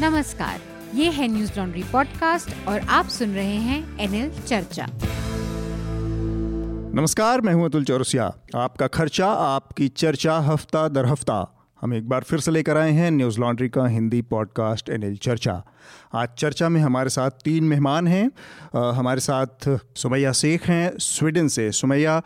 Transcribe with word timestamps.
नमस्कार, 0.00 0.60
ये 0.94 1.10
है 1.10 1.26
न्यूज़ 1.28 1.50
लॉन्ड्री 1.58 1.82
पॉडकास्ट 1.82 2.68
और 2.68 2.80
आप 2.80 3.08
सुन 3.08 3.34
रहे 3.34 3.56
हैं 3.56 3.98
एनएल 3.98 4.30
चर्चा। 4.40 4.86
नमस्कार, 6.94 7.40
मैं 7.40 7.52
हूँ 7.54 7.64
अतुल 7.64 7.84
चौरसिया। 7.84 8.24
आपका 8.56 8.86
खर्चा, 8.86 9.26
आपकी 9.26 9.88
चर्चा 9.88 10.38
हफ़्ता 10.38 10.88
दर 10.88 11.06
हफ़्ता। 11.06 11.66
हम 11.80 11.94
एक 11.94 12.08
बार 12.08 12.22
फिर 12.22 12.40
से 12.40 12.50
लेकर 12.50 12.76
आए 12.76 12.90
हैं 12.90 13.10
न्यूज़ 13.10 13.40
लॉन्ड्री 13.40 13.68
का 13.68 13.86
हिंदी 13.86 14.22
पॉडकास्ट 14.22 14.90
एनएल 14.90 15.16
चर्चा। 15.16 15.62
आज 16.14 16.28
चर्चा 16.38 16.68
में 16.68 16.80
हमारे 16.80 17.10
साथ 17.10 17.30
तीन 17.44 17.64
मेहमान 17.64 18.06
हैं। 18.06 18.30
हमारे 18.92 19.20
साथ 19.20 19.78
सुमैया 19.96 20.32
शेख 20.32 20.66
हैं, 20.68 20.92
स्वीडन 20.98 21.48
से। 21.48 21.70
सुमैया 21.72 22.22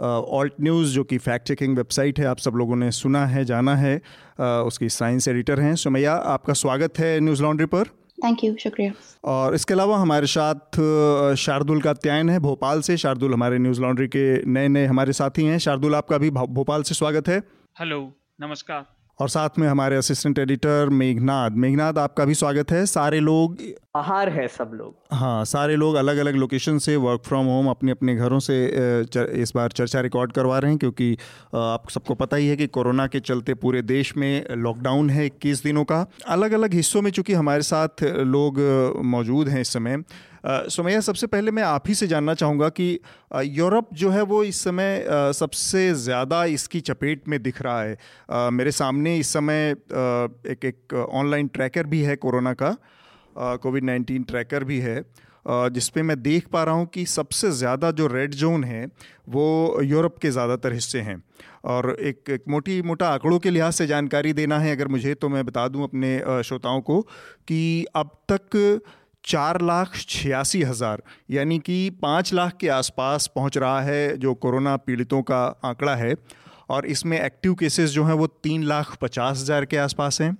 ऑल्ट 0.00 0.52
न्यूज़ 0.60 0.94
जो 0.94 1.04
कि 1.04 1.18
फैक्ट 1.18 1.48
चेकिंग 1.48 1.76
वेबसाइट 1.76 2.18
है 2.20 2.26
आप 2.26 2.38
सब 2.38 2.54
लोगों 2.54 2.76
ने 2.76 2.90
सुना 2.90 3.26
है 3.26 3.44
जाना 3.44 3.76
है 3.76 3.96
अ, 3.96 4.64
उसकी 4.66 4.88
साइंस 4.88 5.28
एडिटर 5.28 5.60
हैं। 5.60 5.74
सुमैया 5.76 6.14
आपका 6.14 6.52
स्वागत 6.52 6.98
है 6.98 7.20
न्यूज़ 7.20 7.42
लॉन्ड्री 7.42 7.66
पर। 7.66 7.84
थैंक 8.24 8.44
यू 8.44 8.56
शुक्रिया। 8.60 8.92
और 9.24 9.54
इसके 9.54 9.74
अलावा 9.74 9.98
हमारे 9.98 10.26
साथ 10.26 11.34
शार्दुल 11.36 11.80
का 11.80 11.92
कात्यायन 11.92 12.30
है 12.30 12.38
भोपाल 12.38 12.80
से। 12.80 12.96
शार्दुल 12.96 13.32
हमारे 13.32 13.58
न्यूज़ 13.58 13.80
लॉन्ड्री 13.80 14.08
के 14.08 14.44
नए 14.46 14.68
नए 14.68 14.86
हमारे 14.86 15.12
साथी 15.12 15.44
हैं। 15.44 15.58
शार्दुल 15.58 15.94
आपका 15.94 16.18
भी 16.18 16.30
भोपाल 16.30 16.82
से 16.82 16.94
स्वागत 16.94 17.28
है। 17.28 17.38
हेलो 17.80 18.12
नमस्कार। 18.40 18.95
और 19.20 19.28
साथ 19.28 19.58
में 19.58 19.66
हमारे 19.68 19.96
असिस्टेंट 19.96 20.38
एडिटर 20.38 20.88
मेघनाद। 20.88 21.52
मेघनाद 21.52 21.98
आपका 21.98 22.24
भी 22.24 22.34
स्वागत 22.34 22.72
है। 22.72 22.84
सारे 22.86 23.20
लोग 23.20 23.56
बाहर 23.94 24.28
है 24.28 24.46
सब 24.48 24.70
लोग। 24.74 24.94
हाँ 25.12 25.44
सारे 25.44 25.76
लोग 25.76 25.94
अलग 25.94 26.16
अलग 26.16 26.34
लोकेशन 26.34 26.78
से 26.78 26.96
वर्क 26.96 27.22
फ्रॉम 27.24 27.46
होम 27.46 27.68
अपने 27.68 27.92
अपने 27.92 28.14
घरों 28.16 28.38
से 28.38 28.64
इस 29.42 29.52
बार 29.56 29.70
चर्चा 29.70 30.00
रिकॉर्ड 30.00 30.32
करवा 30.32 30.58
रहे 30.58 30.70
हैं 30.70 30.78
क्योंकि 30.78 31.12
आप 31.54 31.88
सबको 31.90 32.14
पता 32.14 32.36
ही 32.36 32.48
है 32.48 32.56
कि 32.56 32.66
कोरोना 32.66 33.06
के 33.06 33.20
चलते 33.20 33.54
पूरे 33.54 33.82
देश 33.82 34.16
में 34.16 34.44
लॉकडाउन 34.50 35.10
है 35.10 35.26
इक्कीस 35.26 35.62
दिनों 35.62 35.84
का। 35.84 36.06
अलग 36.28 36.52
अलग 36.52 36.74
हिस्सों 36.74 37.02
में 37.02 37.10
चूँकि 37.10 37.34
हमारे 37.34 37.62
साथ 37.62 38.04
लोग 38.04 38.60
मौजूद 39.06 39.48
हैं 39.48 39.60
इस 39.60 39.72
समय 39.72 40.02
सुमैया 40.46 41.00
सबसे 41.00 41.26
पहले 41.26 41.50
मैं 41.50 41.62
आप 41.62 41.88
ही 41.88 41.94
से 41.94 42.06
जानना 42.06 42.34
चाहूँगा 42.34 42.68
कि 42.70 42.98
यूरोप 43.44 43.88
जो 43.94 44.10
है 44.10 44.22
वो 44.22 44.42
इस 44.44 44.62
समय 44.64 45.04
सबसे 45.34 45.92
ज़्यादा 45.94 46.44
इसकी 46.44 46.80
चपेट 46.80 47.28
में 47.28 47.42
दिख 47.42 47.60
रहा 47.62 47.82
है। 47.82 48.50
मेरे 48.50 48.70
सामने 48.72 49.16
इस 49.18 49.32
समय 49.32 49.70
एक 49.70 50.64
एक 50.64 50.94
ऑनलाइन 50.94 51.48
ट्रैकर 51.48 51.86
भी 51.86 52.02
है 52.02 52.16
कोरोना 52.16 52.52
का 52.52 52.76
कोविड 53.36 53.84
नाइन्टीन 53.84 54.22
ट्रैकर 54.22 54.64
भी 54.64 54.78
है 54.80 55.00
जिस 55.46 55.88
पे 55.88 56.02
मैं 56.02 56.20
देख 56.22 56.46
पा 56.48 56.62
रहा 56.64 56.74
हूँ 56.74 56.86
कि 56.86 57.04
सबसे 57.06 57.50
ज़्यादा 57.52 57.90
जो 57.90 58.06
रेड 58.06 58.34
जोन 58.34 58.64
है 58.64 58.86
वो 59.28 59.80
यूरोप 59.82 60.18
के 60.18 60.30
ज़्यादातर 60.30 60.72
हिस्से 60.72 61.00
हैं। 61.00 61.22
और 61.64 61.96
एक, 62.00 62.30
एक 62.30 62.42
मोटी 62.48 62.80
मोटा 62.82 63.08
आंकड़ों 63.08 63.38
के 63.38 63.50
लिहाज 63.50 63.72
से 63.72 63.86
जानकारी 63.86 64.32
देना 64.32 64.58
है 64.58 64.74
अगर 64.76 64.88
मुझे 64.88 65.14
तो 65.14 65.28
मैं 65.28 65.44
बता 65.46 65.66
दूँ 65.68 65.82
अपने 65.84 66.42
श्रोताओं 66.44 66.80
को 66.80 67.00
कि 67.48 67.86
अब 67.96 68.10
तक 68.32 68.80
चार 69.26 69.60
लाख 69.62 69.96
छियासी 69.98 70.62
हज़ार, 70.62 71.02
यानी 71.30 71.58
कि 71.58 71.90
पाँच 72.02 72.32
लाख 72.34 72.56
के 72.56 72.68
आसपास 72.68 73.26
पहुँच 73.36 73.58
रहा 73.58 73.80
है 73.80 74.16
जो 74.16 74.34
कोरोना 74.36 74.76
पीड़ितों 74.78 75.22
का 75.22 75.44
आंकड़ा 75.64 75.94
है। 75.94 76.14
और 76.70 76.86
इसमें 76.86 77.18
एक्टिव 77.20 77.54
केसेस 77.54 77.90
जो 77.90 78.04
हैं 78.04 78.14
वो 78.14 78.26
तीन 78.26 78.62
लाख 78.64 78.96
पचास 79.00 79.40
हज़ार 79.40 79.64
के 79.64 79.76
आसपास 79.76 80.20
हैं। 80.20 80.36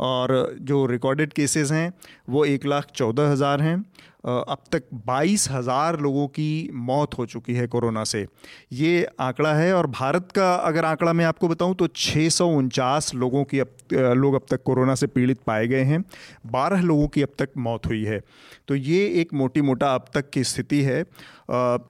और 0.00 0.56
जो 0.60 0.84
रिकॉर्डेड 0.86 1.32
केसेस 1.32 1.72
हैं 1.72 1.92
वो 2.28 2.44
एक 2.44 2.64
लाख 2.66 2.90
चौदह 2.90 3.30
हज़ार 3.30 3.60
हैं। 3.60 3.84
अब 4.24 4.58
तक 4.72 4.82
बाईस 5.06 5.48
हज़ार 5.50 5.98
लोगों 6.00 6.26
की 6.28 6.70
मौत 6.80 7.16
हो 7.18 7.24
चुकी 7.26 7.54
है 7.54 7.66
कोरोना 7.66 8.04
से। 8.04 8.26
ये 8.72 9.06
आंकड़ा 9.20 9.54
है 9.54 9.72
और 9.74 9.86
भारत 9.88 10.28
का 10.32 10.54
अगर 10.56 10.84
आंकड़ा 10.84 11.12
मैं 11.12 11.24
आपको 11.24 11.48
बताऊँ 11.48 11.74
तो 11.74 11.86
छः 11.88 12.28
सौ 12.28 12.46
उनचास 12.48 13.14
लोगों 13.14 13.42
की 13.44 13.58
अब 13.58 13.76
लोग 13.92 14.34
अब 14.34 14.46
तक 14.50 14.62
कोरोना 14.62 14.94
से 14.94 15.06
पीड़ित 15.06 15.40
पाए 15.46 15.66
गए 15.68 15.82
हैं। 15.82 16.02
बारह 16.48 16.82
लोगों 16.82 17.08
की 17.08 17.22
अब 17.22 17.32
तक 17.38 17.48
मौत 17.58 17.86
हुई 17.86 18.04
है। 18.04 18.22
तो 18.68 18.74
ये 18.74 19.04
एक 19.20 19.34
मोटी 19.34 19.60
मोटा 19.62 19.94
अब 19.94 20.04
तक 20.14 20.30
की 20.30 20.44
स्थिति 20.44 20.82
है। 20.82 21.02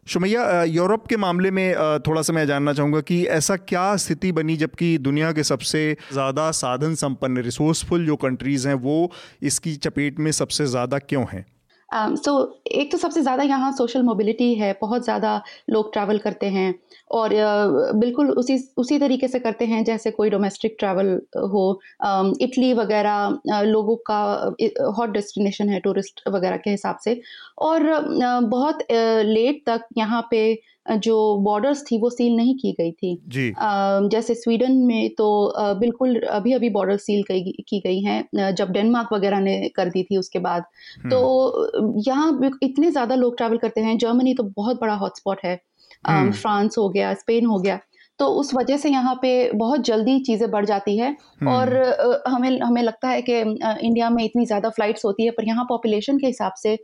शुमैया 0.08 0.62
यूरोप 0.64 1.06
के 1.06 1.16
मामले 1.18 1.50
में 1.50 1.74
थोड़ा 2.06 2.22
सा 2.22 2.32
मैं 2.32 2.46
जानना 2.46 2.72
चाहूँगा 2.72 3.00
कि 3.02 3.24
ऐसा 3.28 3.56
क्या 3.58 3.94
स्थिति 3.98 4.32
बनी 4.32 4.56
जबकि 4.56 4.96
दुनिया 5.00 5.32
के 5.32 5.42
सबसे 5.44 5.96
ज़्यादा 6.12 6.50
साधन 6.56 6.94
संपन्न 6.96 7.42
रिसोर्सफुल 7.42 8.06
जो 8.06 8.16
कंट्रीज़ 8.18 8.68
हैं 8.68 8.74
वो 8.82 9.10
इसकी 9.42 9.74
चपेट 9.76 10.18
में 10.18 10.32
सबसे 10.32 10.66
ज़्यादा 10.66 10.98
क्यों 11.00 11.24
हैं? 11.32 11.44
सो 11.92 12.32
एक 12.72 12.90
तो 12.92 12.98
सबसे 12.98 13.22
ज़्यादा 13.22 13.42
यहाँ 13.42 13.72
सोशल 13.72 14.02
मोबिलिटी 14.02 14.54
है 14.54 14.72
बहुत 14.80 15.04
ज़्यादा 15.04 15.40
लोग 15.70 15.92
ट्रैवल 15.92 16.18
करते 16.18 16.46
हैं 16.46 16.74
और 17.10 17.30
uh, 17.30 17.94
बिल्कुल 18.00 18.30
उसी 18.32 18.58
उसी 18.76 18.98
तरीके 18.98 19.28
से 19.28 19.38
करते 19.38 19.64
हैं 19.64 19.82
जैसे 19.84 20.10
कोई 20.10 20.30
डोमेस्टिक 20.30 20.76
ट्रैवल 20.78 21.20
हो 21.52 21.64
अम, 22.00 22.32
इटली 22.40 22.72
वगैरह 22.74 23.38
uh, 23.52 23.62
लोगों 23.62 23.96
का 24.10 24.20
हॉट 24.98 25.10
डेस्टिनेशन 25.10 25.68
है 25.68 25.80
टूरिस्ट 25.80 26.28
वगैरह 26.28 26.56
के 26.56 26.70
हिसाब 26.70 26.98
से 27.04 27.20
और 27.60 27.88
uh, 27.90 28.42
बहुत 28.48 28.86
लेट 28.90 29.62
तक 29.66 29.86
यहाँ 29.98 30.26
पे 30.30 30.42
जो 30.86 31.16
बॉर्डर्स 31.40 31.82
थी 31.82 31.98
वो 31.98 32.10
सील 32.10 32.36
नहीं 32.36 32.54
की 32.54 32.72
गई 32.72 32.90
थी। 32.92 33.14
जी। 33.28 33.48
जैसे 34.08 34.34
स्वीडन 34.34 34.72
में 34.86 35.10
तो 35.14 35.26
बिल्कुल 35.80 36.20
अभी 36.30 36.52
अभी 36.52 36.68
बॉर्डर 36.70 36.96
सील 36.98 37.22
की 37.30 37.80
गई 37.80 38.00
हैं। 38.00 38.52
जब 38.54 38.72
डेनमार्क 38.72 39.12
वगैरह 39.12 39.40
ने 39.40 39.58
कर 39.76 39.88
दी 39.88 40.02
थी 40.02 40.16
उसके 40.16 40.38
बाद। 40.38 40.64
तो 41.10 41.20
यहाँ 42.06 42.50
इतने 42.62 42.90
ज़्यादा 42.90 43.14
लोग 43.14 43.36
ट्रैवल 43.36 43.58
करते 43.58 43.80
हैं। 43.80 43.96
जर्मनी 43.98 44.34
तो 44.34 44.42
बहुत 44.56 44.80
बड़ा 44.80 44.94
हॉटस्पॉट 44.94 45.40
है। 45.44 45.54
अ, 46.04 46.10
हम्म। 46.10 46.30
फ्रांस 46.32 46.78
हो 46.78 46.88
गया 46.88 47.12
स्पेन 47.14 47.46
हो 47.46 47.58
गया। 47.58 47.78
तो 48.22 48.26
उस 48.40 48.52
वजह 48.54 48.76
से 48.76 48.88
यहाँ 48.90 49.14
पे 49.22 49.30
बहुत 49.54 49.80
जल्दी 49.84 50.18
चीज़ें 50.22 50.50
बढ़ 50.50 50.64
जाती 50.66 50.96
है। 50.98 51.10
और 51.48 51.72
हमें 52.28 52.58
हमें 52.60 52.82
लगता 52.82 53.08
है 53.08 53.22
कि 53.22 53.38
इंडिया 53.40 54.10
में 54.10 54.22
इतनी 54.24 54.44
ज़्यादा 54.46 54.68
फ्लाइट्स 54.70 55.04
होती 55.04 55.24
है 55.24 55.30
पर 55.30 55.46
यहाँ 55.46 55.64
पॉपुलेशन 55.68 56.18
के 56.18 56.26
हिसाब 56.26 56.52
से 56.58 56.76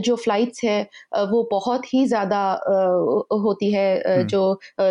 जो 0.00 0.16
फ्लाइट्स 0.16 0.64
है 0.64 0.80
वो 1.30 1.42
बहुत 1.50 1.92
ही 1.94 2.04
ज़्यादा 2.06 2.40
होती 3.42 3.72
है 3.72 4.24
जो 4.26 4.42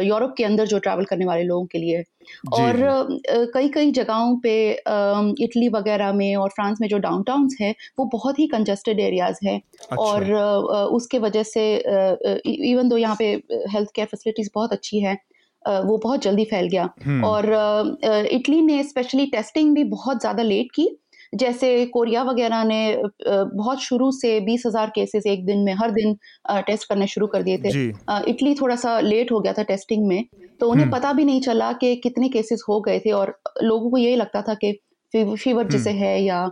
यूरोप 0.04 0.34
के 0.38 0.44
अंदर 0.44 0.66
जो 0.68 0.80
ट्रैवल 0.80 1.06
करने 1.06 1.26
वाले 1.26 1.44
लोगों 1.44 1.66
के 1.66 1.78
लिए। 1.78 2.04
और 2.54 2.78
कई 3.54 3.70
कई 3.70 3.92
जगहों 3.92 4.36
पे 4.38 4.56
इटली 5.44 5.68
वगैरह 5.70 6.14
में 6.14 6.36
और 6.36 6.50
फ्रांस 6.50 6.78
में 6.82 6.88
जो 6.88 6.98
डाउन 7.00 7.24
टाउन्स 7.24 7.58
है 7.62 7.74
वो 8.00 8.06
बहुत 8.14 8.40
ही 8.40 8.48
कंजस्टेड 8.48 9.00
एरियाज़ 9.00 9.46
हैं। 9.46 9.62
और 9.98 10.24
अच्छा। 10.24 10.46
और 10.46 10.90
उसके 10.94 11.20
वजह 11.20 11.44
से 11.44 11.66
इवन 12.72 12.90
दो 12.90 12.98
यहाँ 12.98 13.16
पे 13.20 13.32
हेल्थ 13.74 13.90
केयर 13.96 14.08
फैसिलिटीज़ 14.08 14.50
बहुत 14.56 14.74
अच्छी 14.74 15.00
है 15.00 15.18
वो 15.66 15.98
बहुत 15.98 16.22
जल्दी 16.22 16.44
फैल 16.46 16.68
गया। 16.68 16.90
हम्म। 17.06 17.24
और 17.24 17.46
इटली 18.32 18.62
ने 18.62 18.82
स्पेशली 18.84 19.26
टेस्टिंग 19.28 19.74
भी 19.76 19.84
बहुत 19.90 20.20
ज़्यादा 20.22 20.44
लेट 20.44 20.72
की 20.76 20.88
जैसे 21.34 21.86
कोरिया 21.86 22.24
वगैरह 22.24 22.64
ने 22.64 22.82
बहुत 23.28 23.82
शुरू 23.82 24.12
से 24.12 24.40
बीस 24.40 24.64
हज़ार 24.68 24.90
केसेस 24.90 25.26
एक 25.28 25.46
दिन 25.46 25.60
में 25.60 25.74
हर 25.74 25.92
दिन 25.92 26.16
टेस्ट 26.68 26.88
करने 26.90 27.08
शुरू 27.08 27.28
कर 27.28 27.44
दिए 27.44 27.58
थे 27.58 27.72
इटली 28.32 28.54
थोड़ा 28.56 28.76
सा 28.76 29.00
लेट 29.02 29.32
हो 29.32 29.40
गया 29.40 29.54
था 29.54 29.64
टेस्टिंग 29.64 30.08
में 30.08 30.24
तो 30.60 30.70
उन्हें 30.70 30.86
हम्म। 30.86 30.98
पता 30.98 31.14
भी 31.14 31.26
नहीं 31.26 31.42
चला 31.42 31.72
कि 31.74 31.96
कितने 31.96 32.30
केसेस 32.30 32.64
हो 32.70 32.80
गए 32.82 33.00
थे 33.00 33.12
और 33.12 33.38
लोगों 33.64 33.90
को 33.92 33.98
यही 33.98 34.16
लगता 34.16 34.42
था 34.42 34.54
कि 34.56 34.72
फीवर 35.14 35.68
जिसे 35.68 35.90
हम्म। 35.90 36.00
है 36.00 36.22
या 36.22 36.46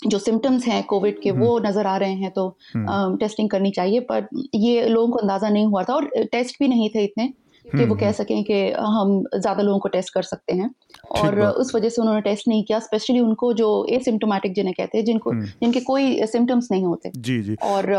जो 0.00 0.18
सिम्टम्स 0.18 0.66
हैं 0.66 0.82
कोविड 0.84 1.20
के 1.22 1.30
वो 1.30 1.58
नज़र 1.58 1.86
आ 1.86 1.96
रहे 1.96 2.14
हैं 2.14 2.30
तो 2.30 2.46
हम्म। 2.74 3.16
टेस्टिंग 3.16 3.50
करनी 3.50 3.70
चाहिए 3.70 4.00
पर 4.10 4.28
ये 4.54 4.88
लोगों 4.88 5.08
को 5.08 5.18
अंदाज़ा 5.18 5.48
नहीं 5.48 5.66
हुआ 5.66 5.82
था 5.82 5.94
और 5.94 6.10
टेस्ट 6.32 6.56
भी 6.60 6.68
नहीं 6.68 6.88
थे 6.90 7.04
इतने 7.04 7.32
कि 7.68 7.84
वो 7.84 7.94
कह 7.96 8.12
सकें 8.12 8.42
कि 8.44 8.60
हम 8.72 9.22
ज़्यादा 9.34 9.62
लोगों 9.62 9.78
को 9.78 9.88
टेस्ट 9.88 10.12
कर 10.14 10.22
सकते 10.24 10.54
हैं। 10.54 10.70
और 11.12 11.40
उस 11.40 11.74
वजह 11.74 11.88
से 11.88 12.00
उन्होंने 12.02 12.20
टेस्ट 12.20 12.48
नहीं 12.48 12.64
किया 12.64 12.78
स्पेशली 12.80 13.20
उनको 13.20 13.52
जो 13.54 13.68
एसिम्टोमेटिक 13.90 14.54
जिन्हें 14.54 14.74
कहते 14.74 14.98
हैं 14.98 15.04
जिनको 15.04 15.32
जिनके 15.34 15.80
कोई 15.82 16.26
सिम्टम्स 16.26 16.68
नहीं 16.70 16.84
होते। 16.84 17.10
जी 17.18 17.40
जी। 17.42 17.56
और 17.64 17.92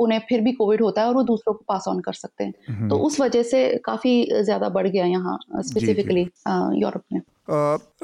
उन्हें 0.00 0.20
फिर 0.28 0.40
भी 0.40 0.52
कोविड 0.52 0.82
होता 0.82 1.02
है 1.02 1.08
और 1.08 1.14
वो 1.14 1.22
दूसरों 1.24 1.54
को 1.54 1.64
पास 1.68 1.84
ऑन 1.88 2.00
कर 2.00 2.12
सकते 2.14 2.44
हैं। 2.44 2.88
तो 2.88 2.98
उस 3.00 3.20
वजह 3.20 3.42
से 3.44 3.66
काफ़ी 3.84 4.14
ज़्यादा 4.34 4.68
बढ़ 4.70 4.88
गया 4.88 5.04
यहाँ 5.06 5.38
स्पेसिफिकली 5.58 6.28
यूरोप 6.80 7.02
में। 7.12 7.20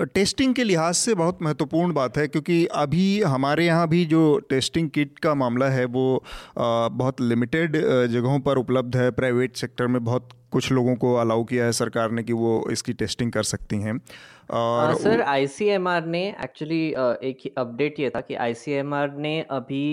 टेस्टिंग 0.04 0.54
के 0.54 0.64
लिहाज 0.64 0.94
से 0.94 1.14
बहुत 1.14 1.42
महत्वपूर्ण 1.42 1.92
बात 1.94 2.16
है 2.18 2.26
क्योंकि 2.28 2.64
अभी 2.76 3.20
हमारे 3.24 3.66
यहाँ 3.66 3.88
भी 3.88 4.04
जो 4.04 4.22
टेस्टिंग 4.50 4.88
किट 4.90 5.18
का 5.18 5.34
मामला 5.34 5.68
है 5.68 5.84
वो 5.86 6.22
बहुत 6.58 7.20
लिमिटेड 7.20 7.76
जगहों 8.08 8.38
पर 8.40 8.58
उपलब्ध 8.58 8.96
है 8.96 9.10
प्राइवेट 9.12 9.56
सेक्टर 9.56 9.86
में 9.86 10.02
बहुत 10.04 10.28
कुछ 10.56 10.72
लोगों 10.72 10.96
को 10.96 11.14
अलाउ 11.14 11.44
किया 11.44 11.64
है 11.64 11.72
सरकार 11.72 12.10
ने 12.10 12.22
कि 12.22 12.32
वो 12.32 12.52
इसकी 12.72 12.92
टेस्टिंग 12.92 13.32
कर 13.32 13.42
सकती 13.42 13.80
हैं। 13.82 14.00
और 14.50 14.90
आ, 14.90 14.94
सर 14.94 15.22
आईसीएमआर 15.22 16.06
ने 16.06 16.26
एक्चुअली 16.44 16.82
एक 17.30 17.54
अपडेट 17.58 18.00
ये 18.00 18.10
था 18.10 18.20
कि 18.20 18.34
आईसीएमआर 18.34 19.16
ने 19.18 19.40
अभी 19.50 19.86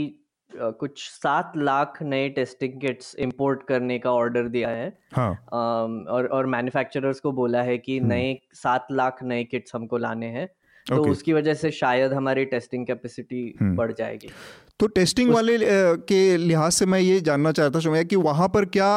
कुछ 0.51 1.09
सात 1.09 1.53
लाख 1.57 2.01
नए 2.03 2.27
टेस्टिंग 2.29 2.79
किट्स 2.81 3.15
इंपोर्ट 3.15 3.63
करने 3.67 3.97
का 3.99 4.11
ऑर्डर 4.11 4.47
दिया 4.47 4.69
है। 4.69 4.87
हाँ। 5.13 5.31
और 5.53 6.27
और 6.27 6.45
मैन्युफैक्चरर्स 6.45 7.19
को 7.19 7.31
बोला 7.31 7.61
है 7.61 7.77
कि 7.77 7.99
नए 7.99 8.35
सात 8.53 8.87
लाख 8.91 9.23
नए 9.23 9.43
किट्स 9.43 9.75
हमको 9.75 9.97
लाने 9.97 10.27
हैं। 10.27 10.47
तो 10.87 10.95
Okay. 10.95 11.11
उसकी 11.11 11.33
वजह 11.33 11.53
से 11.53 11.71
शायद 11.71 12.13
हमारी 12.13 12.45
टेस्टिंग 12.45 12.85
कैपेसिटी 12.87 13.43
हम्म। 13.61 13.75
बढ़ 13.75 13.91
जाएगी। 13.91 14.29
तो 14.79 14.87
टेस्टिंग 14.87 15.29
उस- 15.29 15.35
वाले 15.35 15.57
के 16.07 16.37
लिहाज 16.37 16.71
से 16.71 16.85
मैं 16.85 16.99
ये 16.99 17.19
जानना 17.21 17.51
चाहता 17.51 17.79
हूँ 17.79 18.03
कि 18.03 18.15
वहाँ 18.15 18.47
पर 18.47 18.65
क्या 18.65 18.89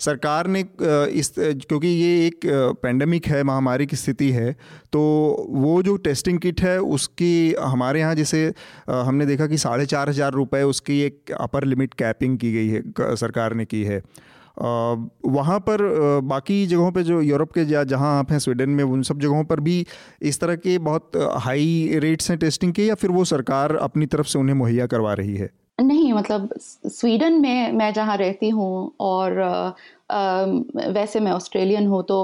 सरकार 0.00 0.46
ने 0.46 0.64
इस 1.12 1.32
क्योंकि 1.38 1.88
ये 1.88 2.26
एक 2.26 2.40
पैंडमिक 2.82 3.26
है 3.26 3.42
महामारी 3.42 3.86
की 3.86 3.96
स्थिति 3.96 4.30
है 4.30 4.52
तो 4.92 5.00
वो 5.50 5.82
जो 5.82 5.96
टेस्टिंग 5.96 6.38
किट 6.38 6.60
है 6.60 6.78
उसकी 6.80 7.32
हमारे 7.60 8.00
यहाँ 8.00 8.14
जैसे 8.14 8.52
हमने 8.90 9.26
देखा 9.26 9.46
कि 9.46 9.58
साढ़े 9.58 9.86
चार 9.86 10.08
हज़ार 10.08 10.32
रुपये 10.32 10.62
उसकी 10.62 11.00
एक 11.00 11.32
अपर 11.40 11.64
लिमिट 11.64 11.94
कैपिंग 11.94 12.38
की 12.38 12.52
गई 12.52 12.68
है 12.68 12.82
सरकार 13.16 13.54
ने 13.54 13.64
की 13.64 13.82
है। 13.84 14.02
वहाँ 14.58 15.58
पर 15.60 15.82
बाकी 16.24 16.64
जगहों 16.66 16.90
पे 16.92 17.02
जो 17.02 17.20
यूरोप 17.22 17.52
के 17.52 17.62
या 17.72 17.84
जहाँ 17.84 18.18
आप 18.18 18.32
हैं, 18.32 18.38
स्वीडन 18.38 18.70
में, 18.70 18.84
उन 18.84 19.02
सब 19.02 19.20
जगहों 19.20 19.44
पर 19.44 19.60
भी 19.60 19.84
इस 20.22 20.40
तरह 20.40 20.56
के 20.56 20.78
बहुत 20.80 21.16
हाई 21.38 21.98
रेट्स 22.02 22.30
हैं 22.30 22.38
टेस्टिंग 22.38 22.72
के 22.72 22.86
या 22.86 22.94
फिर 22.94 23.10
वो 23.10 23.24
सरकार 23.24 23.76
अपनी 23.78 24.06
तरफ़ 24.06 24.26
से 24.26 24.38
उन्हें 24.38 24.56
मुहैया 24.56 24.86
करवा 24.86 25.12
रही 25.14 25.36
है? 25.36 25.50
नहीं 25.78 26.12
मतलब 26.12 26.48
स्वीडन 26.58 27.40
में 27.40 27.72
मैं 27.72 27.92
जहाँ 27.92 28.16
रहती 28.16 28.48
हूँ 28.48 28.92
और 29.00 29.40
वैसे 30.10 31.20
मैं 31.20 31.32
ऑस्ट्रेलियन 31.32 31.86
हूँ 31.86 32.02
तो 32.08 32.16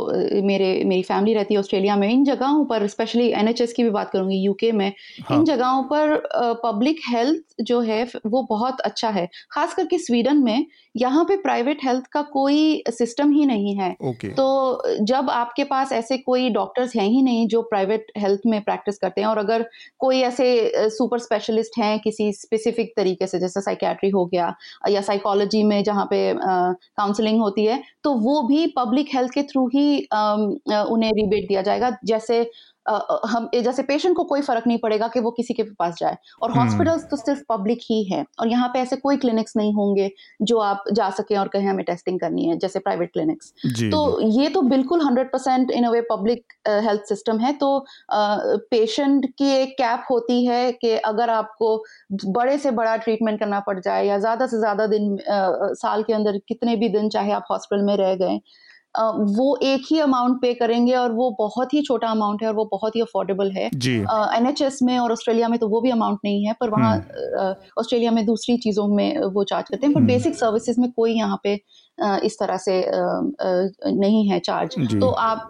मेरे 0.44 0.72
मेरी 0.86 1.02
फैमिली 1.02 1.34
रहती 1.34 1.54
है 1.54 1.60
ऑस्ट्रेलिया 1.60 1.96
में। 1.96 2.08
इन 2.08 2.24
जगहों 2.24 2.64
पर 2.64 2.86
स्पेशली 2.88 3.28
एनएचएस 3.30 3.72
की 3.72 3.84
भी 3.84 3.90
बात 3.90 4.10
करूँगी 4.10 4.36
यूके 4.36 4.72
में 4.72 4.92
हाँ। 5.20 5.38
इन 5.38 5.44
जगहों 5.44 5.82
पर 5.84 6.16
पब्लिक 6.64 7.00
हेल्थ 7.08 7.62
जो 7.62 7.80
है 7.80 8.02
वो 8.26 8.42
बहुत 8.50 8.80
अच्छा 8.80 9.08
है। 9.10 9.28
खास 9.52 9.74
करके 9.74 9.98
स्वीडन 9.98 10.42
में 10.44 10.66
यहाँ 10.94 11.24
पे 11.24 11.36
प्राइवेट 11.38 11.84
हेल्थ 11.84 12.06
का 12.12 12.22
कोई 12.32 12.82
सिस्टम 12.90 13.32
ही 13.32 13.44
नहीं 13.46 13.74
है। 13.76 13.90
ओके 14.02 14.28
तो 14.30 15.04
जब 15.04 15.30
आपके 15.30 15.64
पास 15.64 15.92
ऐसे 15.92 16.18
कोई 16.18 16.48
डॉक्टर्स 16.50 16.94
हैं 16.96 17.06
ही 17.06 17.22
नहीं 17.22 17.46
जो 17.48 17.62
प्राइवेट 17.64 18.06
हेल्थ 18.18 18.40
में 18.46 18.60
प्रैक्टिस 18.62 18.98
करते 18.98 19.20
हैं 19.20 19.28
और 19.28 19.38
अगर 19.38 19.64
कोई 20.00 20.20
ऐसे 20.22 20.88
सुपर 20.90 21.18
स्पेशलिस्ट 21.18 21.78
हैं 21.78 21.98
किसी 22.00 22.32
स्पेसिफिक 22.32 22.92
तरीके 22.96 23.26
से 23.26 23.38
जैसे 23.38 23.60
साइकेट्री 23.60 24.10
हो 24.10 24.24
गया 24.26 24.54
या 24.88 25.00
साइकोलॉजी 25.00 25.62
में 25.62 25.82
जहाँ 25.84 26.06
पे 26.10 26.18
काउंसलिंग 26.38 27.40
होती 27.40 27.64
है 27.64 27.77
तो 28.04 28.12
वो 28.20 28.42
भी 28.48 28.66
पब्लिक 28.76 29.08
हेल्थ 29.14 29.32
के 29.34 29.42
थ्रू 29.44 29.66
ही 29.68 29.86
उन्हें 30.12 31.12
रिबेट 31.14 31.48
दिया 31.48 31.62
जाएगा। 31.62 31.90
जैसे 32.04 32.42
हम 33.26 33.48
जैसे 33.54 33.82
पेशेंट 33.82 34.16
को 34.16 34.24
कोई 34.24 34.40
फ़र्क 34.42 34.66
नहीं 34.66 34.78
पड़ेगा 34.78 35.08
कि 35.08 35.20
वो 35.20 35.30
किसी 35.32 35.54
के 35.54 35.62
पास 35.74 35.96
जाए। 35.98 36.16
और 36.42 36.50
हम्म। 36.50 36.60
हॉस्पिटल्स 36.60 37.04
तो 37.10 37.16
सिर्फ़ 37.16 37.42
पब्लिक 37.48 37.78
ही 37.82 38.02
है। 38.04 38.24
और 38.40 38.48
यहाँ 38.48 38.68
पे 38.68 38.78
ऐसे 38.78 38.96
कोई 38.98 39.16
क्लिनिक्स 39.16 39.56
नहीं 39.56 39.72
होंगे 39.74 40.10
जो 40.42 40.58
आप 40.60 40.84
जा 40.92 41.08
सके 41.12 41.36
और 41.36 41.48
कहें 41.48 41.66
हमें 41.66 41.84
टेस्टिंग 41.84 42.20
करनी 42.20 42.48
है 42.48 42.56
जैसे 42.58 42.78
प्राइवेट 42.78 43.12
क्लिनिक्स 43.12 43.52
तो 43.90 44.20
ये 44.32 44.48
तो 44.48 44.62
बिल्कुल 44.64 45.02
hundred 45.02 45.30
percent 45.32 45.70
in 45.70 45.84
a 45.84 45.90
way 45.90 46.00
public 46.10 46.52
health 46.68 47.08
system 47.08 47.38
है। 47.38 47.52
तो 47.54 47.84
पेशेंट 48.12 49.26
की 49.38 49.50
एक 49.52 49.74
कैप 49.78 50.04
होती 50.10 50.44
है 50.46 50.70
कि 50.74 50.92
अगर 51.06 51.30
आपको 51.30 51.76
बड़े 52.26 52.56
से 52.58 52.70
बड़ा 52.72 52.96
ट्रीटमेंट 52.98 53.38
करना 53.40 53.60
पड़ 53.60 53.78
जाए 53.80 54.06
या 54.06 54.18
ज़्यादा 54.18 54.46
से 54.46 54.58
ज़्यादा 54.58 54.86
दिन 54.88 55.16
साल 55.22 56.02
के 56.02 56.12
अंदर 56.12 56.38
कितने 56.48 56.76
भी 56.76 56.88
दिन 56.88 57.08
चाहे 57.08 57.32
आप 57.32 57.46
हॉस्पिटल 57.50 57.82
में 57.84 57.96
रह 57.96 58.14
गए 58.16 58.40
वो 58.94 59.56
एक 59.62 59.82
ही 59.90 59.98
अमाउंट 60.00 60.40
पे 60.42 60.52
करेंगे 60.54 60.94
और 60.94 61.12
वो 61.12 61.30
बहुत 61.38 61.74
ही 61.74 61.82
छोटा 61.82 62.08
अमाउंट 62.08 62.42
है 62.42 62.48
और 62.48 62.54
वो 62.54 62.64
बहुत 62.64 62.96
ही 62.96 63.00
अफोर्डेबल 63.00 63.50
है। 63.50 63.68
एन 64.36 64.46
एच 64.46 64.62
एस 64.62 64.78
में 64.82 64.98
और 64.98 65.12
ऑस्ट्रेलिया 65.12 65.48
में 65.48 65.58
तो 65.58 65.68
वो 65.68 65.80
भी 65.80 65.90
अमाउंट 65.90 66.18
नहीं 66.24 66.44
है 66.46 66.54
पर 66.60 66.70
वहाँ 66.70 66.96
ऑस्ट्रेलिया 67.78 68.10
में 68.10 68.24
दूसरी 68.26 68.56
चीज़ों 68.56 68.86
में 68.88 69.18
वो 69.18 69.44
चार्ज 69.44 69.68
करते 69.68 69.86
हैं 69.86 69.94
पर 69.94 70.00
हम्म। 70.00 70.08
बेसिक 70.08 70.34
सर्विसेज़ 70.34 70.80
में 70.80 70.90
कोई 70.92 71.14
यहाँ 71.14 71.40
पे 71.42 71.60
इस 72.24 72.38
तरह 72.38 72.56
से 72.58 72.74
नहीं 73.92 74.28
है 74.28 74.38
चार्ज 74.40 74.76
तो 75.00 75.10
आप 75.10 75.48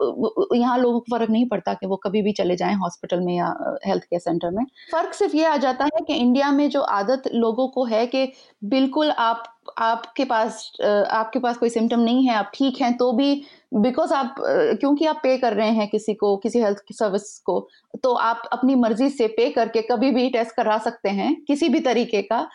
यहाँ 0.54 0.78
लोगों 0.78 1.00
को 1.00 1.16
फ़र्क 1.16 1.30
नहीं 1.30 1.46
पड़ता 1.48 1.74
कि 1.74 1.86
वो 1.86 1.96
कभी 1.96 2.22
भी 2.22 2.32
चले 2.32 2.56
जाएँ 2.56 2.74
हॉस्पिटल 2.74 3.20
में 3.20 3.34
या 3.36 3.54
हेल्थ 3.86 4.02
केयर 4.04 4.20
सेंटर 4.20 4.50
में। 4.50 4.64
फ़र्क 4.92 5.14
सिर्फ़ 5.14 5.36
ये 5.36 5.44
आ 5.44 5.56
जाता 5.56 5.84
है 5.84 6.04
कि 6.06 6.14
इंडिया 6.14 6.50
में 6.52 6.68
जो 6.70 6.80
आदत 6.80 7.22
लोगों 7.34 7.68
को 7.68 7.84
है 7.84 8.06
कि 8.06 8.26
बिल्कुल 8.62 9.10
आप 9.10 9.42
आपके 9.78 10.24
पास 10.24 10.70
आपके 10.82 11.38
पास 11.38 11.56
कोई 11.56 11.68
सिम्टम 11.70 12.00
नहीं 12.00 12.26
है 12.28 12.34
आप 12.34 12.50
ठीक 12.54 12.80
हैं 12.80 12.96
तो 12.96 13.12
भी 13.12 13.34
बिकॉज़ 13.72 14.12
आप 14.14 14.34
क्योंकि 14.40 15.06
आप 15.06 15.20
पे 15.22 15.36
कर 15.38 15.52
रहे 15.52 15.70
हैं 15.70 15.88
किसी 15.88 16.14
को 16.14 16.36
किसी 16.36 16.60
हेल्थ 16.60 16.78
सर्विस 16.92 17.38
को 17.38 17.68
तो 18.02 18.12
आप 18.12 18.42
अपनी 18.52 18.74
मर्ज़ी 18.74 19.08
से 19.10 19.26
पे 19.26 19.48
करके 19.50 19.82
कभी 19.82 20.10
भी 20.10 20.28
टेस्ट 20.30 20.54
करा 20.56 20.78
सकते 20.78 21.08
हैं 21.08 21.34
किसी 21.48 21.68
भी 21.68 21.80
तरीके 21.80 22.22
का 22.22 22.46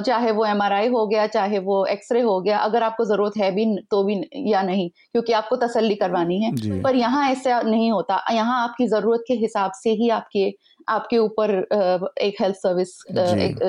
चाहे 0.00 0.30
वो 0.32 0.44
एमआरआई 0.46 0.88
हो 0.88 1.06
गया 1.06 1.26
चाहे 1.26 1.58
वो 1.58 1.84
एक्सरे 1.86 2.20
हो 2.20 2.40
गया 2.40 2.58
अगर 2.58 2.82
आपको 2.82 3.04
ज़रूरत 3.04 3.36
है 3.36 3.50
भी 3.50 3.66
तो 3.90 4.02
भी 4.04 4.20
या 4.52 4.62
नहीं 4.62 4.88
क्योंकि 4.90 5.32
आपको 5.32 5.56
तसल्ली 5.56 5.94
करवानी 5.94 6.40
है। 6.42 6.82
पर 6.82 6.96
यहाँ 6.96 7.30
ऐसा 7.30 7.60
नहीं 7.62 7.90
होता 7.92 8.22
यहाँ 8.32 8.62
आपकी 8.62 8.86
ज़रूरत 8.86 9.24
के 9.28 9.34
हिसाब 9.34 9.72
से 9.74 9.90
ही 9.90 10.08
आपके 10.10 10.50
आपके 10.88 11.18
ऊपर 11.18 11.50
एक 12.20 12.40
हेल्थ 12.40 12.56
सर्विस 12.56 12.90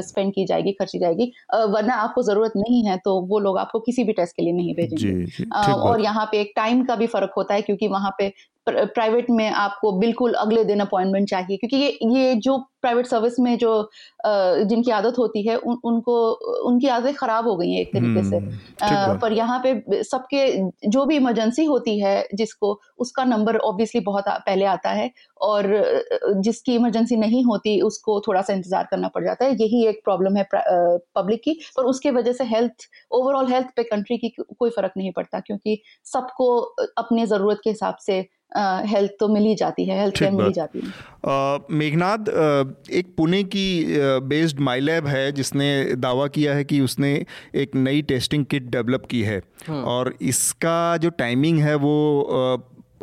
स्पेंड 0.08 0.34
की 0.34 0.46
जाएगी 0.46 0.72
खर्ची 0.72 1.00
जाएगी 1.00 1.32
वरना 1.54 1.96
आपको 1.96 2.24
ज़रूरत 2.24 2.54
नहीं 2.58 2.84
है 2.86 2.98
तो 2.98 3.20
वो 3.22 3.40
लोग 3.40 3.58
आपको 3.58 3.80
किसी 3.80 4.04
भी 4.04 4.14
टेस्ट 4.14 4.36
के 4.36 4.44
लिए 4.44 4.54
नहीं 4.54 4.76
भेजेंगे। 4.76 5.72
और 5.72 6.02
यहाँ 6.02 6.26
पे 6.26 6.42
एक 6.42 6.54
टाइम 6.56 6.84
का 6.86 6.96
भी 6.96 7.08
फ़र्क 7.08 7.34
होता 7.38 7.54
है 7.54 7.62
क्योंकि 7.62 7.88
वहाँ 7.88 8.16
पे 8.18 8.34
प्राइवेट 8.70 9.30
में 9.30 9.50
आपको 9.50 9.92
बिल्कुल 10.00 10.34
अगले 10.34 10.64
दिन 10.64 10.80
अपॉइंटमेंट 10.80 11.30
चाहिए। 11.30 11.58
क्योंकि 11.58 11.78
ये 11.78 11.98
ये 12.20 12.36
जो 12.36 12.58
प्राइवेट 12.82 13.06
सर्विस 13.06 13.40
में 13.40 13.58
जो 13.58 13.90
जिनकी 14.26 14.92
आदत 14.92 15.14
होती 15.18 15.48
है 15.48 15.56
उन, 15.58 15.78
उनको 15.84 16.32
उनकी 16.70 16.88
आदतें 16.88 17.14
खराब 17.14 17.48
हो 17.48 17.56
गई 17.56 17.72
हैं 17.72 17.82
एक 17.82 17.94
तरीके 17.94 18.24
से। 18.30 18.36
हम्म 18.38 18.58
अ, 18.82 19.08
बात। 19.08 19.22
पर 19.22 19.34
यहाँ 19.34 19.60
पे 19.66 20.04
सबके 20.04 20.48
जो 20.90 21.06
भी 21.06 21.16
इमरजेंसी 21.16 21.66
होती 21.66 22.00
है 22.00 22.28
जिसको 22.34 22.80
उसका 23.00 23.24
नंबर 23.24 23.58
ऑब्वियसली 23.58 24.02
बहुत 24.02 24.28
आ- 24.28 24.38
पहले 24.38 24.66
आता 24.66 24.90
है 24.90 25.12
और 25.42 25.68
जिसकी 26.38 26.76
इमरजेंसी 26.76 27.16
नहीं 27.16 27.44
होती 27.44 27.82
उसको 27.82 28.20
थोड़ा 28.28 28.42
सा 28.42 28.54
इंतज़ार 28.54 28.88
करना 28.92 29.08
पड़ 29.08 29.24
जाता 29.24 29.46
है। 29.46 29.52
यही 29.52 29.86
एक 29.88 30.02
प्रॉब्लम 30.04 30.38
है 30.38 30.48
पब्लिक 30.54 31.42
की। 31.44 31.60
पर 31.78 31.84
उसके 31.84 32.12
वजह 32.12 32.32
से 32.32 32.44
हेल्थ 32.44 32.90
ओवरऑल 33.12 33.48
हेल्थ 33.48 33.68
पे 33.76 33.84
कंट्री 33.84 34.18
की 34.18 34.30
कोई 34.60 34.70
फ़र्क 34.70 34.92
नहीं 34.98 35.12
पड़ता 35.12 35.40
क्योंकि 35.40 35.82
सबको 36.06 36.60
अपने 36.98 37.26
ज़रूरत 37.26 37.60
के 37.64 37.70
हिसाब 37.70 37.96
से 37.96 38.26
हेल्थ 38.52 39.12
तो 39.20 39.28
मिल 39.28 39.44
ही 39.44 39.56
जाती 39.56 39.86
है 39.86 40.00
हेल्थ 40.00 40.18
केयर 40.20 40.32
मिल 40.32 40.46
ही 40.46 40.54
जाती 40.54 40.80
है। 40.80 41.78
मेघनाथ 41.78 42.30
एक 42.92 43.14
पुणे 43.18 43.44
की 43.46 43.86
बेस्ड 44.26 44.60
माइलैब 44.60 45.08
है 45.08 45.32
जिसने 45.32 45.96
दावा 45.98 46.28
किया 46.28 46.54
है 46.54 46.64
कि 46.64 46.80
उसने 46.82 47.14
एक 47.56 47.76
नई 47.76 48.02
टेस्टिंग 48.04 48.46
किट 48.46 48.70
डेवलप 48.72 49.06
की 49.12 49.22
है। 49.22 49.42
और 49.70 50.14
इसका 50.24 50.96
जो 50.98 51.10
टाइमिंग 51.18 51.60
है 51.60 51.76
वो 51.78 51.96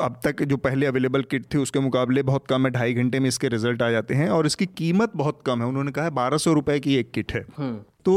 अब 0.01 0.15
तक 0.25 0.43
जो 0.43 0.57
पहले 0.59 0.87
अवेलेबल 0.87 1.23
किट 1.23 1.45
थी 1.55 1.59
उसके 1.59 1.79
मुकाबले 1.81 2.23
बहुत 2.23 2.47
कम 2.47 2.67
है 2.67 2.71
ढाई 2.73 2.95
घंटे 2.95 3.21
में 3.21 3.29
इसके 3.29 3.49
रिज़ल्ट 3.49 3.83
आ 3.83 3.91
जाते 3.91 4.15
हैं। 4.15 4.29
और 4.29 4.47
इसकी 4.47 4.67
कीमत 4.69 5.13
बहुत 5.17 5.41
कम 5.47 5.61
है 5.61 5.67
उन्होंने 5.67 5.93
कहा 5.93 6.05
है 6.05 6.11
बारह 6.13 6.37
सौ 6.39 6.53
रुपये 6.53 6.79
की 6.81 6.97
एक 6.97 7.11
किट 7.11 7.33
है। 7.33 7.45
हम्म। 7.59 7.75
तो 8.05 8.15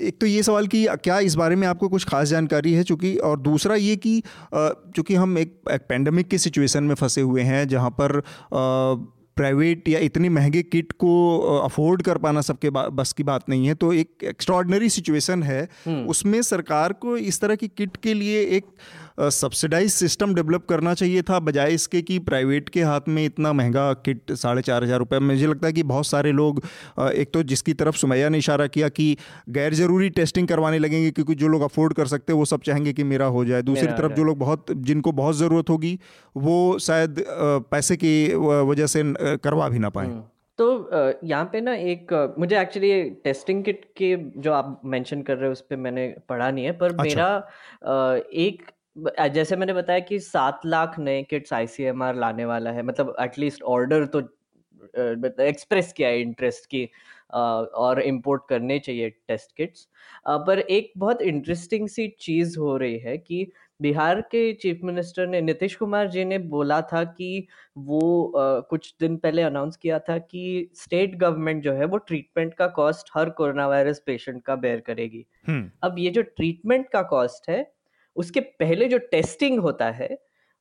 एक 0.00 0.20
तो 0.20 0.26
ये 0.26 0.42
सवाल 0.42 0.66
कि 0.66 0.86
क्या 0.90 1.18
इस 1.18 1.34
बारे 1.34 1.56
में 1.56 1.68
आपको 1.68 1.88
कुछ 1.88 2.04
खास 2.04 2.28
जानकारी 2.28 2.72
है? 2.72 2.82
चूँकि 2.82 3.16
और 3.16 3.40
दूसरा 3.40 3.74
ये 3.74 3.96
कि 3.96 4.22
चूँकि 4.96 5.14
हम 5.14 5.38
एक, 5.38 5.60
एक 5.70 5.80
पेंडेमिक 5.88 6.28
के 6.28 6.38
सिचुएशन 6.38 6.84
में 6.84 6.94
फंसे 6.94 7.20
हुए 7.20 7.42
हैं 7.42 7.68
जहाँ 7.68 7.90
पर 7.90 8.22
प्राइवेट 9.36 9.88
या 9.88 9.98
इतनी 9.98 10.28
महँगे 10.28 10.62
किट 10.62 10.92
को 10.92 11.40
अफोर्ड 11.58 12.02
कर 12.02 12.18
पाना 12.18 12.40
सबके 12.40 12.70
बस 12.70 13.12
की 13.12 13.22
बात 13.22 13.48
नहीं 13.48 13.66
है 13.66 13.74
तो 13.74 13.92
एक 13.92 14.10
एक्स्ट्रॉडनरी 14.24 14.88
सिचुएशन 14.88 15.42
है। 15.42 15.68
उसमें 15.88 16.42
सरकार 16.42 16.92
को 16.92 17.16
इस 17.16 17.40
तरह 17.40 17.54
की 17.54 17.68
किट 17.68 17.96
के 17.96 18.14
लिए 18.14 18.40
एक 18.42 18.66
सब्सिडाइज 19.18 19.90
सिस्टम 19.92 20.34
डेवलप 20.34 20.66
करना 20.66 20.94
चाहिए 20.94 21.22
था 21.22 21.38
बजाय 21.40 21.74
इसके 21.74 22.02
कि 22.02 22.18
प्राइवेट 22.20 22.68
के 22.68 22.82
हाथ 22.82 23.08
में 23.08 23.24
इतना 23.24 23.52
महँगा 23.52 23.92
किट 24.04 24.32
साढ़े 24.34 24.62
चार 24.62 24.84
हज़ार 24.84 24.98
रुपये 24.98 25.20
मुझे 25.20 25.46
लगता 25.46 25.66
है 25.66 25.72
कि 25.72 25.82
बहुत 25.84 26.06
सारे 26.06 26.32
लोग 26.32 26.62
एक 27.00 27.32
तो 27.34 27.42
जिसकी 27.44 27.74
तरफ़ 27.74 27.96
सुमैया 27.96 28.28
ने 28.28 28.38
इशारा 28.38 28.66
किया 28.68 28.88
कि 28.90 29.16
गैर 29.50 29.74
ज़रूरी 29.74 30.10
टेस्टिंग 30.12 30.48
करवाने 30.48 30.78
लगेंगे 30.78 31.10
क्योंकि 31.10 31.34
जो 31.36 31.48
लोग 31.48 31.62
अफोर्ड 31.62 31.94
कर 31.94 32.06
सकते 32.06 32.32
हैं 32.32 32.38
वो 32.38 32.44
सब 32.46 32.62
चाहेंगे 32.62 32.92
कि 32.92 33.04
मेरा 33.04 33.26
हो 33.28 33.44
जाए 33.44 33.62
दूसरी 33.62 33.86
तरफ़ 33.88 34.12
जो 34.12 34.24
लोग 34.24 34.38
बहुत 34.38 34.72
जिनको 34.82 35.12
बहुत 35.14 35.36
ज़रूरत 35.36 35.70
होगी 35.70 35.98
वो 36.36 36.58
शायद 36.80 37.24
पैसे 37.70 37.96
की 37.96 38.12
वजह 38.66 38.86
से 38.88 39.02
करवा 39.38 39.68
भी 39.68 39.78
ना 39.78 39.88
पाए 39.90 40.06
हम्म। 40.06 40.22
तो 40.58 41.18
यहाँ 41.24 41.44
पे 41.44 41.60
ना 41.60 41.74
एक 41.86 42.12
मुझे 42.38 42.58
एक्चुअली 42.60 42.92
टेस्टिंग 43.24 43.62
किट 43.64 43.84
के 43.96 44.16
जो 44.38 44.52
आप 44.52 44.80
मेंशन 44.86 45.22
कर 45.22 45.36
रहे 45.36 45.46
हो 45.46 45.52
उस 45.52 45.60
पर 45.60 45.76
मैंने 45.78 46.06
पढ़ा 46.28 46.50
नहीं 46.50 46.64
है 46.64 46.72
पर 46.74 46.90
अच्छा। 46.90 47.02
मेरा 47.02 48.22
एक 48.38 48.62
ब- 48.96 49.26
जैसे 49.28 49.56
मैंने 49.56 49.72
बताया 49.72 49.98
कि 50.00 50.18
सात 50.20 50.60
लाख 50.66 50.98
नए 50.98 51.22
किट्स 51.22 51.52
आईसीएमआर 51.52 52.14
लाने 52.16 52.44
वाला 52.44 52.70
है 52.72 52.82
मतलब 52.82 53.14
एटलीस्ट 53.20 53.62
ऑर्डर 53.70 54.06
तो 54.06 54.20
एक्सप्रेस 55.40 55.92
किया 55.92 56.08
है 56.08 56.20
इंटरेस्ट 56.20 56.66
की 56.66 56.84
अ, 57.30 57.38
और 57.38 58.00
इंपोर्ट 58.02 58.42
करने 58.48 58.78
चाहिए 58.78 59.10
टेस्ट 59.28 59.52
किट्स 59.56 59.86
पर 60.46 60.58
एक 60.60 60.92
बहुत 60.96 61.22
इंटरेस्टिंग 61.22 61.88
सी 61.88 62.06
चीज़ 62.20 62.58
हो 62.58 62.76
रही 62.76 62.98
है 62.98 63.16
कि 63.18 63.46
बिहार 63.80 64.20
के 64.20 64.52
चीफ 64.54 64.80
मिनिस्टर 64.84 65.26
ने 65.26 65.40
नीतीश 65.40 65.74
कुमार 65.76 66.08
जी 66.08 66.24
ने 66.24 66.38
बोला 66.48 66.80
था 66.82 67.02
कि 67.04 67.46
वो 67.78 68.00
अ, 68.24 68.60
कुछ 68.60 68.94
दिन 69.00 69.16
पहले 69.16 69.42
अनाउंस 69.42 69.76
किया 69.76 69.98
था 69.98 70.18
कि 70.18 70.70
स्टेट 70.74 71.16
गवर्नमेंट 71.16 71.62
जो 71.64 71.72
है 71.72 71.84
वो 71.84 71.96
ट्रीटमेंट 72.02 72.54
का 72.54 72.66
कॉस्ट 72.76 73.10
हर 73.14 73.30
कोरोना 73.30 73.68
वायरस 73.68 74.02
पेशेंट 74.06 74.42
का 74.42 74.56
बेयर 74.56 74.80
करेगी। 74.80 75.26
हम्म 75.46 75.70
अब 75.82 75.98
ये 75.98 76.10
जो 76.10 76.22
ट्रीटमेंट 76.22 76.88
का 76.88 77.02
कॉस्ट 77.02 77.48
है 77.50 77.62
उसके 78.16 78.40
पहले 78.60 78.88
जो 78.88 78.98
टेस्टिंग 79.10 79.58
होता 79.60 79.90
है 79.92 80.16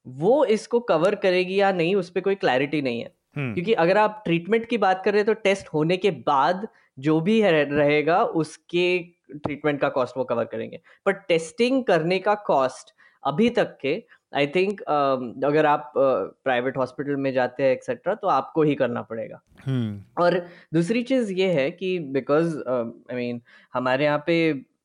वो 0.05 0.43
इसको 0.47 0.79
कवर 0.85 1.15
करेगी 1.17 1.59
या 1.59 1.71
नहीं 1.71 1.95
उस 1.95 2.09
पर 2.09 2.21
कोई 2.21 2.35
क्लैरिटी 2.35 2.81
नहीं 2.81 2.99
है 2.99 3.13
हम्म। 3.35 3.53
क्योंकि 3.53 3.73
अगर 3.75 3.97
आप 3.97 4.21
ट्रीटमेंट 4.25 4.65
की 4.65 4.77
बात 4.77 5.01
कर 5.05 5.11
रहे 5.11 5.19
हैं 5.19 5.25
तो 5.25 5.33
टेस्ट 5.41 5.67
होने 5.73 5.97
के 5.97 6.11
बाद 6.23 6.67
जो 6.97 7.19
भी 7.21 7.39
है 7.41 7.51
रहेगा 7.65 8.23
उसके 8.37 8.87
ट्रीटमेंट 9.33 9.79
का 9.81 9.89
कॉस्ट 9.89 10.17
वो 10.17 10.23
कवर 10.23 10.45
करेंगे 10.45 10.79
पर 11.05 11.13
टेस्टिंग 11.27 11.83
करने 11.83 12.19
का 12.19 12.33
कॉस्ट 12.47 12.93
अभी 13.23 13.49
तक 13.49 13.77
के 13.81 14.01
आई 14.33 14.47
थिंक 14.47 14.79
uh, 14.81 15.45
अगर 15.45 15.65
आप 15.65 15.91
प्राइवेट 15.95 16.73
uh, 16.73 16.79
हॉस्पिटल 16.79 17.15
में 17.15 17.31
जाते 17.33 17.63
हैं 17.63 17.71
एक्सेट्रा 17.71 18.13
तो 18.15 18.27
आपको 18.29 18.63
ही 18.63 18.75
करना 18.75 19.01
पड़ेगा 19.03 19.41
hmm. 19.59 20.21
और 20.21 20.37
दूसरी 20.73 21.03
चीज़ 21.03 21.33
ये 21.33 21.51
है 21.53 21.69
कि 21.71 21.97
बिकॉज़ 22.11 22.57
आई 22.59 23.15
मीन 23.15 23.41
हमारे 23.73 24.05
यहाँ 24.05 24.23
पे 24.27 24.37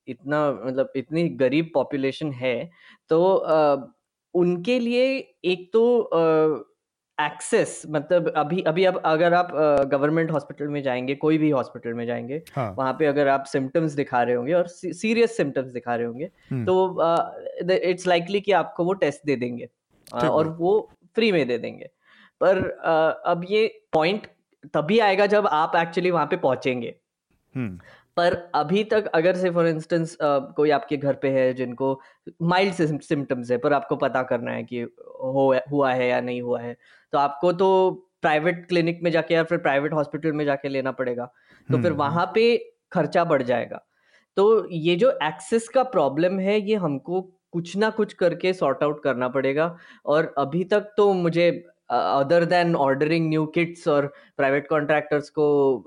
इतना 0.07 0.51
मतलब 0.51 0.91
इतनी 0.95 1.29
गरीब 1.29 1.71
पॉपुलेशन 1.73 2.31
है 2.31 2.69
तो 3.09 3.19
uh, 3.49 3.83
उनके 4.33 4.79
लिए 4.79 5.17
एक 5.45 5.69
तो 5.73 6.09
एक्सेस 7.21 7.81
मतलब 7.89 8.27
अभी 8.35 8.61
अभी 8.61 8.85
अब 8.85 9.01
अगर 9.05 9.33
आप 9.33 9.51
गवर्नमेंट 9.91 10.31
हॉस्पिटल 10.31 10.67
में 10.67 10.81
जाएँगे 10.83 11.15
कोई 11.15 11.37
भी 11.37 11.49
हॉस्पिटल 11.49 11.93
में 11.93 12.05
जाएँगे 12.05 12.41
हाँ. 12.55 12.75
वहाँ 12.77 12.93
पे 12.93 13.05
अगर 13.05 13.27
आप 13.27 13.43
सिम्टम्स 13.43 13.91
दिखा 13.91 14.23
रहे 14.23 14.35
होंगे 14.35 14.53
और 14.53 14.67
सीरियस 14.67 15.37
सिम्टम्स 15.37 15.71
दिखा 15.71 15.95
रहे 15.95 16.05
होंगे। 16.05 16.25
तो 16.65 17.73
इट्स 17.73 18.07
लाइकली 18.07 18.41
कि 18.41 18.51
आपको 18.51 18.83
वो 18.83 18.93
टेस्ट 18.93 19.21
दे 19.25 19.35
देंगे 19.35 19.69
और 20.13 20.47
वो 20.47 20.91
फ्री 21.15 21.31
में 21.31 21.47
दे 21.47 21.57
देंगे 21.57 21.89
पर 22.41 22.57
अब 23.25 23.45
ये 23.49 23.67
पॉइंट 23.93 24.27
तभी 24.73 24.99
आएगा 24.99 25.25
जब 25.25 25.47
आप 25.47 25.75
एक्चुअली 25.75 26.11
वहाँ 26.11 26.25
पे 26.25 26.37
पहुँचेंगे। 26.37 26.95
पर 28.17 28.51
अभी 28.55 28.83
तक 28.83 29.07
अगर 29.07 29.35
से 29.35 29.49
फॉर 29.49 29.67
इंस्टेंस 29.67 30.17
कोई 30.21 30.69
आपके 30.69 30.97
घर 30.97 31.13
पे 31.13 31.29
है 31.29 31.53
जिनको 31.53 31.99
माइल्ड 32.41 32.73
सिम्टम्स 33.01 33.51
है 33.51 33.57
पर 33.57 33.73
आपको 33.73 33.95
पता 33.95 34.23
करना 34.23 34.51
है 34.51 34.63
कि 34.63 34.81
हो 35.23 35.53
हुआ 35.71 35.93
है 35.93 36.07
या 36.07 36.21
नहीं 36.21 36.41
हुआ 36.41 36.61
है 36.61 36.77
तो 37.13 37.17
आपको 37.17 37.51
तो 37.53 37.91
प्राइवेट 38.21 38.67
क्लिनिक 38.67 38.99
में 39.03 39.11
जाके 39.11 39.33
या 39.33 39.43
फिर 39.43 39.57
प्राइवेट 39.57 39.93
हॉस्पिटल 39.93 40.31
में 40.31 40.45
जाके 40.45 40.69
लेना 40.69 40.91
पड़ेगा 40.91 41.25
तो 41.69 41.81
फिर 41.81 41.91
वहाँ 41.91 42.31
पे 42.35 42.57
खर्चा 42.91 43.23
बढ़ 43.23 43.43
जाएगा। 43.43 43.85
तो 44.37 44.67
ये 44.71 44.95
जो 44.95 45.11
एक्सेस 45.23 45.67
का 45.69 45.83
प्रॉब्लम 45.83 46.39
है 46.39 46.59
ये 46.61 46.75
हमको 46.75 47.21
कुछ 47.51 47.77
ना 47.77 47.89
कुछ 47.89 48.13
करके 48.13 48.53
सॉर्ट 48.53 48.83
आउट 48.83 49.03
करना 49.03 49.27
पड़ेगा 49.27 49.77
और 50.05 50.33
अभी 50.37 50.63
तक 50.63 50.93
तो 50.97 51.13
मुझे 51.13 51.49
other 51.89 52.45
than 52.45 52.75
ordering 52.75 53.29
new 53.29 53.45
kits 53.45 53.87
और 53.87 54.13
प्राइवेट 54.37 54.67
कॉन्ट्रैक्टर्स 54.67 55.29
को 55.29 55.83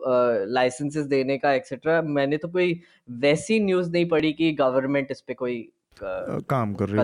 लाइसेंसेस 0.48 1.04
uh, 1.04 1.10
देने 1.10 1.38
का 1.38 1.52
एक्सेट्रा 1.52 2.00
मैंने 2.02 2.36
तो 2.36 2.48
कोई 2.48 2.80
वैसी 3.10 3.60
न्यूज़ 3.60 3.90
नहीं 3.90 4.08
पढ़ी 4.08 4.32
कि 4.32 4.52
गवर्नमेंट 4.52 5.10
इस 5.10 5.20
पे 5.20 5.34
कोई 5.34 5.68
काम 6.02 6.72
कर 6.74 6.88
रही 6.88 6.98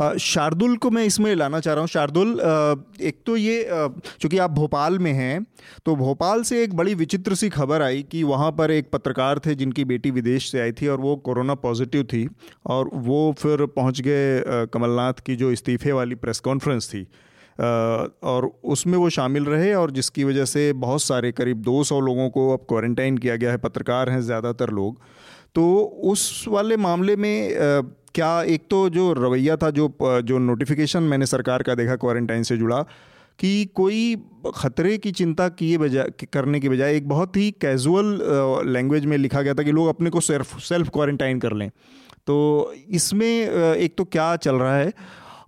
है 0.00 0.18
शार्दुल 0.18 0.76
को 0.76 0.90
मैं 0.90 1.04
इसमें 1.04 1.34
लाना 1.34 1.60
चाह 1.60 1.74
रहा 1.74 1.80
हूँ। 1.80 1.88
शार्दुल 1.88 2.30
एक 3.00 3.22
तो 3.26 3.36
ये 3.36 3.68
चूँकि 4.20 4.38
आप 4.38 4.50
भोपाल 4.50 4.98
में 4.98 5.12
हैं 5.12 5.46
तो 5.86 5.94
भोपाल 5.96 6.42
से 6.42 6.62
एक 6.64 6.74
बड़ी 6.74 6.94
विचित्र 6.94 7.34
सी 7.34 7.48
खबर 7.48 7.82
आई 7.82 8.02
कि 8.02 8.22
वहाँ 8.22 8.50
पर 8.52 8.70
एक 8.70 8.90
पत्रकार 8.90 9.38
थे 9.38 9.54
जिनकी 9.54 9.84
बेटी 9.84 10.10
विदेश 10.10 10.50
से 10.50 10.60
आई 10.60 10.72
थी 10.72 10.88
और 10.88 11.00
वो 11.00 11.16
कोरोना 11.16 11.54
पॉजिटिव 11.54 12.04
थी 12.04 12.28
और 12.66 12.90
वो 12.92 13.34
फिर 13.38 13.66
पहुँच 13.66 14.00
गए 14.00 14.42
कमलनाथ 14.66 15.24
की 15.26 15.36
जो 15.36 15.50
इस्तीफे 15.50 15.92
वाली 15.92 16.14
प्रेस 16.14 16.40
कॉन्फ्रेंस 16.40 16.88
थी। 16.88 17.06
और 17.60 18.50
उसमें 18.64 18.96
वो 18.98 19.08
शामिल 19.10 19.44
रहे 19.44 19.72
और 19.74 19.90
जिसकी 19.90 20.24
वजह 20.24 20.44
से 20.46 20.72
बहुत 20.74 21.02
सारे, 21.02 21.32
करीब 21.32 21.62
200 21.62 22.00
लोगों 22.00 22.28
को 22.30 22.52
अब 22.52 22.64
क्वारंटाइन 22.68 23.18
किया 23.18 23.36
गया 23.36 23.50
है। 23.50 23.56
पत्रकार 23.58 24.10
हैं 24.10 24.20
ज़्यादातर 24.22 24.70
लोग। 24.72 25.00
तो 25.54 25.64
उस 26.04 26.44
वाले 26.48 26.76
मामले 26.78 27.16
में 27.16 27.50
क्या 28.14 28.42
एक 28.44 28.62
तो 28.70 28.88
जो 28.88 29.12
रवैया 29.12 29.56
था, 29.56 29.70
जो 29.70 29.92
जो 30.00 30.38
नोटिफिकेशन 30.40 31.02
मैंने 31.04 31.26
सरकार 31.26 31.62
का 31.62 31.74
देखा 31.74 31.96
क्वारंटाइन 31.96 32.42
से 32.42 32.56
जुड़ा, 32.56 32.84
कि 33.38 33.64
कोई 33.74 34.16
ख़तरे 34.54 34.96
की 34.98 35.10
चिंता 35.12 35.48
किए 35.50 35.78
बजाय 35.78 36.26
करने 36.32 36.60
के 36.60 36.68
बजाय 36.68 36.96
एक 36.96 37.08
बहुत 37.08 37.36
ही 37.36 37.50
कैजुअल 37.60 38.18
लैंग्वेज 38.68 39.06
में 39.06 39.16
लिखा 39.18 39.42
गया 39.42 39.54
था 39.54 39.62
कि 39.62 39.72
लोग 39.72 39.88
अपने 39.88 40.10
को 40.10 40.20
सेल्फ 40.20 40.58
सेल्फ 40.62 40.88
क्वारंटाइन 40.88 41.38
कर 41.40 41.52
लें। 41.52 41.68
तो 42.26 42.36
इसमें 42.90 43.26
एक 43.26 43.94
तो 43.98 44.04
क्या 44.06 44.34
चल 44.38 44.54
रहा 44.54 44.76
है? 44.76 44.92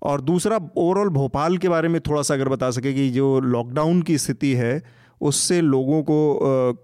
और 0.02 0.20
दूसरा 0.20 0.56
ओवरऑल 0.56 1.08
भोपाल 1.08 1.58
के 1.58 1.68
बारे 1.68 1.88
में 1.88 2.00
थोड़ा 2.00 2.22
सा 2.22 2.34
अगर 2.34 2.48
बता 2.48 2.70
सके 2.70 2.92
कि 2.92 3.08
जो 3.10 3.38
लॉकडाउन 3.40 4.02
की 4.02 4.18
स्थिति 4.18 4.52
है 4.54 4.82
उससे 5.20 5.60
लोगों 5.60 6.02
को 6.02 6.18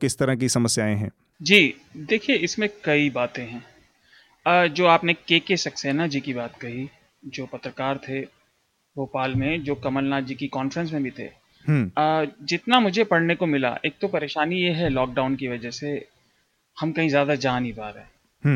किस 0.01 0.19
तरह 0.19 0.37
की 0.37 0.49
समस्याएँ 0.49 0.97
हैं 0.97 1.11
जी 1.41 1.75
देखिए 1.97 2.37
इसमें 2.37 2.69
कई 2.85 3.11
बातें 3.11 3.47
हैं 3.47 4.69
जो 4.75 4.87
आपने 4.87 5.15
के 5.15 5.39
के 5.39 5.57
सक्सेना 5.57 6.07
जी 6.07 6.21
की 6.21 6.35
बात 6.35 6.57
कही 6.57 6.89
जो 7.25 7.47
पत्रकार 7.47 8.01
थे 8.09 8.21
भोपाल 8.97 9.35
में 9.35 9.63
जो 9.63 9.75
कमलनाथ 9.75 10.23
जी 10.23 10.35
की 10.35 10.47
कॉन्फ्रेंस 10.49 10.93
में 10.93 11.03
भी 11.03 11.11
थे 11.11 11.29
हम्म। 11.65 12.47
जितना 12.47 12.81
मुझे 12.81 13.05
पढ़ने 13.05 13.35
को 13.35 13.47
मिला 13.47 13.79
एक 13.85 13.95
तो 14.01 14.09
परेशानी 14.09 14.57
ये 14.57 14.71
है 14.71 14.89
लॉकडाउन 14.89 15.37
की 15.37 15.49
वजह 15.49 15.71
से 15.71 16.09
हम 16.77 16.93
कहीं 16.93 17.09
ज़्यादा 17.09 17.35
जा 17.35 17.59
नहीं 17.59 17.73
पा 17.73 17.89
रहे। 17.89 18.49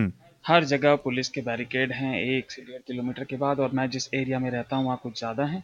हर 0.44 0.64
जगह 0.64 0.94
पुलिस 0.96 1.28
के 1.28 1.40
बैरिकेड 1.40 1.92
हैं 1.92 2.14
एक 2.18 2.50
से 2.50 2.62
डेढ़ 2.62 2.80
किलोमीटर 2.82 3.24
के 3.24 3.36
बाद 3.36 3.60
और 3.60 3.70
मैं 3.72 3.88
जिस 3.90 4.08
एरिया 4.14 4.38
में 4.38 4.50
रहता 4.50 4.76
हूँ 4.76 4.84
वहाँ 4.84 5.00
कुछ 5.02 5.18
ज़्यादा 5.18 5.44
है। 5.44 5.62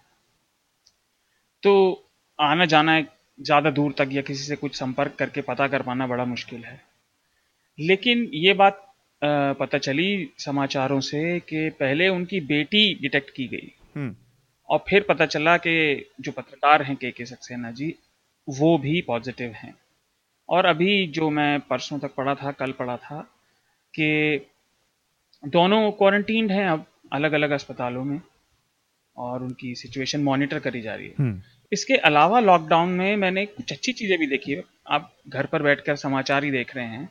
तो 1.62 1.72
आना 2.38 2.64
जाना 2.64 3.00
ज़्यादा 3.00 3.70
दूर 3.70 3.94
तक 3.98 4.08
या 4.12 4.22
किसी 4.22 4.44
से 4.44 4.56
कुछ 4.56 4.74
संपर्क 4.76 5.14
करके 5.18 5.40
पता 5.40 5.66
कर 5.68 5.82
पाना 5.82 6.06
बड़ा 6.06 6.24
मुश्किल 6.24 6.64
है। 6.64 6.80
लेकिन 7.78 8.28
ये 8.34 8.52
बात 8.52 8.84
पता 9.22 9.78
चली 9.78 10.30
समाचारों 10.38 11.00
से 11.00 11.38
कि 11.40 11.68
पहले 11.70 12.08
उनकी 12.08 12.40
बेटी 12.40 12.82
डिटेक्ट 12.94 13.30
की 13.30 13.46
गई। 13.48 13.72
हम्म। 13.96 14.14
और 14.68 14.84
फिर 14.88 15.04
पता 15.08 15.26
चला 15.26 15.56
कि 15.56 15.74
जो 16.20 16.32
पत्रकार 16.32 16.82
हैं 16.82 16.96
के 16.96 17.10
के 17.10 17.24
सक्सेना 17.24 17.70
जी 17.70 17.94
वो 18.48 18.76
भी 18.78 19.00
पॉजिटिव 19.02 19.52
हैं। 19.56 19.74
और 20.48 20.66
अभी 20.66 21.06
जो 21.06 21.30
मैं 21.30 21.60
परसों 21.60 21.98
तक 21.98 22.14
पढ़ा 22.14 22.34
था 22.34 22.52
कल 22.52 22.72
पढ़ा 22.72 22.96
था 22.96 23.20
कि 23.94 24.36
दोनों 25.44 25.90
क्वारंटीन 25.90 26.50
हैं 26.50 26.68
अब 26.68 26.86
अलग 27.12 27.32
अलग 27.32 27.50
अस्पतालों 27.50 28.04
में 28.04 28.20
और 29.16 29.42
उनकी 29.42 29.74
सिचुएशन 29.74 30.20
मॉनिटर 30.20 30.58
करी 30.58 30.80
जा 30.80 30.94
रही 30.94 31.06
है। 31.06 31.14
हम्म। 31.18 31.40
इसके 31.72 31.94
अलावा 31.94 32.40
लॉकडाउन 32.40 32.88
में 32.88 33.16
मैंने 33.16 33.46
कुछ 33.46 33.72
अच्छी 33.72 33.92
चीज़ें 33.92 34.18
भी 34.18 34.26
देखी 34.26 34.52
है। 34.52 34.62
आप 34.88 35.12
घर 35.28 35.46
पर 35.46 35.62
बैठकर 35.62 35.96
समाचार 35.96 36.44
ही 36.44 36.50
देख 36.50 36.76
रहे 36.76 36.86
हैं 36.86 37.08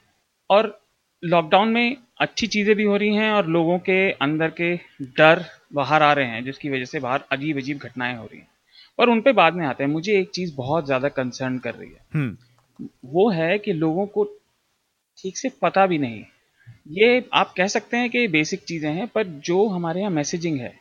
और 0.49 0.81
लॉकडाउन 1.23 1.67
में 1.67 1.97
अच्छी 2.21 2.47
चीज़ें 2.47 2.75
भी 2.75 2.83
हो 2.83 2.97
रही 2.97 3.15
हैं 3.15 3.31
और 3.31 3.47
लोगों 3.47 3.79
के 3.79 4.11
अंदर 4.11 4.49
के 4.49 4.75
डर 5.01 5.45
बाहर 5.73 6.03
आ 6.03 6.13
रहे 6.13 6.25
हैं 6.25 6.43
जिसकी 6.43 6.69
वजह 6.69 6.85
से 6.85 6.99
बाहर 6.99 7.23
अजीब 7.31 7.57
अजीब 7.57 7.77
घटनाएँ 7.77 8.15
हो 8.17 8.25
रही 8.25 8.39
हैं। 8.39 8.47
और 8.99 9.09
उन 9.09 9.21
पे 9.21 9.31
बाद 9.31 9.53
में 9.53 9.65
आते 9.65 9.83
हैं। 9.83 9.91
मुझे 9.91 10.19
एक 10.19 10.29
चीज़ 10.29 10.55
बहुत 10.55 10.85
ज़्यादा 10.85 11.09
कंसर्न 11.09 11.57
कर 11.57 11.75
रही 11.75 11.89
है। 11.89 11.99
हम्म। 12.13 12.37
वो 13.05 13.29
है 13.29 13.57
कि 13.59 13.73
लोगों 13.73 14.05
को 14.05 14.23
ठीक 15.17 15.37
से 15.37 15.49
पता 15.61 15.85
भी 15.85 15.97
नहीं 15.97 16.23
ये 16.87 17.23
आप 17.33 17.53
कह 17.57 17.67
सकते 17.67 17.97
हैं 17.97 18.09
कि 18.09 18.27
बेसिक 18.27 18.63
चीज़ें 18.63 18.91
हैं 18.91 19.07
पर 19.07 19.23
जो 19.45 19.67
हमारे 19.67 19.99
यहाँ 19.99 20.11
मैसेजिंग 20.11 20.59
है 20.59 20.73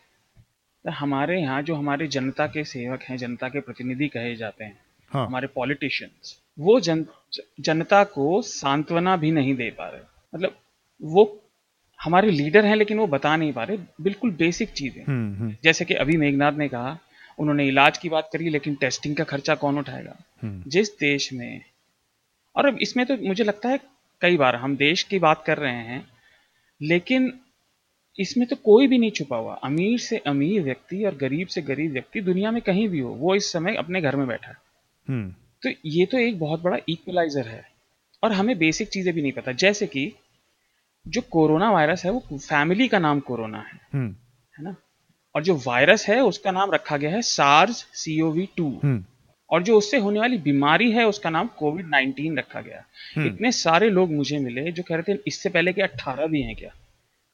तो 0.84 0.90
हमारे 0.90 1.40
यहाँ 1.40 1.62
जो 1.62 1.74
हमारे 1.74 2.06
जनता 2.08 2.46
के 2.46 2.64
सेवक 2.64 3.02
हैं 3.02 3.16
जनता 3.16 3.48
के 3.48 3.60
प्रतिनिधि 3.60 4.08
कहे 4.08 4.34
जाते 4.36 4.64
हैं 4.64 4.78
हाँ। 5.10 5.26
हमारे 5.26 5.46
पॉलिटिशियंस 5.46 6.36
वो 6.58 6.78
जन 6.80 7.04
जनता 7.60 8.02
को 8.04 8.40
सांत्वना 8.42 9.16
भी 9.16 9.30
नहीं 9.30 9.54
दे 9.54 9.70
पा 9.70 9.88
रहे 9.88 10.00
मतलब 10.32 10.56
वो 11.00 11.24
हमारे 12.00 12.30
लीडर 12.30 12.64
हैं 12.64 12.76
लेकिन 12.76 12.98
वो 12.98 13.06
बता 13.06 13.34
नहीं 13.36 13.52
पा 13.52 13.64
रहे 13.64 13.78
बिल्कुल 14.00 14.30
बेसिक 14.34 14.72
चीज़ें 14.72 15.02
हम्म, 15.04 15.34
हम्म। 15.34 15.54
जैसे 15.64 15.84
कि 15.84 15.94
अभी 15.96 16.16
मेघनाथ 16.16 16.52
ने 16.52 16.68
कहा 16.68 16.98
उन्होंने 17.38 17.66
इलाज 17.68 17.98
की 17.98 18.08
बात 18.08 18.30
करी 18.32 18.48
लेकिन 18.48 18.74
टेस्टिंग 18.74 19.16
का 19.16 19.24
खर्चा 19.24 19.54
कौन 19.54 19.78
उठाएगा 19.78 20.16
हम्म। 20.42 20.70
जिस 20.70 20.96
देश 20.98 21.32
में 21.32 21.60
और 22.56 22.66
अब 22.66 22.78
इसमें 22.82 23.04
तो 23.06 23.16
मुझे 23.18 23.44
लगता 23.44 23.68
है 23.68 23.80
कई 24.20 24.36
बार 24.36 24.56
हम 24.56 24.76
देश 24.76 25.02
की 25.02 25.18
बात 25.18 25.42
कर 25.46 25.58
रहे 25.58 25.82
हैं 25.84 26.06
लेकिन 26.80 27.32
इसमें 28.18 28.46
तो 28.48 28.56
कोई 28.56 28.86
भी 28.86 28.98
नहीं 28.98 29.10
छुपा 29.10 29.36
हुआ। 29.36 29.54
अमीर 29.54 29.98
से 29.98 30.18
अमीर 30.18 30.62
व्यक्ति 30.62 31.04
और 31.04 31.14
गरीब 31.14 31.48
से 31.48 31.62
गरीब 31.62 31.92
व्यक्ति 31.92 32.20
दुनिया 32.20 32.50
में 32.50 32.60
कहीं 32.62 32.88
भी 32.88 32.98
हो 32.98 33.10
वो 33.10 33.34
इस 33.34 33.52
समय 33.52 33.74
अपने 33.74 34.00
घर 34.00 34.16
में 34.16 34.26
बैठा 34.26 34.48
है। 34.48 34.56
तो 35.62 35.70
ये 35.86 36.06
तो 36.06 36.18
एक 36.18 36.38
बहुत 36.38 36.62
बड़ा 36.62 36.78
इक्वलाइजर 36.88 37.48
है। 37.48 37.64
और 38.22 38.32
हमें 38.32 38.56
बेसिक 38.58 38.88
चीज़ें 38.88 39.14
भी 39.14 39.22
नहीं 39.22 39.32
पता 39.32 39.52
जैसे 39.52 39.86
कि 39.86 40.12
जो 41.06 41.20
कोरोना 41.20 41.70
वायरस 41.70 42.04
है 42.04 42.10
वो 42.10 42.38
फैमिली 42.38 42.88
का 42.88 42.98
नाम 42.98 43.20
कोरोना 43.20 43.58
है। 43.58 43.80
हम्म। 43.92 44.14
है 44.58 44.64
ना? 44.64 44.76
और 45.34 45.42
जो 45.42 45.56
वायरस 45.66 46.08
है 46.08 46.20
उसका 46.20 46.50
नाम 46.50 46.70
रखा 46.70 46.96
गया 46.96 47.10
है 47.10 47.22
सार्स 47.22 47.86
सीओवी 47.94 48.48
टू 48.56 48.68
और 49.50 49.62
जो 49.62 49.78
उससे 49.78 49.98
होने 49.98 50.20
वाली 50.20 50.38
बीमारी 50.38 50.92
है 50.92 51.06
उसका 51.06 51.30
नाम 51.30 51.46
कोविड 51.58 51.86
नाइनटीन 51.88 52.38
रखा 52.38 52.60
गया। 52.60 52.84
हम्म। 53.16 53.26
इतने 53.26 53.52
सारे 53.52 53.90
लोग 53.90 54.12
मुझे 54.12 54.38
मिले 54.38 54.72
जो 54.72 54.82
कह 54.82 54.96
रहे 54.96 55.14
थे 55.14 55.18
इससे 55.26 55.48
पहले 55.48 55.72
के 55.72 55.82
अट्ठारह 55.82 56.26
भी 56.26 56.42
हैं 56.42 56.56
क्या? 56.56 56.70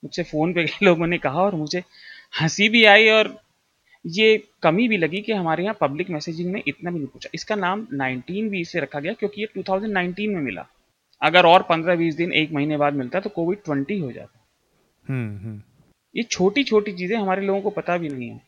मुझसे 0.04 0.22
फ़ोन 0.22 0.54
पे 0.54 0.66
लोगों 0.82 1.06
ने 1.06 1.18
कहा 1.18 1.42
और 1.42 1.54
मुझे 1.54 1.82
हँसी 2.40 2.68
भी 2.68 2.84
आई 2.84 3.08
और 3.08 3.40
ये 4.06 4.44
कमी 4.62 4.88
भी 4.88 4.96
लगी 4.96 5.20
कि 5.20 5.32
हमारे 5.32 5.62
यहाँ 5.62 5.76
पब्लिक 5.80 6.10
मैसेजिंग 6.10 6.52
में 6.52 6.62
इतना 6.68 6.90
भी 6.90 6.96
नहीं 6.96 7.08
पूछा। 7.08 7.30
इसका 7.34 7.54
नाम 7.54 7.86
19 7.94 8.48
भी 8.48 8.60
इसे 8.60 8.80
रखा 8.80 9.00
गया 9.00 9.12
क्योंकि 9.12 9.40
ये 9.40 9.48
2019 9.58 10.28
में 10.28 10.40
मिला। 10.40 10.66
अगर 11.22 11.46
और 11.46 11.62
15-20 11.62 12.16
दिन 12.16 12.32
एक 12.32 12.52
महीने 12.52 12.76
बाद 12.76 12.94
मिलता 12.94 13.20
तो 13.20 13.30
कोविड 13.30 13.58
20 13.68 14.00
हो 14.02 14.12
जाता। 14.12 14.46
हम्म, 15.08 15.36
हम्म। 15.36 15.62
ये 16.16 16.22
छोटी 16.22 16.64
छोटी 16.64 16.92
चीज़ें 16.92 17.18
हमारे 17.18 17.42
लोगों 17.42 17.60
को 17.60 17.70
पता 17.70 17.96
भी 17.96 18.08
नहीं 18.08 18.28
है। 18.28 18.40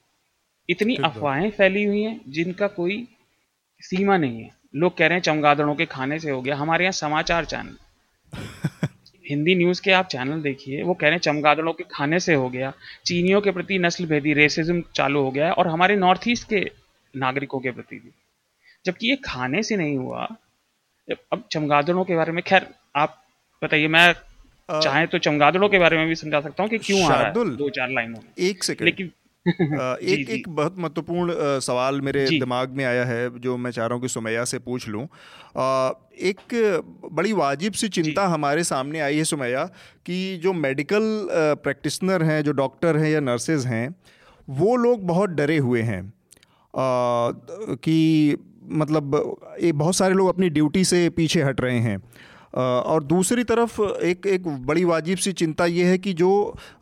इतनी 0.71 0.97
अफवाहें 0.97 1.51
फैली 1.51 1.85
हुई 1.85 2.03
हैं 2.03 2.21
जिनका 2.29 2.67
कोई 2.67 3.09
सीमा 3.89 4.17
नहीं 4.17 4.43
है। 4.43 4.51
लोग 4.77 4.97
कह 4.97 5.07
रहे 5.07 5.17
हैं 5.17 5.23
चमगादड़ों 5.23 5.75
के 5.75 5.87
खाने 5.87 6.19
से 6.19 6.31
हो 6.31 6.43
गया। 6.43 6.57
हमारे 6.57 6.85
यहाँ 6.85 6.93
समाचार 6.93 7.45
चैनल। 7.45 7.77
हिंदी 9.29 9.55
न्यूज़ 9.55 9.83
के 9.83 9.93
आप 9.93 10.07
चैनल 10.07 10.43
देखिए 10.43 10.83
वो 10.83 10.95
कह 10.95 11.07
रहे 11.07 11.13
हैं 11.13 11.19
चमगादड़ों 11.19 11.73
के 11.73 11.85
खाने 11.91 12.21
से 12.21 12.35
हो 12.35 12.49
गया। 12.49 12.73
चीनियों 13.07 13.41
के 13.41 13.51
प्रति 13.51 13.79
नस्ल 13.79 14.07
भेदी 14.07 14.33
रेसिज्म 14.33 14.83
चालू 14.95 15.23
हो 15.23 15.31
गया 15.31 15.47
है 15.47 15.53
और 15.53 15.69
हमारे 15.69 15.97
नॉर्थ 15.97 16.21
ईस्ट 16.29 16.49
के 16.49 16.71
नागरिकों 17.17 17.61
के 17.61 17.71
प्रति 17.71 17.97
भी। 17.97 18.11
जबकि 18.85 19.09
ये 19.09 19.17
खाने 19.17 19.63
से 19.63 19.77
नहीं 19.77 19.97
हुआ। 19.97 20.29
अब 21.33 21.45
चमगादड़ों 21.51 22.05
के 22.05 22.17
बारे 22.17 22.33
में 22.33 22.43
खैर 22.43 22.67
आप 22.97 23.25
बताइए 23.65 23.89
मैं 23.89 24.15
चाहे 24.83 25.07
तो 25.07 25.19
चमगादड़ों 25.19 25.69
के 25.69 25.79
बारे 25.79 25.97
में 25.97 26.09
भी 26.09 26.15
समझा 26.15 26.41
सकता 26.41 26.63
हूँ 26.63 26.71
कि 26.71 26.79
क्यों 26.79 27.05
आ 27.05 27.09
रहा 27.09 27.27
है 27.27 27.57
दो 27.57 27.71
चार 27.71 27.91
लाइनों 27.91 28.19
में। 28.19 28.31
एक 28.39 28.65
सेकंड। 28.65 28.85
लेकिन 28.85 29.11
एक 29.47 30.29
एक 30.31 30.49
बहुत 30.49 30.79
महत्वपूर्ण 30.79 31.35
सवाल 31.61 32.01
मेरे 32.01 32.31
दिमाग 32.33 32.71
में 32.77 32.85
आया 32.85 33.05
है 33.05 33.39
जो 33.41 33.57
मैं 33.57 33.71
चाह 33.71 33.87
रहा 33.87 33.95
हूँ 33.95 34.03
कि 34.03 34.09
सुमैया 34.09 34.45
से 34.45 34.59
पूछ 34.59 34.89
लूँ। 34.89 35.03
एक 36.23 36.55
बड़ी 37.13 37.33
वाजिब 37.33 37.73
सी 37.73 37.89
चिंता 37.89 38.27
हमारे 38.27 38.65
सामने 38.65 39.01
आई 39.01 39.17
है 39.17 39.25
सुमैया 39.25 39.65
कि 40.07 40.17
जो 40.43 40.53
मेडिकल 40.53 41.03
प्रैक्टिशनर 41.65 42.23
हैं 42.23 42.43
जो 42.45 42.53
डॉक्टर 42.53 42.97
हैं 42.97 43.11
या 43.11 43.21
नर्सेज 43.21 43.67
हैं 43.67 43.89
वो 44.49 44.77
लोग 44.77 45.07
बहुत 45.07 45.31
डरे 45.33 45.59
हुए 45.59 45.83
हैं। 45.83 46.03
कि 46.75 48.37
मतलब 48.75 49.15
ये 49.63 49.73
बहुत 49.75 49.97
सारे 49.97 50.15
लोग 50.15 50.29
अपनी 50.29 50.49
ड्यूटी 50.51 50.85
से 50.85 51.09
पीछे 51.11 51.43
हट 51.43 51.61
रहे 51.61 51.79
हैं। 51.79 51.99
और 52.55 53.05
दूसरी 53.05 53.45
तरफ़ 53.45 53.81
एक 53.83 54.27
एक 54.27 54.47
बड़ी 54.67 54.85
वाजिब 54.85 55.19
सी 55.19 55.33
चिंता 55.33 55.67
ये 55.67 55.85
है 55.85 55.99
कि 55.99 56.13
जो 56.13 56.31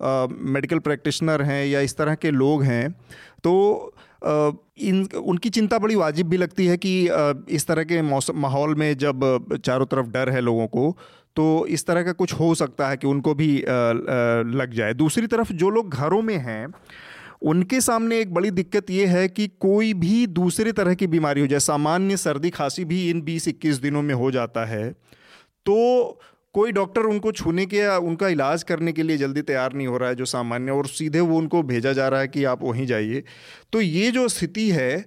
मेडिकल 0.02 0.78
प्रैक्टिशनर 0.78 1.42
हैं 1.42 1.64
या 1.66 1.80
इस 1.80 1.96
तरह 1.96 2.14
के 2.14 2.30
लोग 2.30 2.62
हैं 2.62 2.90
तो 3.44 3.52
इन, 4.24 5.08
उनकी 5.16 5.50
चिंता 5.50 5.78
बड़ी 5.78 5.94
वाजिब 5.94 6.28
भी 6.28 6.36
लगती 6.36 6.66
है 6.66 6.76
कि 6.76 6.92
इस 7.50 7.66
तरह 7.66 7.84
के 7.84 8.02
मौसम 8.02 8.38
माहौल 8.38 8.74
में 8.74 8.96
जब 8.98 9.24
चारों 9.64 9.86
तरफ़ 9.86 10.06
डर 10.06 10.30
है 10.30 10.40
लोगों 10.40 10.66
को 10.66 10.96
तो 11.36 11.66
इस 11.66 11.86
तरह 11.86 12.02
का 12.02 12.12
कुछ 12.12 12.32
हो 12.32 12.54
सकता 12.54 12.88
है 12.88 12.96
कि 12.96 13.06
उनको 13.06 13.34
भी 13.34 13.52
लग 13.58 14.74
जाए। 14.74 14.94
दूसरी 14.94 15.26
तरफ़ 15.26 15.52
जो 15.52 15.70
लोग 15.70 15.94
घरों 15.94 16.20
में 16.22 16.36
हैं, 16.36 16.66
उनके 17.42 17.80
सामने 17.80 18.18
एक 18.20 18.34
बड़ी 18.34 18.50
दिक्कत 18.50 18.90
ये 18.90 19.06
है 19.06 19.28
कि 19.28 19.46
कोई 19.60 19.94
भी 19.94 20.26
दूसरे 20.26 20.72
तरह 20.72 20.94
की 20.94 21.06
बीमारी 21.06 21.40
हो 21.40 21.46
जाए 21.46 21.60
सामान्य 21.60 22.16
सर्दी 22.16 22.50
खांसी 22.50 22.84
भी 22.84 23.08
इन 23.10 23.22
20-21 23.22 23.80
दिनों 23.82 24.02
में 24.02 24.14
हो 24.14 24.30
जाता 24.30 24.64
है 24.64 24.84
तो 25.66 26.20
कोई 26.54 26.72
डॉक्टर 26.72 27.02
उनको 27.02 27.30
छूने 27.32 27.64
के 27.66 27.76
या 27.76 27.96
उनका 27.98 28.28
इलाज 28.28 28.62
करने 28.62 28.92
के 28.92 29.02
लिए 29.02 29.16
जल्दी 29.16 29.42
तैयार 29.42 29.72
नहीं 29.72 29.86
हो 29.86 29.96
रहा 29.98 30.08
है, 30.08 30.14
जो 30.14 30.24
सामान्य 30.24 30.72
और 30.72 30.86
सीधे 30.86 31.20
वो 31.20 31.38
उनको 31.38 31.62
भेजा 31.62 31.92
जा 31.92 32.08
रहा 32.08 32.20
है 32.20 32.28
कि 32.28 32.44
आप 32.44 32.62
वहीं 32.62 32.86
जाइए। 32.86 33.22
तो 33.72 33.80
ये 33.80 34.10
जो 34.10 34.26
स्थिति 34.28 34.68
है 34.70 35.04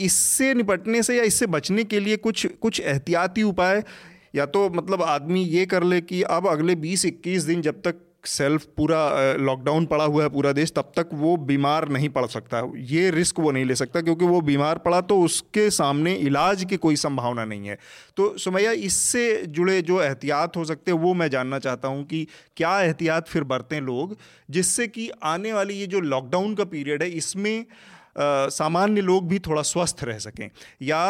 इससे 0.00 0.52
निपटने 0.54 1.02
से 1.02 1.16
या 1.16 1.22
इससे 1.22 1.46
बचने 1.48 1.84
के 1.84 2.00
लिए 2.00 2.16
कुछ 2.18 2.46
कुछ 2.62 2.80
एहतियाती 2.80 3.42
उपाय, 3.42 3.82
या 4.34 4.46
तो 4.46 4.68
मतलब 4.70 5.02
आदमी 5.02 5.42
ये 5.44 5.66
कर 5.66 5.82
ले 5.82 6.00
कि 6.02 6.22
अब 6.22 6.48
अगले 6.48 6.74
20-21 6.76 7.44
दिन 7.44 7.62
जब 7.62 7.80
तक 7.82 8.06
सेल्फ 8.24 8.64
पूरा 8.76 8.98
लॉकडाउन 9.34 9.86
पड़ा 9.86 10.04
हुआ 10.04 10.22
है 10.22 10.28
पूरा 10.28 10.52
देश, 10.52 10.72
तब 10.72 10.92
तक 10.96 11.08
वो 11.12 11.36
बीमार 11.38 11.88
नहीं 11.88 12.08
पड़ 12.08 12.24
सकता। 12.26 12.62
ये 12.76 13.10
रिस्क 13.10 13.38
वो 13.40 13.50
नहीं 13.50 13.64
ले 13.64 13.74
सकता 13.74 14.00
क्योंकि 14.00 14.24
वो 14.24 14.40
बीमार 14.42 14.78
पड़ा 14.78 15.00
तो 15.02 15.20
उसके 15.20 15.68
सामने 15.70 16.14
इलाज 16.14 16.64
की 16.64 16.76
कोई 16.76 16.96
संभावना 16.96 17.44
नहीं 17.44 17.68
है। 17.68 17.78
तो 18.16 18.36
सुमैया, 18.38 18.72
इससे 18.72 19.42
जुड़े 19.48 19.80
जो 19.82 20.00
एहतियात 20.02 20.56
हो 20.56 20.64
सकते 20.64 20.90
हैं, 20.90 20.98
वो 20.98 21.14
मैं 21.14 21.28
जानना 21.30 21.58
चाहता 21.58 21.88
हूँ 21.88 22.04
कि 22.04 22.26
क्या 22.56 22.80
एहतियात 22.80 23.28
फिर 23.28 23.44
बरतें 23.44 23.80
लोग, 23.80 24.16
जिससे 24.50 24.86
कि 24.88 25.10
आने 25.24 25.52
वाली 25.52 25.74
ये 25.74 25.86
जो 25.86 26.00
लॉकडाउन 26.02 26.54
का 26.54 26.64
पीरियड 26.66 27.02
है, 27.02 27.10
इसमें 27.10 27.64
सामान्य 28.16 29.00
लोग 29.00 29.28
भी 29.28 29.38
थोड़ा 29.38 29.62
स्वस्थ 29.62 30.04
रह 30.04 30.18
सकें। 30.18 30.48
या 30.82 31.02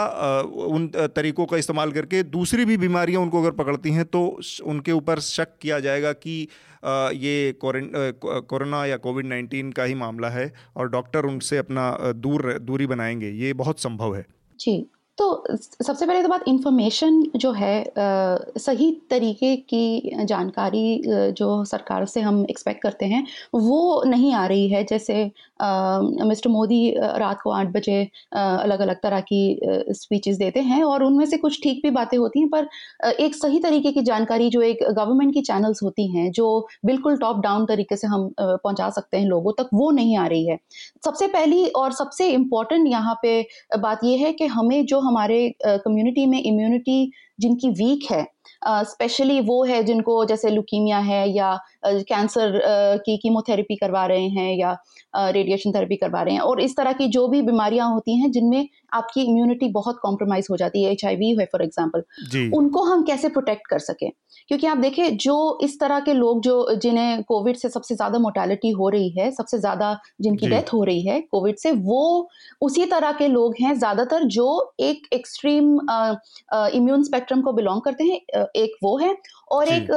उन 0.66 0.86
तरीकों 1.16 1.46
का 1.46 1.56
इस्तेमाल 1.56 1.92
करके 1.92 2.22
दूसरी 2.22 2.64
भी 2.64 2.76
बीमारियाँ 2.76 3.22
उनको 3.22 3.40
अगर 3.40 3.50
पकड़ती 3.50 3.90
हैं 3.90 4.04
तो 4.04 4.24
उनके 4.64 4.92
ऊपर 4.92 5.20
शक 5.20 5.56
किया 5.62 5.80
जाएगा 5.80 6.12
कि 6.12 6.36
ये 7.16 7.52
कोरोना 7.64 8.84
या 8.86 8.96
कोविड 8.96 9.26
नाइन्टीन 9.26 9.72
का 9.72 9.84
ही 9.84 9.94
मामला 9.94 10.28
है 10.28 10.52
और 10.76 10.88
डॉक्टर 10.90 11.24
उनसे 11.24 11.58
अपना 11.58 12.12
दूर, 12.16 12.52
दूरी 12.58 12.86
बनाएँगे। 12.86 13.30
ये 13.30 13.52
बहुत 13.52 13.80
संभव 13.80 14.16
है। 14.16 14.24
जी। 14.60 14.90
तो 15.20 15.56
सबसे 15.58 16.06
पहले 16.06 16.22
तो 16.22 16.28
बात 16.28 16.44
इन्फॉर्मेशन 16.48 17.22
जो 17.36 17.50
है 17.52 17.80
आ, 17.80 18.36
सही 18.58 18.90
तरीके 19.10 19.54
की 19.72 20.24
जानकारी 20.24 21.02
जो 21.38 21.48
सरकार 21.64 22.04
से 22.06 22.20
हम 22.20 22.44
एक्सपेक्ट 22.50 22.82
करते 22.82 23.06
हैं 23.06 23.26
वो 23.54 24.02
नहीं 24.06 24.32
आ 24.34 24.46
रही 24.46 24.68
है। 24.68 24.82
जैसे 24.84 25.30
मिस्टर 26.24 26.50
मोदी 26.50 26.78
रात 27.18 27.40
को 27.40 27.50
आठ 27.50 27.68
बजे 27.72 28.02
अलग 28.32 28.80
अलग 28.80 29.00
तरह 29.02 29.20
की 29.22 29.40
स्पीचेस 29.94 30.36
देते 30.36 30.60
हैं 30.60 30.82
और 30.84 31.02
उनमें 31.02 31.24
से 31.26 31.36
कुछ 31.36 31.60
ठीक 31.62 31.82
भी 31.82 31.90
बातें 31.90 32.16
होती 32.18 32.40
हैं 32.40 32.48
पर 32.48 32.68
एक 33.20 33.34
सही 33.34 33.58
तरीके 33.60 33.92
की 33.92 34.02
जानकारी 34.02 34.48
जो 34.50 34.62
एक 34.62 34.82
गवर्नमेंट 34.90 35.34
की 35.34 35.40
चैनल्स 35.42 35.82
होती 35.82 36.06
हैं 36.16 36.30
जो 36.32 36.48
बिल्कुल 36.86 37.16
टॉप 37.18 37.40
डाउन 37.40 37.66
तरीके 37.66 37.96
से 37.96 38.06
हम 38.06 38.28
पहुँचा 38.40 38.88
सकते 38.90 39.18
हैं 39.18 39.26
लोगों 39.26 39.52
तक 39.58 39.68
वो 39.74 39.90
नहीं 39.90 40.16
आ 40.18 40.26
रही 40.26 40.46
है। 40.46 40.58
सबसे 41.04 41.26
पहली 41.28 41.66
और 41.76 41.92
सबसे 41.92 42.30
इम्पोर्टेंट 42.30 42.88
यहाँ 42.88 43.18
पे 43.22 43.40
बात 43.78 44.04
यह 44.04 44.26
है 44.26 44.32
कि 44.32 44.46
हमें 44.48 44.84
जो 44.86 45.00
हमारे 45.10 45.40
कम्युनिटी 45.66 46.26
में 46.26 46.42
इम्यूनिटी 46.42 47.00
जिनकी 47.40 47.70
वीक 47.70 48.10
है 48.10 48.26
स्पेशली 48.68 49.38
uh, 49.40 49.46
वो 49.46 49.64
है 49.64 49.82
जिनको 49.84 50.24
जैसे 50.24 50.50
लुकीमिया 50.50 50.98
है 50.98 51.22
या 51.30 51.52
कैंसर 51.82 52.50
uh, 52.50 53.02
की 53.04 53.16
कीमोथेरेपी 53.16 53.76
करवा 53.76 54.04
रहे 54.06 54.28
हैं 54.28 54.54
या 54.56 54.76
रेडिएशन 55.16 55.72
थेरेपी 55.72 55.96
करवा 55.96 56.22
रहे 56.22 56.34
हैं। 56.34 56.40
और 56.40 56.60
इस 56.60 56.76
तरह 56.76 56.92
की 56.92 57.06
जो 57.08 57.26
भी 57.28 57.42
बीमारियाँ 57.42 57.88
होती 57.92 58.18
हैं 58.18 58.30
जिनमें 58.32 58.68
आपकी 58.94 59.22
इम्यूनिटी 59.22 59.68
बहुत 59.68 59.98
कॉम्प्रोमाइज 60.02 60.46
हो 60.50 60.56
जाती 60.56 60.82
है 60.84 60.92
एच 60.92 61.04
आई 61.04 61.34
है 61.38 61.44
फॉर 61.44 61.62
एग्ज़ाम्पल 61.62 62.50
उनको 62.56 62.82
हम 62.84 63.02
कैसे 63.04 63.28
प्रोटेक्ट 63.28 63.66
कर 63.66 63.78
सकें? 63.78 64.10
क्योंकि 64.48 64.66
आप 64.66 64.78
देखें 64.78 65.16
जो 65.16 65.58
इस 65.62 65.78
तरह 65.80 66.00
के 66.00 66.12
लोग 66.12 66.40
जो 66.42 66.74
जिन्हें 66.74 67.22
कोविड 67.22 67.56
से 67.56 67.68
सबसे 67.68 67.94
ज़्यादा 67.94 68.18
मोर्टेलिटी 68.18 68.70
हो 68.70 68.88
रही 68.88 69.10
है 69.10 69.30
सबसे 69.30 69.58
ज़्यादा 69.58 69.96
जिनकी 70.20 70.48
डेथ 70.48 70.72
हो 70.72 70.82
रही 70.84 71.02
है 71.06 71.20
कोविड 71.20 71.56
से 71.56 71.72
वो 71.72 72.28
उसी 72.62 72.84
तरह 72.86 73.12
के 73.12 73.28
लोग 73.28 73.54
हैं 73.60 73.74
ज़्यादातर 73.78 74.24
जो 74.28 74.74
एक 74.80 75.06
एक्सट्रीम 75.12 75.78
इम्यून 76.74 77.02
स्पेक्ट्रम 77.02 77.40
को 77.40 77.52
बिलोंग 77.52 77.80
करते 77.80 78.04
हैं 78.04 78.46
एक 78.56 78.76
वो 78.82 78.96
है 78.98 79.16
और 79.50 79.68
एक 79.68 79.90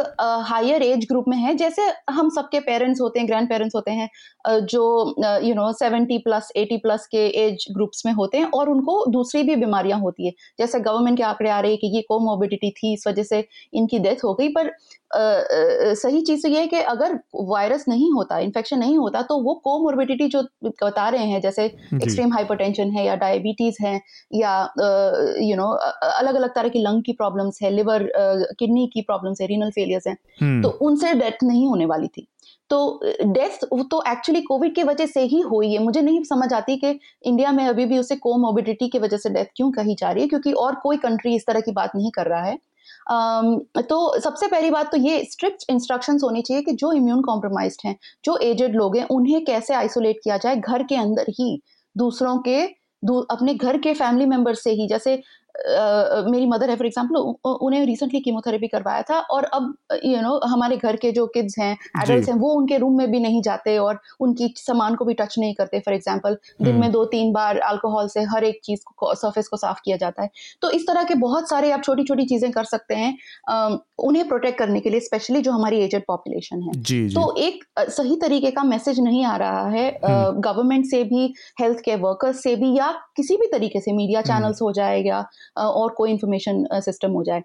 हायर 0.47 0.83
एज 0.83 1.05
ग्रुप 1.05 1.25
में 1.27 1.37
है 1.37 1.55
जैसे 1.55 1.72
हम 2.09 2.29
सबके 2.29 2.59
पेरेंट्स 2.59 3.01
होते 3.01 3.19
हैं 3.19 3.27
ग्रैंड 3.27 3.49
पेरेंट्स 3.49 3.75
होते 3.75 3.91
हैं 3.91 4.09
जो 4.65 4.83
you 5.43 5.53
know 5.55 5.71
seventy 5.73 6.17
plus 6.17 6.51
eighty 6.55 6.77
plus 6.77 7.05
के 7.11 7.25
एज 7.45 7.65
ग्रुप्स 7.71 8.05
में 8.05 8.13
होते 8.13 8.37
हैं 8.37 8.49
और 8.53 8.69
उनको 8.69 9.05
दूसरी 9.11 9.43
भी 9.43 9.55
बीमारियाँ 9.55 9.99
होती 9.99 10.25
है। 10.25 10.31
जैसे 10.59 10.79
गवर्नमेंट 10.79 11.17
के 11.17 11.23
आंकड़े 11.23 11.49
आ 11.49 11.59
रहे 11.59 11.71
हैं 11.71 11.79
कि 11.79 11.95
ये 11.95 12.01
कोमोबिडिटी 12.09 12.69
थी, 12.71 12.93
इस 12.93 13.07
वजह 13.07 13.23
से 13.23 13.43
इनकी 13.73 13.99
डेथ 13.99 14.23
हो 14.23 14.33
गई, 14.33 14.47
पर 14.49 14.71
सही 15.15 16.21
चीज़ 16.21 16.41
तो 16.43 16.49
ये 16.49 16.59
है 16.59 16.67
कि 16.67 16.77
अगर 16.91 17.17
वायरस 17.35 17.85
नहीं 17.87 18.11
होता 18.11 18.37
इन्फेक्शन 18.39 18.79
नहीं 18.79 18.97
होता 18.97 19.21
तो 19.21 19.37
वो 19.43 19.53
कोमोर्बिडिटी 19.63 20.27
जो 20.27 20.41
बता 20.65 21.07
रहे 21.09 21.25
हैं 21.25 21.41
जैसे 21.41 21.65
एक्सट्रीम 21.65 22.33
हाइपरटेंशन 22.33 22.91
है 22.91 23.05
या 23.05 23.15
डायबिटीज़ 23.15 23.77
है 23.81 23.99
या 24.33 24.57
यू 25.41 25.55
नो 25.55 25.67
अलग 25.67 26.35
अलग 26.35 26.55
तरह 26.55 26.69
की 26.69 26.81
लंग 26.81 27.03
की 27.03 27.13
प्रॉब्लम्स 27.13 27.61
है 27.63 27.71
लिवर 27.71 28.11
किडनी 28.59 28.89
की 28.93 29.01
प्रॉब्लम्स 29.01 29.41
है 29.41 29.47
रीनल 29.47 29.71
फेलियर्स 29.71 30.07
हैं 30.07 30.17
हम्म। 30.41 30.61
तो 30.63 30.69
उनसे 30.81 31.13
डेथ 31.13 31.43
नहीं 31.43 31.67
होने 31.67 31.85
वाली 31.85 32.07
थी। 32.07 32.27
तो 32.69 32.99
डेथ 33.23 33.65
तो 33.91 34.01
एक्चुअली 34.07 34.41
कोविड 34.41 34.73
की 34.75 34.83
वजह 34.83 35.05
से 35.05 35.21
ही 35.23 35.39
हुई 35.41 35.71
है। 35.73 35.79
मुझे 35.83 36.01
नहीं 36.01 36.23
समझ 36.23 36.51
आती 36.53 36.75
कि 36.77 36.99
इंडिया 37.25 37.51
में 37.51 37.65
अभी 37.65 37.85
भी 37.85 37.97
उसे 37.97 38.15
कोमोबिडिटी 38.15 38.87
की 38.89 38.99
वजह 38.99 39.17
से 39.17 39.29
डेथ 39.29 39.45
क्यों 39.55 39.71
कही 39.71 39.95
जा 39.99 40.11
रही 40.11 40.23
है 40.23 40.29
क्योंकि 40.29 40.51
और 40.57 40.75
कोई 40.75 40.97
कंट्री 40.97 41.35
इस 41.35 41.45
तरह 41.47 41.59
की 41.59 41.71
बात 41.71 41.95
नहीं 41.95 42.11
कर 42.11 42.27
रहा 42.27 42.43
है। 42.43 42.57
तो 43.09 44.19
सबसे 44.19 44.47
पहली 44.47 44.69
बात 44.71 44.91
तो 44.91 44.97
ये 44.97 45.23
स्ट्रिक्ट 45.23 45.63
इंस्ट्रक्शन 45.69 46.19
होनी 46.23 46.41
चाहिए 46.41 46.63
कि 46.63 46.71
जो 46.73 46.91
इम्यून 46.93 47.21
कॉम्प्रोमाइज 47.21 47.77
हैं, 47.85 47.95
जो 48.25 48.37
एजेड 48.43 48.75
लोग 48.75 48.97
हैं, 48.97 49.07
उन्हें 49.07 49.43
कैसे 49.45 49.73
आइसोलेट 49.73 50.19
किया 50.23 50.37
जाए 50.37 50.55
घर 50.55 50.83
के 50.83 50.95
अंदर 50.95 51.25
ही, 51.29 51.61
दूसरों 51.95 52.37
के 52.47 52.61
अपने 53.03 53.53
घर 53.53 53.77
के 53.77 53.93
फैमिली 53.93 54.25
मेंबर 54.25 54.53
से 54.55 54.71
ही, 54.71 54.87
जैसे 54.87 55.21
मेरी 55.55 56.45
मदर 56.47 56.69
है 56.69 56.75
फॉर 56.75 56.85
एग्ज़ाम्पल 56.85 57.15
उन्हें 57.61 57.85
रिसेंटली 57.85 58.19
कीमोथेरेपी 58.21 58.67
करवाया 58.67 59.01
था 59.01 59.19
और 59.31 59.43
अब 59.53 59.73
यू 60.05 60.21
नो 60.21 60.39
हमारे 60.45 60.77
घर 60.77 60.95
के 60.95 61.11
जो 61.11 61.25
किड्स 61.29 61.57
हैं 61.59 61.71
एडल्ट 62.03 62.29
हैं 62.29 62.35
वो 62.37 62.53
उनके 62.53 62.77
रूम 62.77 62.97
में 62.97 63.11
भी 63.11 63.19
नहीं 63.19 63.41
जाते 63.41 63.77
और 63.77 63.99
उनकी 64.21 64.53
सामान 64.57 64.95
को 64.95 65.05
भी 65.05 65.13
टच 65.13 65.37
नहीं 65.39 65.53
करते 65.53 65.79
फॉर 65.79 65.93
एग्ज़ाम्पल 65.93 66.37
दिन 66.61 66.73
में 66.73 66.81
हम्म। 66.81 66.91
दो 66.91 67.05
तीन 67.07 67.31
बार 67.33 67.57
अल्कोहल 67.63 68.07
से 68.07 68.23
हर 68.33 68.43
एक 68.43 68.59
चीज़ 68.63 68.83
को 68.95 69.13
सर्फेस 69.15 69.47
को 69.47 69.57
साफ़ 69.57 69.79
किया 69.85 69.97
जाता 69.97 70.23
है 70.23 70.29
तो 70.61 70.69
इस 70.71 70.87
तरह 70.87 71.03
के 71.03 71.15
बहुत 71.17 71.49
सारे 71.49 71.71
आप 71.71 71.83
छोटी 71.83 72.03
छोटी 72.03 72.25
चीज़ें 72.25 72.51
कर 72.51 72.63
सकते 72.65 72.95
हैं 72.95 73.17
उन्हें 73.99 74.27
प्रोटेक्ट 74.27 74.57
करने 74.59 74.79
के 74.79 74.89
लिए 74.89 74.99
स्पेशली 75.01 75.41
जो 75.41 75.51
हमारी 75.51 75.79
एजेड 75.79 76.03
पॉपुलेशन 76.07 76.61
है 76.61 76.71
जी, 76.73 77.07
जी. 77.07 77.15
तो 77.15 77.35
एक 77.39 77.63
सही 77.79 78.15
तरीके 78.17 78.51
का 78.51 78.63
मैसेज 78.65 78.99
नहीं 79.01 79.23
आ 79.25 79.35
रहा 79.37 79.67
है 79.69 79.85
गवर्नमेंट 80.01 80.71
हम्म। 80.75 80.89
से 80.89 81.03
भी 81.05 81.33
हेल्थ 81.61 81.79
केयर 81.79 81.99
वर्कर्स 81.99 82.43
से 82.43 82.55
भी 82.55 82.77
या 82.77 82.91
किसी 83.17 83.37
भी 83.37 83.47
तरीके 83.47 83.79
से 83.79 83.93
मीडिया 83.93 84.21
चैनल्स 84.23 84.61
हम्म। 84.61 84.65
हो 84.65 84.71
जाए 84.73 85.01
या 85.03 85.23
और 85.57 85.93
कोई 85.93 86.11
इन्फॉर्मेशन 86.11 86.65
सिस्टम 86.73 87.11
हो 87.11 87.23
जाए। 87.23 87.41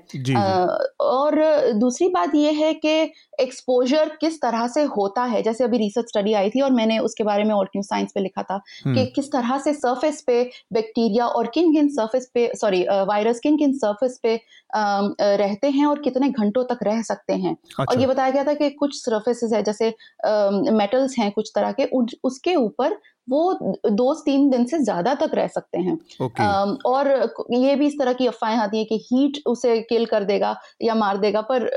और 1.01 1.41
दूसरी 1.75 2.09
बात 2.09 2.35
यह 2.35 2.59
है 2.59 2.75
कि 2.75 3.13
एक्सपोजर 3.39 4.09
किस 4.21 4.41
तरह 4.41 4.67
से 4.69 4.83
होता 4.91 5.25
है 5.25 5.43
जैसे 5.43 5.65
अभी 5.65 5.79
रिसर्च 5.79 6.09
स्टडी 6.09 6.33
आई 6.35 6.51
थी 6.51 6.61
और 6.61 6.71
मैंने 6.73 6.99
उसके 7.01 7.25
बारे 7.25 7.45
में 7.45 7.55
ऑल्ट 7.55 7.71
न्यूज़ 7.71 7.87
साइंस 7.87 8.13
पे 8.15 8.21
लिखा 8.21 8.43
था 8.43 8.59
कि 8.59 8.89
हम्म। 8.89 9.05
किस 9.15 9.31
तरह 9.33 9.59
से 9.59 9.75
सरफेस 9.75 10.23
पे 10.27 10.43
बैक्टीरिया 10.73 11.27
और 11.29 11.51
किन 11.55 11.73
किन 11.73 11.89
सरफेस 11.91 12.31
पे 12.35 12.51
सॉरी 12.57 12.83
वायरस 13.09 13.41
किन 13.41 13.57
किन 13.57 13.77
सरफेस 13.79 14.19
पे 14.23 14.41
रहते 14.73 15.69
हैं 15.71 15.87
और 15.87 16.01
कितने 16.01 16.29
घंटों 16.31 16.65
तक 16.65 16.79
रह 16.83 17.03
सकते 17.03 17.33
हैं 17.35 17.53
अच्छा। 17.53 17.85
और 17.85 18.01
ये 18.01 18.07
बताया 18.07 18.31
गया 18.31 18.45
था 18.45 18.55
कि 18.55 18.71
कुछ 18.73 18.97
सरफेसेस 18.97 19.53
है 19.53 19.63
जैसे 19.63 19.95
मेटल्स 20.73 21.19
हैं 21.19 21.31
कुछ 21.33 21.53
तरह 21.55 21.73
के 21.73 21.85
उसके 22.25 22.55
ऊपर 22.57 22.99
वो 23.29 23.53
दो 23.91 24.13
तीन 24.17 24.49
दिन 24.51 24.65
से 24.65 24.79
ज़्यादा 24.79 25.15
तक 25.15 25.31
रह 25.35 25.47
सकते 25.49 25.79
हैं 25.79 25.97
okay. 26.23 26.47
और 26.87 27.09
ये 27.55 27.75
भी 27.77 27.87
इस 27.87 27.99
तरह 27.99 28.13
की 28.13 28.27
अफवाहें 28.27 28.57
आती 28.57 28.79
है 28.79 28.85
कि 28.85 28.97
हीट 29.03 29.41
उसे 29.47 29.79
किल 29.83 30.07
कर 30.07 30.25
देगा 30.25 30.57
या 30.83 30.95
मार 30.95 31.19
देगा 31.19 31.41
पर 31.43 31.69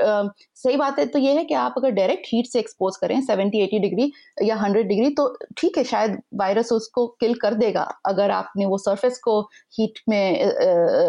सही 0.56 0.76
बात 0.76 0.98
है 0.98 1.06
तो 1.06 1.18
ये 1.18 1.34
है 1.34 1.44
कि 1.52 1.56
आप 1.56 1.74
अगर 1.76 1.90
डायरेक्ट 1.90 2.26
हीट 2.26 2.46
से 2.46 2.58
एक्सपोज 2.58 2.96
करें 2.96 3.20
सेवेंटी 3.20 3.58
एटी 3.58 3.78
डिग्री 3.78 4.10
या 4.42 4.56
हंड्रेड 4.56 4.88
डिग्री 4.88 5.10
तो 5.10 5.26
ठीक 5.56 5.78
है 5.78 5.84
शायद 5.84 6.18
वायरस 6.34 6.72
उसको 6.72 7.06
किल 7.20 7.34
कर 7.34 7.54
देगा 7.54 7.82
अगर 8.06 8.30
आपने 8.30 8.66
वो 8.66 8.78
सरफेस 8.78 9.18
को 9.18 9.40
हीट 9.78 9.98
में 10.08 10.52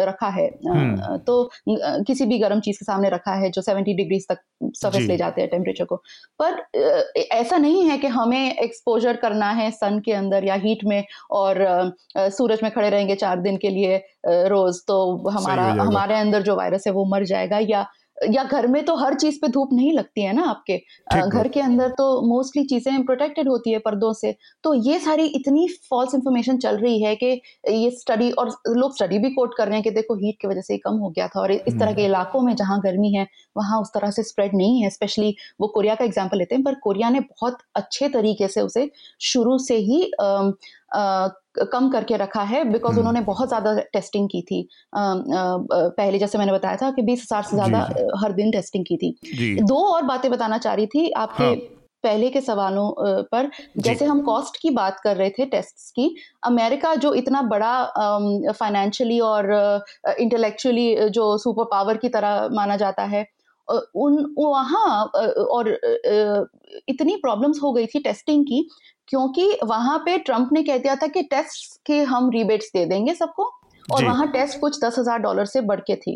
रखा 0.06 0.28
है। 0.28 0.50
hmm. 0.50 1.20
तो 1.28 1.50
किसी 2.08 2.26
भी 2.26 2.40
गर्म 2.40 2.60
चीज़ 2.60 2.78
के 2.78 2.86
सामने 2.86 3.10
रखा 3.10 3.34
है 3.36 3.50
जो 3.50 3.62
सेवेंटी 3.62 3.94
डिग्री 3.94 4.20
तक 4.20 4.38
सरफेस 4.76 5.02
ले 5.02 5.18
जाते 5.18 5.42
हैं 5.42 5.50
टेम्परेचर 5.50 5.86
को। 5.86 5.96
पर 6.42 6.62
ऐसा 7.32 7.58
नहीं 7.58 7.84
है 7.90 7.98
कि 7.98 8.08
हमें 8.08 8.58
एक्सपोजर 8.58 9.16
करना 9.16 9.50
है 9.52 9.72
सन 9.72 10.00
के 10.00 10.12
अंदर 10.12 10.22
अंदर 10.24 10.48
या 10.48 10.56
हीट 10.56 10.84
में 10.86 11.04
और 11.32 11.64
सूरज 12.18 12.60
में 12.64 12.72
खड़े 12.72 12.90
रहेंगे 12.90 13.16
चार 13.16 13.40
दिन 13.40 13.58
के 13.58 13.70
लिए 13.70 13.98
रोज 14.28 14.80
तो 14.88 15.30
हमारा 15.30 15.64
हमारे 15.64 16.16
अंदर 16.16 16.42
जो 16.42 16.56
वायरस 16.56 16.84
है 16.88 16.94
वो 16.94 17.06
मर 17.06 17.24
जाएगा 17.24 17.60
या 17.62 17.86
या 18.32 18.44
घर 18.44 18.68
में 18.68 18.84
तो 18.86 18.96
हर 18.96 19.14
चीज़ 19.14 19.38
पे 19.42 19.48
धूप 19.48 19.70
नहीं 19.74 19.92
लगती 19.94 20.22
है 20.22 20.34
ना 20.34 20.44
आपके? 20.44 20.78
घर 21.30 21.48
के 21.48 21.60
अंदर 21.60 21.90
तो 21.90 22.06
मोस्टली 22.28 22.64
चीज़ें 22.64 23.04
प्रोटेक्टेड 23.06 23.50
होती 23.50 23.72
है 23.72 23.80
पर्दों 23.80 24.12
से। 24.14 24.36
तो 24.64 24.74
ये 24.74 25.00
सारी 25.00 25.26
इतनी 25.36 25.68
फॉल्स 25.90 26.16
इन्फॉर्मेशन 26.16 26.58
चल 26.58 26.78
रही 26.78 27.02
है 27.04 27.16
कि 27.16 27.32
ये 27.68 27.90
स्टडी 27.92 28.32
और 28.32 28.50
लोग 28.70 28.96
स्टडी 28.96 29.20
भी 29.20 29.30
कोट 29.30 29.56
कर 29.58 29.68
रहे 29.68 29.76
हैं 29.76 29.84
कि 29.84 29.92
देखो 29.92 30.16
हीट 30.16 30.40
की 30.42 30.48
वजह 30.48 30.62
से 30.62 30.78
कम 30.78 30.98
हो 30.98 31.10
गया 31.10 31.28
था 31.28 31.42
और 31.42 31.52
इस 31.52 31.74
तरह 31.74 31.86
के 31.86 32.02
हम्म। 32.02 32.06
इलाकों 32.06 32.42
में 32.42 32.56
जहाँ 32.56 32.80
गर्मी 32.82 33.14
है 33.14 33.28
वहाँ 33.58 33.82
उस 33.82 33.92
तरह 33.94 34.12
से 34.12 34.24
स्प्रेड 34.24 34.56
नहीं 34.56 34.82
है 34.82 34.90
स्पेशली 34.90 35.36
वो 35.62 35.68
कोरिया 35.68 35.96
का 35.96 36.06
एग्ज़ाम्पल 36.06 36.38
लेते 36.38 36.56
हैं 36.56 36.64
पर 36.64 36.76
कोरिया 36.84 37.10
ने 37.10 37.20
बहुत 37.20 37.58
अच्छे 37.76 38.10
तरीके 38.10 38.48
से 38.48 38.62
उसे 38.62 38.90
शुरू 39.24 39.58
से 39.58 39.78
ही 39.82 40.02
कम 41.56 41.90
करके 41.90 42.18
रखा 42.18 42.42
है 42.44 42.64
बिकॉज़ 42.64 42.92
हम्म। 42.92 43.00
उन्होंने 43.00 43.22
बहुत 43.22 43.48
ज़्यादा 43.48 43.76
टेस्टिंग 43.94 44.28
की 44.30 44.42
थी। 44.42 44.68
पहले 44.96 46.20
जैसे 46.20 46.38
मैंने 46.38 46.54
बताया 46.54 46.78
था 46.78 46.92
कि 46.92 47.02
बीस 47.02 47.22
हज़ार 47.22 47.44
से 47.44 47.58
ज़्यादा 47.58 47.80
हर 48.24 48.32
दिन 48.34 48.52
टेस्टिंग 48.52 48.86
की 48.88 48.98
थी। 48.98 49.62
दो 49.64 49.84
और 49.86 50.04
बातें 50.06 50.30
बताना 50.32 50.58
चाह 50.58 50.74
रही 50.74 50.88
थी 50.88 51.10
आपके 51.12 51.44
हाँ. 51.44 51.56
पहले 52.04 52.30
के 52.30 52.42
सवालों 52.42 52.90
पर। 53.32 53.50
जैसे 53.80 54.06
हम 54.06 54.22
कॉस्ट 54.22 54.58
की 54.62 54.70
बात 54.72 55.00
कर 55.04 55.16
रहे 55.18 55.30
थे 55.30 55.46
टेस्ट्स 55.46 55.92
की 55.92 56.16
अमेरिका 56.46 56.94
जो 56.96 57.14
इतना 57.14 57.42
बड़ा 57.52 57.76
फाइनेंशियली 58.52 59.20
और 59.22 59.52
इंटेलेक्चुअली 60.20 61.10
जो 61.10 61.38
सुपर 61.38 61.64
पावर 61.72 61.98
की 61.98 62.10
तरह 62.10 62.50
माना 62.54 62.78
जाता 62.78 63.04
है 63.06 63.26
उन 63.68 64.34
वहाँ 64.38 65.04
और 65.50 65.70
इतनी 66.90 67.16
प्रॉब्लम्स 67.18 67.60
हो 67.64 67.72
गई 67.74 67.86
थी 67.86 68.00
टेस्टिंग 68.00 68.44
की 68.46 68.68
क्योंकि 69.08 69.58
वहाँ 69.64 69.98
पे 69.98 70.18
ट्रंप 70.18 70.50
ने 70.54 70.64
कह 70.64 70.78
दिया 70.78 70.96
था 70.96 71.08
कि 71.08 71.22
टेस्ट 71.24 71.80
के 71.86 72.02
हम 72.04 72.30
रिबेट्स 72.30 72.72
दे 72.74 72.86
देंगे 72.86 73.14
सबको 73.14 73.52
और 73.88 74.06
वहाँ 74.06 74.28
टेस्ट 74.32 74.60
कुछ 74.60 74.84
दस 74.84 75.00
हज़ार 75.00 75.20
डॉलर 75.20 75.46
से 75.46 75.62
बढ़ 75.62 75.80
के 75.80 75.96
थी 75.96 76.14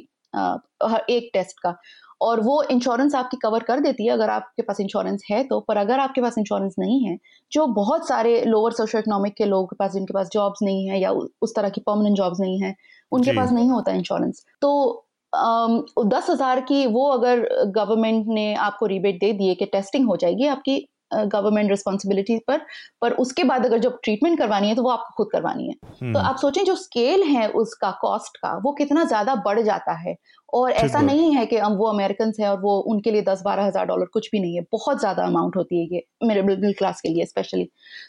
एक 1.10 1.30
टेस्ट 1.34 1.60
का। 1.60 1.76
और 2.22 2.40
वो 2.42 2.62
इंश्योरेंस 2.64 3.16
आपकी 3.16 3.38
कवर 3.38 3.64
कर 3.64 3.80
देती 3.80 4.06
है 4.06 4.12
अगर 4.12 4.30
आपके 4.30 4.62
पास 4.62 4.80
इंश्योरेंस 4.80 5.24
है 5.32 5.44
तो 5.44 5.60
पर 5.60 5.78
अगर 5.78 6.00
आपके 6.00 6.22
पास 6.22 6.38
इंश्योरेंस 6.38 6.76
नहीं 6.80 7.04
है 7.06 7.18
जो 7.52 7.66
बहुत 7.74 8.08
सारे 8.08 8.42
लोअर 8.46 8.72
सोशो 8.72 9.00
इकोनॉमिक 9.00 9.34
के 9.34 9.46
लोगों 9.46 9.66
के 9.66 9.76
पास 9.76 9.92
जिनके 9.94 10.14
पास 10.14 10.30
जॉब्स 10.34 10.62
नहीं 10.64 10.88
है 10.90 11.00
या 11.00 11.12
उस 11.42 11.56
तरह 11.56 11.70
की 11.70 11.82
परमानेंट 11.82 12.18
जॉब्स 12.18 12.40
नहीं 12.40 12.62
है 12.62 12.76
उनके 13.12 13.36
पास 13.36 13.52
नहीं 13.52 13.70
होता 13.70 13.92
इंश्योरेंस 13.92 14.44
तो 14.62 15.04
दस 15.34 16.30
हज़ार 16.30 16.62
की 16.62 16.86
वो 16.88 17.08
अगर 17.08 17.48
गवर्नमेंट 17.68 18.28
ने 18.28 18.54
आपको 18.62 18.86
रिबेट 18.86 19.20
दे 19.20 19.32
दिए 19.34 19.56
कि 19.56 19.66
टेस्टिंग 19.66 20.08
हो 20.08 20.16
जाएगी 20.16 20.48
आपकी 20.48 20.78
गवर्नमेंट 21.12 21.70
रिस्पॉन्सिबिलिटी 21.70 22.38
पर 22.48 22.62
पर 23.02 23.12
उसके 23.16 23.44
बाद 23.44 23.66
अगर 23.66 23.80
जब 23.80 24.00
ट्रीटमेंट 24.04 24.38
करवानी 24.40 24.68
है 24.68 24.76
तो 24.76 24.84
वो 24.84 24.90
आपको 24.90 25.14
खुद 25.18 25.32
करवानी 25.32 25.68
है। 25.68 25.74
तो 25.74 26.06
हम्म। 26.06 26.18
आप 26.20 26.38
सोचें 26.38 26.64
जो 26.66 26.76
स्केल 26.78 27.24
है 27.26 27.48
उसका 27.58 27.92
कॉस्ट 28.02 28.38
का 28.38 28.58
वो 28.64 28.72
कितना 28.74 29.04
ज़्यादा 29.06 29.36
बढ़ 29.46 29.62
जाता 29.62 30.00
है। 30.00 30.16
और 30.54 30.72
ऐसा 30.72 31.00
नहीं 31.02 31.34
है 31.36 31.46
कि 31.46 31.58
हम 31.58 31.74
वो 31.74 31.86
अमेरिकन 31.86 32.32
है 32.40 32.50
और 32.50 32.60
वो 32.62 32.78
उनके 32.92 33.12
लिए 33.12 33.22
दस 33.22 33.42
बारह 33.46 33.66
हज़ार 33.66 33.86
डॉलर 33.86 34.06
कुछ 34.14 34.30
भी 34.32 34.40
नहीं 34.40 34.56
है। 34.56 34.62
बहुत 34.72 35.00
ज़्यादा 35.00 35.24
अमाउंट 35.26 35.56
होती 35.56 35.80
है 35.80 35.96
ये 35.96 36.28
मेरे 36.28 36.42
मिडिल 36.42 36.74
क्लास 36.74 37.02
के 37.02 37.10
लिए 37.10 37.26
स्पेशली 37.26 37.64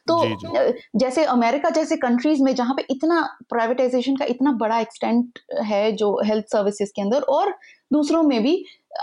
तो 0.08 0.18
जी, 0.20 0.34
जी. 0.36 0.82
जैसे 0.96 1.24
अमेरिका 1.26 1.70
जैसे 1.70 1.96
कंट्रीज़ 1.98 2.42
में 2.42 2.54
जहाँ 2.54 2.74
पे 2.74 2.84
इतना 2.90 3.20
प्राइवेटाइजेशन 3.48 4.16
का 4.16 4.24
इतना 4.28 4.52
बड़ा 4.60 4.78
एक्सटेंट 4.80 5.38
है 5.64 5.90
जो 5.94 6.16
हेल्थ 6.24 6.46
सर्विसेज़ 6.52 6.92
के 6.96 7.02
अंदर 7.02 7.22
और 7.30 7.54
दूसरों 7.92 8.22
में 8.22 8.42
भी 8.42 8.54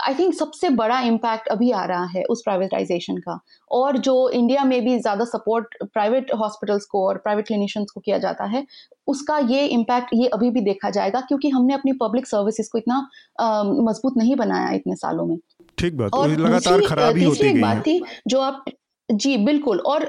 आई 0.06 0.14
थिंक 0.14 0.34
सबसे 0.34 0.68
बड़ा 0.70 0.98
इम्पैक्ट 1.02 1.48
अभी 1.48 1.70
आ 1.72 1.84
रहा 1.84 2.04
है 2.06 2.22
उस 2.30 2.42
प्राइवेटाइजेशन 2.44 3.16
का। 3.18 3.38
और 3.70 3.96
जो 3.98 4.14
इंडिया 4.30 4.64
में 4.64 4.80
भी 4.84 4.98
ज़्यादा 4.98 5.24
सपोर्ट 5.24 5.76
प्राइवेट 5.84 6.30
हॉस्पिटल्स 6.38 6.84
को 6.84 7.06
और 7.08 7.18
प्राइवेट 7.18 7.46
क्लिनिशियंस 7.46 7.90
को 7.90 8.00
किया 8.00 8.18
जाता 8.18 8.44
है 8.46 8.64
उसका 9.08 9.38
ये 9.50 9.66
इम्पैक्ट 9.68 10.10
ये 10.14 10.28
अभी 10.28 10.50
भी 10.50 10.60
देखा 10.62 10.90
जाएगा 10.90 11.20
क्योंकि 11.20 11.48
हमने 11.48 11.74
अपनी 11.74 11.92
पब्लिक 12.00 12.26
सर्विसेज़ 12.26 12.68
को 12.72 12.78
इतना 12.78 12.98
मज़बूत 13.82 14.16
नहीं 14.16 14.36
बनाया 14.36 14.70
इतने 14.72 14.96
सालों 14.96 15.26
में। 15.26 15.38
ठीक 15.78 15.96
बात 15.96 16.14
और 16.14 16.28
लगातार 16.30 16.86
खराबी 16.86 17.24
होती 17.24 17.52
गई 17.52 17.62
बात 17.62 17.86
थी 17.86 18.02
जो 18.26 18.40
आप 18.40 18.64
जी 19.08 19.36
बिल्कुल। 19.36 19.78
और 19.80 20.04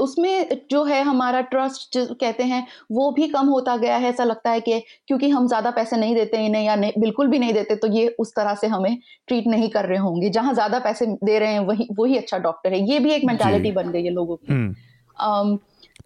उसमें 0.00 0.60
जो 0.70 0.82
है 0.84 1.02
हमारा 1.02 1.40
ट्रस्ट 1.44 1.98
जो 1.98 2.14
कहते 2.14 2.42
हैं 2.42 2.66
वो 2.92 3.10
भी 3.12 3.26
कम 3.28 3.46
होता 3.46 3.76
गया 3.76 3.96
है 3.96 4.08
ऐसा 4.08 4.24
लगता 4.24 4.50
है 4.50 4.60
कि 4.60 4.78
क्योंकि 5.08 5.28
हम 5.30 5.46
ज़्यादा 5.48 5.70
पैसे 5.70 5.96
नहीं 5.96 6.14
देते 6.14 6.44
इन्हें 6.46 6.62
या 6.64 6.76
नहीं 6.76 6.92
बिल्कुल 6.98 7.28
भी 7.28 7.38
नहीं 7.38 7.52
देते 7.54 7.76
तो 7.76 7.88
ये 7.88 8.06
उस 8.18 8.32
तरह 8.36 8.54
से 8.54 8.66
हमें 8.66 8.96
ट्रीट 9.28 9.46
नहीं 9.46 9.68
कर 9.70 9.84
रहे 9.84 9.98
होंगे। 9.98 10.30
जहाँ 10.30 10.54
ज़्यादा 10.54 10.78
पैसे 10.78 11.06
दे 11.06 11.38
रहे 11.38 11.52
हैं 11.52 11.60
वही 11.60 11.88
वही 11.98 12.16
अच्छा 12.16 12.38
डॉक्टर 12.38 12.72
है। 12.72 12.80
ये 12.90 12.98
भी 12.98 13.12
एक 13.12 13.24
मेंटालिटी 13.24 13.72
बन 13.72 13.90
गई 13.92 14.04
है 14.04 14.10
लोगों 14.10 14.36
की। 14.36 14.52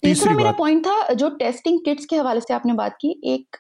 तीसरा 0.03 0.33
मेरा 0.33 0.51
पॉइंट 0.53 0.87
था 0.87 1.13
जो 1.15 1.29
टेस्टिंग 1.37 1.79
किट्स 1.85 2.07
के 2.07 2.17
हवाले 2.17 2.41
से 2.41 2.55
आपने 2.55 2.73
बात 2.73 2.97
की 3.01 3.21
एक 3.25 3.57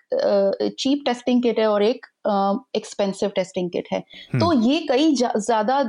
चीप 0.79 1.03
टेस्टिंग 1.07 1.42
किट 1.42 1.59
है 1.59 1.66
और 1.66 1.83
एक 1.83 2.07
एक्सपेंसिव 2.27 3.31
टेस्टिंग 3.35 3.71
किट 3.71 3.89
है 3.93 3.99
हम्म। 3.99 4.41
तो 4.41 4.53
ये 4.63 4.79
कई 4.89 5.15
ज़्यादा 5.15 5.83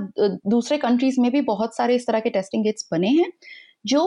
दूसरे 0.48 0.78
कंट्रीज़ 0.78 1.22
में 1.22 1.32
भी 1.32 1.42
बहुत 1.44 1.76
सारे 1.76 1.96
इस 1.96 2.08
तरह 2.08 2.20
के 2.20 2.30
टेस्टिंग 2.30 2.64
किट्स 2.64 2.88
बने 2.92 3.10
हैं 3.12 3.32
जो 3.86 4.04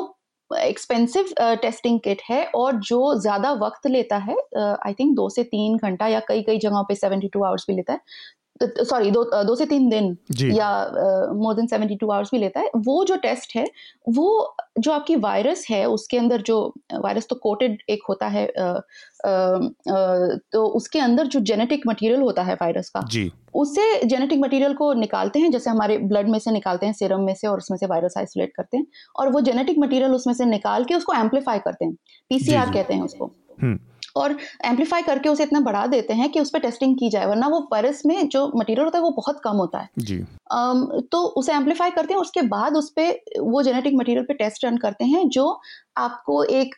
एक्सपेंसिव 0.51 1.33
टेस्टिंग 1.63 1.99
किट 2.01 2.23
है 2.29 2.45
और 2.55 2.77
जो 2.83 2.99
ज़्यादा 3.21 3.53
वक्त 3.57 3.87
लेता 3.87 4.17
है 4.19 4.37
आई 4.59 4.95
थिंक 4.95 5.15
दो 5.17 5.29
से 5.29 5.43
तीन 5.45 5.77
घंटा 5.79 6.07
या 6.07 6.21
कई 6.29 6.43
कई 6.43 6.59
जगहों 6.59 6.83
पे 6.85 6.95
सेवेंटी 6.95 7.29
टू 7.29 7.43
आवर्स 7.45 7.65
भी 7.69 7.77
लेता 7.77 7.93
है 7.93 8.01
सॉरी 8.63 9.11
दो 9.11 9.23
दो 9.45 9.55
से 9.55 9.67
तीन 9.67 9.89
दिन 9.89 10.17
या 10.53 10.71
more 11.35 11.55
than 11.55 11.67
seventy 11.67 11.97
two 11.97 12.11
hours 12.11 12.31
भी 12.33 12.39
लेता 12.39 12.61
है। 12.61 12.71
वो 12.77 13.05
जो 13.05 13.17
टेस्ट 13.17 13.57
है 13.57 13.67
वो 14.09 14.57
जो 14.79 14.93
आपकी 14.93 15.17
वायरस 15.17 15.67
है 15.71 15.85
उसके 15.89 16.19
अंदर 16.19 16.43
जो 16.43 16.75
वायरस 16.95 17.27
तो 17.31 17.37
कोटेड 17.37 17.79
एक 17.91 18.03
होता 18.09 18.27
है 18.27 18.47
आ, 18.49 18.65
आ, 18.65 18.71
आ, 18.71 20.37
तो 20.53 20.67
उसके 20.67 20.99
अंदर 20.99 21.27
जो 21.27 21.41
जेनेटिक 21.41 21.87
मटेरियल 21.87 22.21
होता 22.21 22.43
है 22.43 22.55
वायरस 22.55 22.89
का 22.89 23.01
जी। 23.09 23.31
उससे 23.55 23.83
जेनेटिक 24.05 24.41
मटेरियल 24.41 24.75
को 24.75 24.93
निकालते 24.93 25.39
हैं 25.39 25.51
जैसे 25.51 25.71
हमारे 25.71 25.99
ब्लड 25.99 26.29
में 26.29 26.39
से 26.39 26.51
निकालते 26.51 26.87
हैं 26.87 26.93
सीरम 26.93 27.21
में 27.21 27.35
से 27.35 27.47
और 27.47 27.59
उसमें 27.59 27.79
से 27.79 27.87
वायरस 27.87 28.15
आइसोलेट 28.19 28.53
करते 28.57 28.77
हैं 28.77 28.87
और 29.17 29.33
वो 29.33 29.41
जेनेटिक 29.41 29.79
मटेरियल 29.79 30.13
उसमें 30.13 30.35
से 30.35 30.45
निकाल 30.45 30.85
के 30.85 30.95
उसको 30.95 31.13
एम्पलीफाई 31.13 31.59
करते 31.59 31.85
हैं 31.85 31.95
पीसीआर 32.31 32.73
कहते 32.73 32.95
हैं 32.95 33.03
उसको। 33.03 33.31
हम्म। 33.63 33.79
और 34.19 34.37
एम्पलीफाई 34.65 35.03
करके 35.03 35.29
उसे 35.29 35.43
इतना 35.43 35.61
बढ़ा 35.61 35.87
देते 35.87 36.15
हैं 36.15 36.29
कि 36.33 36.41
उस 36.41 36.51
पर 36.51 36.59
टेस्टिंग 36.59 36.97
की 36.99 37.11
जाए 37.11 37.27
वरना 37.27 37.49
वो 37.49 37.61
परस 37.71 38.03
में 38.07 38.29
जो 38.29 38.47
मटेरियल 38.57 38.85
होता 38.85 38.99
है 38.99 39.05
वो 39.05 39.11
बहुत 39.11 39.41
कम 39.45 39.57
होता 39.57 39.79
है। 39.79 39.89
जी। 39.99 40.19
um, 40.55 40.85
तो 41.13 41.23
उसे 41.37 41.53
एम्पलीफाई 41.53 41.91
करते 41.91 42.15
हैं 42.15 42.21
उसके 42.21 42.43
बाद 42.43 42.77
उस 42.77 42.91
पर 42.99 43.41
वो 43.41 43.63
जेनेटिक 43.63 43.95
मटेरियल 43.95 44.25
पे 44.25 44.35
टेस्ट 44.35 44.65
रन 44.65 44.77
करते 44.77 45.05
हैं 45.05 45.29
जो 45.29 45.61
आपको 45.99 46.43
एक 46.45 46.75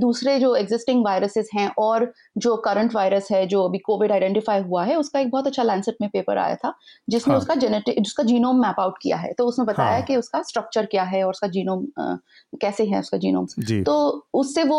दूसरे 0.00 0.38
जो 0.38 0.54
एग्जिस्टिंग 0.56 1.04
वायरसेस 1.04 1.48
हैं 1.54 1.70
और 1.78 2.12
जो 2.38 2.56
करंट 2.56 2.94
वायरस 2.94 3.28
है 3.32 3.46
जो 3.46 3.62
अभी 3.62 3.78
कोविड 3.78 4.12
आइडेंटिफाई 4.12 4.60
हुआ 4.62 4.84
है 4.84 4.96
उसका 4.96 5.20
एक 5.20 5.30
बहुत 5.30 5.46
अच्छा 5.46 5.62
लैंसेट 5.62 5.96
में 6.00 6.08
पेपर 6.10 6.38
आया 6.38 6.54
था 6.54 6.72
जिसमें 7.08 7.34
हाँ. 7.34 7.40
उसका 7.40 7.54
जेनेटिक 7.54 8.02
जिसका 8.02 8.22
जीनोम 8.24 8.60
मैप 8.62 8.80
आउट 8.80 8.98
किया 9.02 9.16
है। 9.16 9.32
तो 9.32 9.46
उसमें 9.46 9.66
बताया 9.66 9.92
हाँ. 9.92 10.02
कि 10.02 10.16
उसका 10.16 10.42
स्ट्रक्चर 10.42 10.86
क्या 10.86 11.02
है 11.04 11.22
और 11.24 11.30
उसका 11.30 11.48
जीनोम 11.48 11.86
कैसे 12.60 12.84
है 12.84 13.00
उसका 13.00 13.18
जीनोम 13.18 13.46
तो 13.82 13.94
उससे 14.34 14.62
वो 14.64 14.78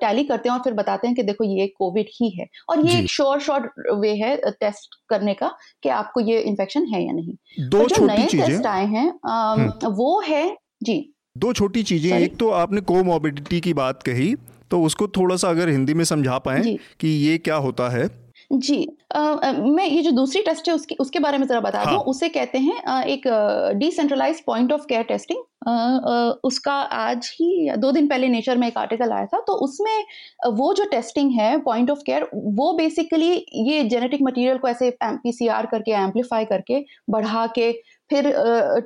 टैली 0.00 0.24
करते 0.24 0.48
हैं 0.48 0.56
और 0.56 0.62
फिर 0.62 0.72
बताते 0.74 1.06
हैं 1.06 1.16
कि 1.16 1.22
देखो 1.22 1.44
ये 1.44 1.66
कोविड 1.78 2.06
ही 2.12 2.30
है। 2.30 2.46
और 2.68 2.86
ये 2.86 2.98
एक 2.98 3.10
श्योर 3.10 3.40
शॉर्ट 3.40 3.90
वे 3.94 4.14
है 4.14 4.36
टेस्ट 4.50 4.94
करने 5.08 5.34
का 5.34 5.50
कि 5.82 5.88
आपको 5.88 6.20
ये 6.20 6.38
इन्फेक्शन 6.42 6.86
है 6.86 7.02
या 7.04 7.12
नहीं। 7.12 7.68
दो 7.68 7.84
जो 7.84 8.06
नए 8.06 8.26
टेस्ट 8.26 8.66
आए 8.66 8.86
हैं 8.86 9.08
हम्म। 9.26 9.92
वो 9.94 10.20
है 10.20 10.46
जी। 10.82 10.98
दो 11.36 11.52
छोटी 11.52 11.82
चीज़ें 11.82 12.18
एक 12.18 12.36
तो 12.36 12.50
आपने 12.50 12.80
कोमोबिडिटी 12.80 13.60
की 13.60 13.74
बात 13.74 14.02
कही 14.02 14.34
तो 14.70 14.82
उसको 14.82 15.08
थोड़ा 15.08 15.36
सा 15.36 15.48
अगर 15.48 15.68
हिंदी 15.68 15.94
में 15.94 16.04
समझा 16.04 16.38
पाए 16.38 16.76
कि 17.00 17.08
ये 17.08 17.38
क्या 17.38 17.56
होता 17.56 17.88
है। 17.88 18.26
जी 18.52 18.88
आ, 19.16 19.34
मैं 19.52 19.86
ये 19.86 20.02
जो 20.02 20.10
दूसरी 20.10 20.42
टेस्ट 20.42 20.68
है 20.68 20.74
उसकी 20.74 20.94
उसके 20.94 21.18
बारे 21.18 21.38
में 21.38 21.46
ज़रा 21.46 21.60
बता 21.60 21.82
हाँ. 21.82 21.94
दूँ 21.94 22.02
उसे 22.02 22.28
कहते 22.28 22.58
हैं 22.58 22.82
आ, 22.84 23.02
एक 23.02 23.22
decentralize 23.76 24.42
point 24.46 24.72
of 24.72 24.86
care 24.88 25.02
testing 25.02 25.38
उसका 26.44 26.72
आज 26.72 27.30
ही 27.34 27.70
दो 27.76 27.92
दिन 27.92 28.08
पहले 28.08 28.28
नेचर 28.28 28.56
में 28.56 28.66
एक 28.68 28.78
आर्टिकल 28.78 29.12
आया 29.12 29.26
था 29.26 29.40
तो 29.40 29.52
उसमें 29.52 30.04
वो 30.46 30.74
जो 30.74 30.84
टेस्टिंग 30.84 31.30
है 31.30 31.58
पॉइंट 31.60 31.90
ऑफ़ 31.90 31.98
केयर 32.06 32.28
वो 32.34 32.72
बेसिकली 32.72 33.32
ये 33.54 33.82
जेनेटिक 33.84 34.22
मटेरियल 34.22 34.58
को 34.58 34.68
ऐसे 34.68 34.96
पीसीआर 35.02 35.66
करके 35.66 35.92
एम्पलीफाई 35.92 36.44
करके 36.44 36.84
बढ़ा 37.10 37.46
के 37.46 37.72
फिर 38.10 38.30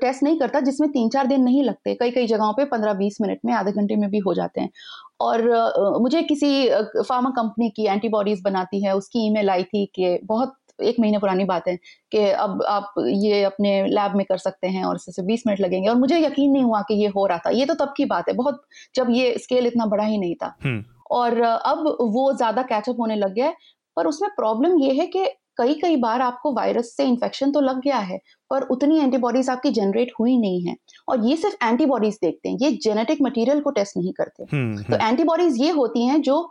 टेस्ट 0.00 0.22
नहीं 0.22 0.38
करता 0.38 0.60
जिसमें 0.60 0.90
तीन 0.90 1.08
चार 1.08 1.26
दिन 1.26 1.42
नहीं 1.42 1.62
लगते। 1.62 1.94
कई 1.94 2.10
कई 2.10 2.26
जगहों 2.26 2.52
पे 2.52 2.64
पंद्रह 2.66 2.92
बीस 2.94 3.16
मिनट 3.20 3.38
में 3.44 3.52
आधे 3.54 3.72
घंटे 3.72 3.96
में 3.96 4.08
भी 4.10 4.18
हो 4.18 4.34
जाते 4.34 4.60
हैं। 4.60 4.70
और 5.20 5.42
मुझे 6.00 6.22
किसी 6.22 6.68
फार्मा 6.68 7.30
कंपनी 7.32 7.68
की 7.70 7.86
एंटीबॉडीज 7.86 8.40
बनाती 8.44 8.82
है 8.84 8.96
उसकी 8.96 9.26
ईमेल 9.26 9.50
आई 9.50 9.62
थी 9.64 9.84
कि 9.94 10.18
बहुत 10.24 10.54
एक 10.78 11.00
महीने 11.00 11.18
पुरानी 11.18 11.44
बात 11.44 11.66
है 11.68 11.76
कि 12.12 12.18
अब 12.18 12.62
आप 12.68 12.94
ये 12.98 13.42
अपने 13.44 13.72
लैब 13.88 14.14
में 14.16 14.24
कर 14.26 14.38
सकते 14.38 14.66
हैं 14.68 14.84
और 14.84 14.96
इससे 14.98 15.22
बीस 15.22 15.42
मिनट 15.46 15.60
लगेंगे। 15.60 15.88
और 15.88 15.96
मुझे 15.96 16.18
यकीन 16.18 16.50
नहीं 16.52 16.62
हुआ 16.62 16.80
कि 16.82 16.94
ये 16.94 17.08
हो 17.16 17.26
रहा 17.26 17.38
था। 17.38 17.50
ये 17.50 17.66
तो 17.66 17.74
तब 17.74 17.92
की 17.96 18.04
बात 18.06 18.28
है 18.28 18.34
बहुत 18.36 18.62
जब 18.94 19.10
ये 19.10 19.34
स्केल 19.38 19.66
इतना 19.66 19.86
बड़ा 19.86 20.04
ही 20.04 20.18
नहीं 20.18 20.34
था। 20.34 20.54
हम्म। 20.64 20.84
और 21.10 21.40
अब 21.40 21.84
वो 22.12 22.32
ज़्यादा 22.32 22.62
कैचअप 22.64 23.00
होने 23.00 23.16
लग 23.16 23.34
गया 23.34 23.46
है 23.46 23.54
पर 23.96 24.06
उसमें 24.06 24.30
प्रॉब्लम 24.36 24.78
ये 24.78 24.92
है 24.94 25.06
कि 25.06 25.24
कई 25.60 25.74
कई 25.74 25.96
बार 25.96 26.22
आपको 26.22 26.52
वायरस 26.52 26.94
से 26.96 27.04
इन्फेक्शन 27.04 27.52
तो 27.52 27.60
लग 27.60 27.80
गया 27.80 27.98
है 27.98 28.18
पर 28.50 28.62
उतनी 28.70 28.98
एंटीबॉडीज 28.98 29.48
आपकी 29.50 29.70
जनरेट 29.70 30.12
हुई 30.20 30.36
नहीं 30.38 30.64
है 30.66 30.76
और 31.08 31.26
ये 31.26 31.36
सिर्फ़ 31.36 31.64
एंटीबॉडीज 31.64 32.18
देखते 32.22 32.48
हैं 32.48 32.58
ये 32.62 32.70
जेनेटिक 32.84 33.18
मटेरियल 33.22 33.60
को 33.60 33.70
टेस्ट 33.70 33.96
नहीं 33.96 34.12
करते 34.12 34.46
हम्म, 34.52 34.82
तो 34.82 35.06
एंटीबॉडीज 35.06 35.52
हम्म। 35.52 35.64
ये 35.64 35.70
होती 35.70 36.06
हैं 36.06 36.20
जो 36.22 36.50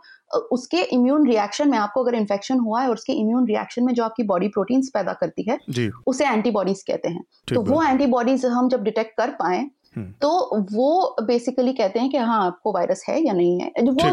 उसके 0.52 0.82
इम्यून 0.94 1.26
रिएक्शन 1.26 1.70
में 1.70 1.78
आपको 1.78 2.02
अगर 2.04 2.14
इन्फेक्शन 2.14 2.58
हुआ 2.58 2.80
है 2.80 2.88
और 2.88 2.94
उसके 2.94 3.12
इम्यून 3.12 3.46
रिएक्शन 3.46 3.84
में 3.84 3.92
जो 3.94 4.04
आपकी 4.04 4.22
बॉडी 4.22 4.48
प्रोटीन्स 4.48 4.90
पैदा 4.94 5.12
करती 5.12 5.50
है 5.50 5.58
उसे 6.06 6.26
एंटीबॉडीज 6.26 6.82
कहते 6.82 7.08
हैं 7.08 7.22
तो 7.54 7.62
वो 7.62 7.82
एंटीबॉडीज 7.82 8.46
हम 8.46 8.68
जब 8.68 8.82
डिटेक्ट 8.82 9.16
कर 9.16 9.30
पाए। 9.30 9.66
तो 10.20 10.28
वो 10.72 11.16
बेसिकली 11.22 11.72
कहते 11.72 11.98
हैं 12.00 12.10
कि 12.10 12.16
हाँ 12.16 12.40
आपको 12.46 12.72
वायरस 12.72 13.04
है 13.08 13.20
या 13.20 13.32
नहीं 13.32 13.60
है। 13.60 13.70
वो 13.90 14.08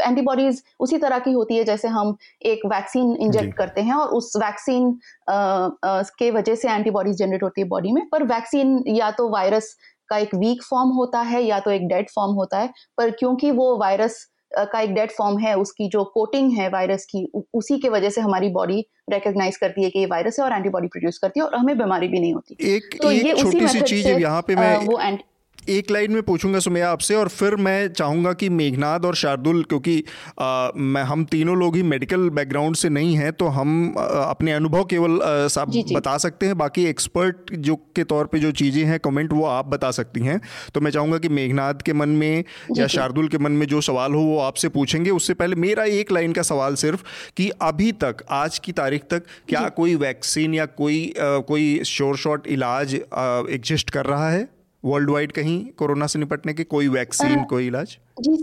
एंटीबॉडीज 0.00 0.62
उसी 0.80 0.98
तरह 0.98 1.18
की 1.18 1.32
होती 1.32 1.56
है 1.56 1.64
जैसे 1.64 1.88
हम 1.88 2.16
एक 2.46 2.66
वैक्सीन 2.66 3.14
इंजेक्ट 3.16 3.54
करते 3.54 3.80
हैं 3.80 3.94
और 3.94 4.08
उस 4.10 4.32
वैक्सीन 4.36 4.92
के 5.30 6.30
वजह 6.30 6.54
से 6.54 6.70
एंटीबॉडीज 6.70 7.16
जनरेट 7.18 7.42
होती 7.42 7.60
है 7.60 7.68
बॉडी 7.68 7.92
में। 7.92 8.02
पर 8.12 8.24
वैक्सीन 8.24 8.82
या 8.88 9.10
तो 9.10 9.28
वायरस 9.28 9.76
का 10.10 10.18
एक 10.18 10.34
वीक 10.34 10.62
फॉर्म 10.62 10.90
होता 10.90 11.20
है 11.22 11.42
या 11.42 11.60
तो 11.60 11.70
एक 11.70 11.88
डेड 11.88 12.10
फॉर्म 12.10 12.34
होता 12.34 12.58
है। 12.58 12.72
पर 12.98 13.10
क्योंकि 13.10 13.50
वो 13.50 13.76
वायरस 13.78 14.26
का 14.56 14.80
एक 14.80 14.94
डेड 14.94 15.10
फॉर्म 15.10 15.38
है 15.38 15.54
उसकी 15.54 15.88
जो 15.88 16.04
कोटिंग 16.04 16.52
है 16.52 16.68
वायरस 16.68 17.04
की 17.04 17.26
उसी 17.54 17.78
के 17.78 17.88
वजह 17.88 18.10
से 18.10 18.20
हमारी 18.20 18.48
बॉडी 18.48 18.86
रिकॉग्नाइज 19.10 19.56
करती 19.56 19.84
है 19.84 19.90
कि 19.90 19.98
ये 19.98 20.06
वायरस 20.06 20.38
है 20.38 20.44
और 20.44 20.52
एंटीबॉडी 20.52 20.88
प्रोड्यूस 20.88 21.18
करती 21.18 21.40
है 21.40 21.46
और 21.46 21.54
हमें 21.54 21.78
बीमारी 21.78 22.08
भी 22.08 22.20
नहीं 22.20 22.34
होती। 22.34 22.56
एक, 22.74 22.98
तो 23.02 23.10
एक 23.10 23.26
ये 23.26 23.42
छोटी 23.42 23.68
सी 23.68 23.80
चीज़ 23.80 24.08
यहाँ 24.08 24.42
पे 24.42 24.56
मैं 24.56 24.76
वो 24.76 25.00
एंटी 25.00 25.24
एक 25.68 25.90
लाइन 25.90 26.12
में 26.12 26.22
पूछूँगा 26.22 26.58
सुमैया 26.58 26.90
आपसे 26.90 27.14
और 27.14 27.28
फिर 27.28 27.54
मैं 27.56 27.88
चाहूँगा 27.88 28.32
कि 28.32 28.48
मेघनाथ 28.48 29.00
और 29.00 29.14
शार्दुल 29.14 29.62
क्योंकि 29.62 30.02
आ, 30.40 30.68
मैं 30.76 31.02
हम 31.02 31.24
तीनों 31.24 31.56
लोग 31.58 31.76
ही 31.76 31.82
मेडिकल 31.82 32.28
बैकग्राउंड 32.30 32.76
से 32.76 32.88
नहीं 32.88 33.14
हैं 33.16 33.32
तो 33.32 33.46
हम 33.48 33.94
आ, 33.98 34.02
अपने 34.02 34.52
अनुभव 34.52 34.84
केवल 34.84 35.18
साफ़ 35.48 35.68
बता 35.94 36.16
सकते 36.18 36.46
हैं। 36.46 36.58
बाकी 36.58 36.84
एक्सपर्ट 36.84 37.54
जो 37.56 37.76
के 37.96 38.04
तौर 38.04 38.26
पे 38.26 38.38
जो 38.38 38.50
चीज़ें 38.52 38.82
हैं 38.84 38.98
कमेंट 39.00 39.32
वो 39.32 39.44
आप 39.44 39.66
बता 39.66 39.90
सकती 39.90 40.20
हैं। 40.20 40.40
तो 40.74 40.80
मैं 40.80 40.90
चाहूँगा 40.90 41.18
कि 41.18 41.28
मेघनाथ 41.30 41.82
के 41.86 41.92
मन 41.92 42.08
में 42.08 42.44
या 42.76 42.86
शार्दुल 42.86 43.28
के 43.28 43.38
मन 43.38 43.52
में 43.52 43.66
जो 43.66 43.80
सवाल 43.80 44.14
हो 44.14 44.22
वो 44.22 44.38
आपसे 44.40 44.68
पूछेंगे। 44.68 45.10
उससे 45.10 45.34
पहले 45.34 45.56
मेरा 45.56 45.84
एक 45.84 46.12
लाइन 46.12 46.32
का 46.32 46.42
सवाल 46.42 46.74
सिर्फ़ 46.74 47.04
कि 47.36 47.50
अभी 47.62 47.92
तक 47.94 48.24
आज 48.30 48.58
की 48.58 48.72
तारीख 48.72 49.02
तक 49.10 49.22
क्या 49.48 49.68
कोई 49.68 49.94
वैक्सीन 49.96 50.54
या 50.54 50.66
कोई 50.66 51.06
आ, 51.10 51.38
कोई 51.38 51.82
शोर 51.86 52.16
शॉर्ट 52.16 52.46
इलाज 52.46 52.94
एग्जिस्ट 52.94 53.90
कर 53.90 54.06
रहा 54.06 54.30
है? 54.30 54.57
वर्ल्ड 54.84 55.10
वाइड 55.10 55.32
कहीं 55.32 55.64
कोरोना 55.78 56.06
से 56.06 56.18
निपटने 56.18 56.54
के 56.54 56.64
कोई 56.66 56.88
वैक्सीन 56.88 57.44
कोई 57.44 57.66
इलाज? 57.66 57.98
जी 58.20 58.36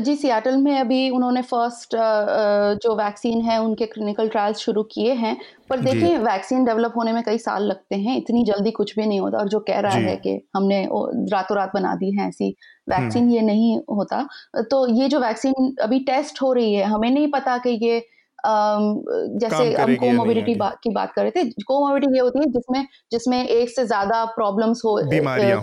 जी 0.00 0.14
सियाटल 0.16 0.56
में 0.56 0.78
अभी 0.78 1.08
उन्होंने 1.10 1.42
फ़र्स्ट 1.42 1.94
जो 2.82 2.94
वैक्सीन 2.96 3.40
है 3.40 3.58
उनके 3.62 3.86
क्लिनिकल 3.86 4.28
ट्रायल्स 4.28 4.58
शुरू 4.58 4.82
किए 4.82 5.12
हैं। 5.14 5.36
पर 5.70 5.80
देखिए 5.80 6.16
वैक्सीन 6.18 6.64
डेवलप 6.64 6.92
होने 6.96 7.12
में 7.12 7.22
कई 7.24 7.38
साल 7.38 7.64
लगते 7.64 7.96
हैं 7.96 8.16
इतनी 8.16 8.42
जल्दी 8.44 8.70
कुछ 8.70 8.94
भी 8.96 9.06
नहीं 9.06 9.20
होता। 9.20 9.38
और 9.38 9.48
जो 9.48 9.60
कह 9.60 9.78
रहा 9.80 9.96
है 9.96 10.16
कि 10.16 10.40
हमने 10.56 10.82
रातों 11.32 11.56
रात 11.56 11.70
बना 11.74 11.94
दी 11.94 12.10
है 12.16 12.28
ऐसी 12.28 12.48
वैक्सीन 12.88 13.22
हम्म। 13.22 13.34
ये 13.34 13.40
नहीं 13.42 13.78
होता। 13.90 14.26
तो 14.70 14.86
ये 14.94 15.08
जो 15.08 15.20
वैक्सीन 15.20 15.74
अभी 15.82 16.00
टेस्ट 16.04 16.42
हो 16.42 16.52
रही 16.52 16.74
है 16.74 16.84
हमें 16.84 17.10
नहीं 17.10 17.30
पता 17.30 17.56
कि 17.58 17.78
ये 17.82 18.04
जैसे 18.44 19.72
हम 19.72 19.94
कोमोबिडिटी 19.96 20.54
बा, 20.54 20.68
की 20.82 20.90
बात 20.90 21.12
कर 21.12 21.22
रहे 21.22 21.30
थे 21.30 21.44
कोमोबिडिटी 21.44 22.14
ये 22.14 22.20
होती 22.20 22.38
है 22.38 22.46
जिसमें 22.46 22.86
जिसमें 23.12 23.48
एक 23.48 23.70
से 23.70 23.84
ज़्यादा 23.86 24.24
प्रॉब्लम्स 24.24 24.82
हो 24.84 24.96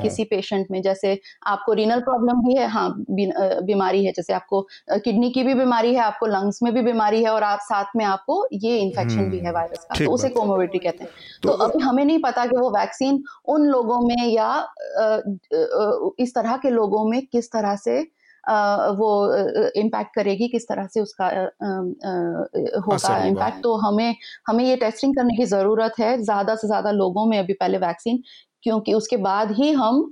किसी 0.02 0.24
पेशेंट 0.24 0.68
में 0.72 0.82
जैसे 0.82 1.20
आपको 1.48 1.74
रीनल 1.74 2.00
प्रॉब्लम 2.00 2.42
भी 2.42 2.56
है 2.56 2.68
हाँ 2.68 3.06
बीमारी 3.10 4.06
है 4.06 4.12
जैसे 4.12 4.34
आपको 4.34 4.62
किडनी 4.92 5.30
की 5.32 5.44
भी 5.44 5.54
बीमारी 5.54 5.94
है 5.94 6.02
आपको 6.02 6.26
लंग्स 6.26 6.60
में 6.64 6.74
भी 6.74 6.82
बीमारी 6.82 7.24
है 7.24 7.30
और 7.30 7.44
आप 7.44 7.60
साथ 7.60 7.96
में 7.96 8.06
आपको 8.06 8.48
ये 8.54 8.78
इन्फेक्शन 8.78 9.30
भी 9.30 9.40
है 9.40 9.52
वायरस 9.52 9.88
हम्म, 9.92 10.00
का 10.00 10.06
तो 10.06 10.12
उसे 10.12 10.30
कोमोबिडिटी 10.30 10.80
कहते 10.80 11.04
हैं। 11.04 11.12
तो, 11.44 11.50
तो 11.50 11.64
अभी 11.64 11.80
हमें 11.80 12.06
नहीं 12.06 12.20
पता 12.20 12.46
कि 12.46 12.58
वो 12.58 12.70
वैक्सीन 12.70 13.24
उन 13.46 13.66
लोगों 13.66 14.00
में 14.02 14.28
या 14.28 14.68
इस 16.20 16.36
तरह 16.36 16.58
के 16.58 16.70
लोगों 16.70 17.10
में 17.10 17.26
किस 17.26 17.52
तरह 17.52 17.76
से 17.76 18.23
वो 18.96 19.10
इम्पैक्ट 19.76 20.14
करेगी 20.16 20.48
किस 20.48 20.68
तरह 20.68 20.88
से 20.88 21.02
उसका 21.02 21.28
होगा 22.88 23.18
इम्पैक्ट 23.26 23.64
तो 23.64 23.76
हमें 23.78 24.16
हमें 24.48 24.64
ये 24.66 24.76
टेस्टिंग 24.76 25.16
करने 25.16 25.38
की 25.38 25.46
ज़रूरत 25.46 26.00
है 26.00 26.18
ज़्यादा 26.24 26.56
से 26.56 26.68
ज़्यादा 26.68 26.92
लोगों 26.94 27.26
में 27.26 27.38
अभी 27.40 27.54
पहले 27.54 27.78
वैक्सीन 27.78 28.22
क्योंकि 28.64 28.94
उसके 28.94 29.18
बाद 29.18 29.52
ही 29.52 29.72
हम 29.72 30.12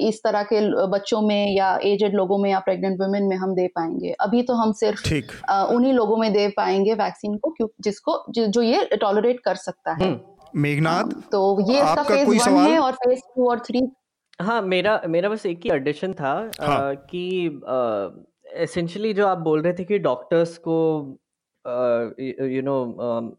इस 0.00 0.20
तरह 0.24 0.42
के 0.42 0.60
बच्चों 0.86 1.20
में 1.22 1.54
या 1.56 1.78
एजेड 1.84 2.14
लोगों 2.14 2.38
में 2.38 2.50
या 2.50 2.58
प्रेग्नेंट 2.60 3.00
वुमेन 3.00 3.24
में 3.24 3.36
हम 3.36 3.54
दे 3.54 3.66
पाएँगे। 3.68 4.14
अभी 4.20 4.42
तो 4.42 4.54
हम 4.54 4.72
सिर्फ़ 4.72 5.08
उन्हीं 5.74 5.92
लोगों 5.92 6.16
में 6.16 6.32
दे 6.32 6.48
पाएँगे 6.48 6.94
वैक्सीन 6.94 7.36
को 7.36 7.50
क्यों 7.50 7.68
जिसको 7.80 8.24
जो 8.30 8.62
ये 8.62 8.88
टॉलरेट 9.00 9.40
कर 9.40 9.54
सकता 9.56 9.92
है। 9.92 10.04
हम्म। 10.04 10.60
मेघनाथ 10.60 11.12
तो 11.32 11.40
ये 11.70 11.78
इसका 11.78 12.02
फ़ेज़ 12.02 12.48
वन 12.48 12.56
है 12.58 12.78
और 12.78 12.92
फ़ेज़ 12.94 13.20
टू 13.36 13.48
और 13.50 13.58
थ्री 13.58 13.80
हाँ, 14.40 14.60
मेरा 14.62 15.00
मेरा 15.08 15.28
बस 15.28 15.46
एक 15.46 15.60
ही 15.64 15.70
एडिशन 15.70 16.12
था 16.12 16.32
हाँ. 16.60 16.76
आ, 16.78 16.94
कि 16.94 17.60
एसेंशियली 18.54 19.12
जो 19.14 19.26
आप 19.26 19.38
बोल 19.38 19.62
रहे 19.62 19.72
थे 19.72 19.84
कि 19.84 19.98
डॉक्टर्स 19.98 20.56
को 20.58 20.76
यू 22.44 22.62
नो 22.62 23.36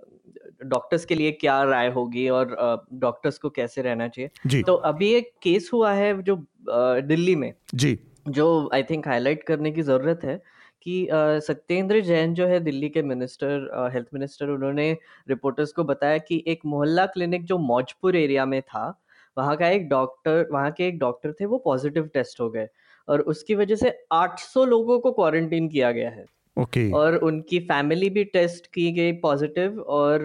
डॉक्टर्स 0.65 1.05
के 1.05 1.15
लिए 1.15 1.31
क्या 1.31 1.61
राय 1.63 1.89
होगी 1.91 2.27
और 2.29 2.55
डॉक्टर्स 2.93 3.37
को 3.37 3.49
कैसे 3.49 3.81
रहना 3.81 4.07
चाहिए। 4.07 4.29
जी। 4.47 4.61
तो 4.63 4.73
अभी 4.73 5.13
एक 5.13 5.31
केस 5.41 5.69
हुआ 5.73 5.93
है 5.93 6.21
जो 6.21 6.35
दिल्ली 6.69 7.35
में। 7.35 7.53
जी। 7.75 7.97
जो 8.29 8.69
आई 8.73 8.83
थिंक 8.83 9.07
हाईलाइट 9.07 9.43
करने 9.43 9.71
की 9.71 9.81
ज़रूरत 9.81 10.19
है 10.23 10.41
कि 10.81 11.07
सत्येंद्र 11.47 11.99
जैन 12.01 12.33
जो 12.33 12.47
है 12.47 12.59
दिल्ली 12.59 12.89
के 12.89 13.01
मिनिस्टर 13.01 13.89
हेल्थ 13.93 14.07
मिनिस्टर 14.13 14.49
उन्होंने 14.49 14.91
रिपोर्टर्स 15.29 15.71
को 15.71 15.83
बताया 15.83 16.17
कि 16.17 16.43
एक 16.47 16.65
मोहल्ला 16.65 17.05
क्लिनिक 17.05 17.45
जो 17.45 17.57
मौजपुर 17.57 18.15
एरिया 18.15 18.45
में 18.45 18.61
था 18.61 19.01
वहाँ 19.37 19.55
का 19.57 19.69
एक 19.69 19.87
डॉक्टर 19.89 20.47
वहाँ 20.51 20.71
के 20.71 20.87
एक 20.87 20.99
डॉक्टर 20.99 21.31
थे 21.31 21.45
वो 21.45 21.57
पॉजिटिव 21.57 22.09
टेस्ट 22.13 22.41
हो 22.41 22.49
गए 22.49 22.67
और 23.07 23.21
उसकी 23.21 23.55
वजह 23.55 23.75
से 23.75 23.91
800 24.13 24.65
लोगों 24.67 24.99
को 24.99 25.11
क्वारंटीन 25.11 25.67
किया 25.67 25.91
गया 25.91 26.09
है 26.09 26.25
ओके 26.57 26.79
okay. 26.79 26.93
और 26.95 27.15
उनकी 27.15 27.59
फैमिली 27.59 28.09
भी 28.09 28.23
टेस्ट 28.23 28.67
की 28.67 28.91
गई 28.91 29.11
पॉजिटिव 29.11 29.79
और 29.81 30.21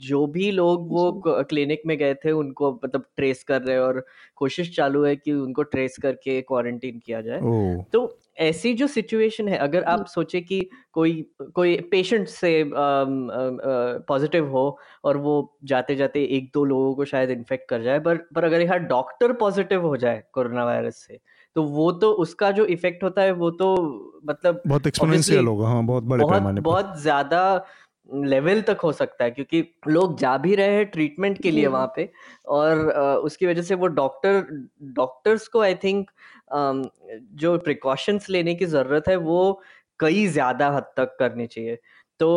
जो 0.00 0.26
भी 0.26 0.50
लोग 0.50 0.88
वो 0.90 1.22
क्लिनिक 1.26 1.82
में 1.86 1.96
गए 1.98 2.14
थे 2.14 2.30
उनको 2.32 2.72
मतलब 2.84 3.04
ट्रेस 3.16 3.42
कर 3.44 3.62
रहे 3.62 3.78
और 3.78 4.04
कोशिश 4.36 4.74
चालू 4.76 5.04
है 5.04 5.16
कि 5.16 5.32
उनको 5.32 5.62
ट्रेस 5.62 5.96
करके 6.02 6.40
क्वारंटीन 6.42 7.00
किया 7.06 7.20
जाए 7.20 7.40
oh. 7.40 7.90
तो 7.92 8.06
ऐसी 8.38 8.72
जो 8.74 8.86
सिचुएशन 8.86 9.48
है 9.48 9.58
अगर 9.58 9.82
आप 9.84 10.06
सोचे 10.06 10.40
कि 10.40 10.60
कोई 10.92 11.12
कोई 11.54 11.76
पेशेंट 11.90 12.28
से 12.28 12.62
पॉजिटिव 14.08 14.48
हो 14.48 14.78
और 15.04 15.16
वो 15.16 15.56
जाते 15.64 15.96
जाते 15.96 16.24
एक 16.36 16.50
दो 16.54 16.64
लोगों 16.64 16.94
को 16.94 17.04
शायद 17.04 17.30
इन्फेक्ट 17.30 17.68
कर 17.68 17.82
जाए 17.82 17.98
पर 17.98 18.16
पर 18.34 18.44
अगर 18.44 18.60
यहाँ 18.60 18.78
डॉक्टर 18.78 19.32
पॉजिटिव 19.32 19.86
हो 19.86 19.96
जाए 19.96 20.22
कोरोना 20.32 20.64
वायरस 20.64 21.04
से 21.08 21.18
तो 21.56 21.62
वो 21.62 21.90
तो 21.92 22.12
उसका 22.12 22.50
जो 22.50 22.66
इफ़ेक्ट 22.66 23.02
होता 23.04 23.22
है 23.22 23.32
वो 23.32 23.50
तो 23.50 23.74
मतलब 24.26 24.62
बहुत 24.66 24.86
एक्सपोनेंशियल 24.86 25.46
होगा। 25.46 25.68
हाँ 25.68 25.84
बहुत 25.86 26.04
बड़े 26.04 26.22
बहुत, 26.22 26.34
पैमाने 26.34 26.60
बहुत 26.60 27.00
ज़्यादा 27.00 27.66
लेवल 28.08 28.60
तक 28.60 28.78
हो 28.84 28.92
सकता 28.92 29.24
है 29.24 29.30
क्योंकि 29.30 29.62
लोग 29.88 30.18
जा 30.18 30.36
भी 30.36 30.54
रहे 30.54 30.74
हैं 30.76 30.86
ट्रीटमेंट 30.86 31.42
के 31.42 31.50
लिए 31.50 31.66
वहाँ 31.66 31.92
पे 31.96 32.10
और 32.48 32.78
उसकी 33.24 33.46
वजह 33.46 33.62
से 33.62 33.74
वो 33.74 33.86
डॉक्टर 33.86 34.46
डॉक्टर्स 34.92 35.48
को 35.48 35.60
आई 35.60 35.74
थिंक 35.74 36.10
जो 36.50 37.56
प्रिकॉशंस 37.58 38.30
लेने 38.30 38.54
की 38.54 38.66
ज़रूरत 38.66 39.08
है 39.08 39.16
वो 39.16 39.60
कई 40.00 40.26
ज़्यादा 40.26 40.68
हद 40.70 40.84
तक 40.96 41.16
करनी 41.18 41.46
चाहिए। 41.46 41.78
तो 42.20 42.28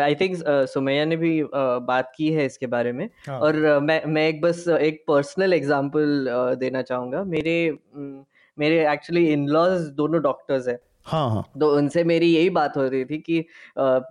आई 0.00 0.14
थिंक 0.14 0.36
सुमैया 0.70 1.04
ने 1.04 1.16
भी 1.16 1.40
uh, 1.42 1.48
बात 1.52 2.12
की 2.16 2.30
है 2.32 2.44
इसके 2.46 2.66
बारे 2.66 2.92
में 2.92 3.08
हाँ. 3.26 3.38
और 3.40 3.56
uh, 3.56 3.80
मैं 3.82 4.04
मैं 4.06 4.26
एक 4.28 4.40
बस 4.40 4.64
एक 4.68 5.02
पर्सनल 5.08 5.52
एग्जांपल 5.52 6.28
uh, 6.30 6.58
देना 6.60 6.82
चाहूँगा। 6.82 7.24
मेरे 7.24 7.78
मेरे 8.58 8.86
एक्चुअली 8.92 9.26
इन 9.32 9.46
लॉज 9.48 9.80
दोनों 9.96 10.22
डॉक्टर्स 10.22 10.68
है। 10.68 10.78
हाँ 11.06 11.28
हाँ। 11.30 11.42
तो 11.60 11.70
उनसे 11.76 12.04
मेरी 12.04 12.26
यही 12.26 12.50
बात 12.50 12.76
हो 12.76 12.86
रही 12.88 13.04
थी 13.04 13.18
कि 13.18 13.40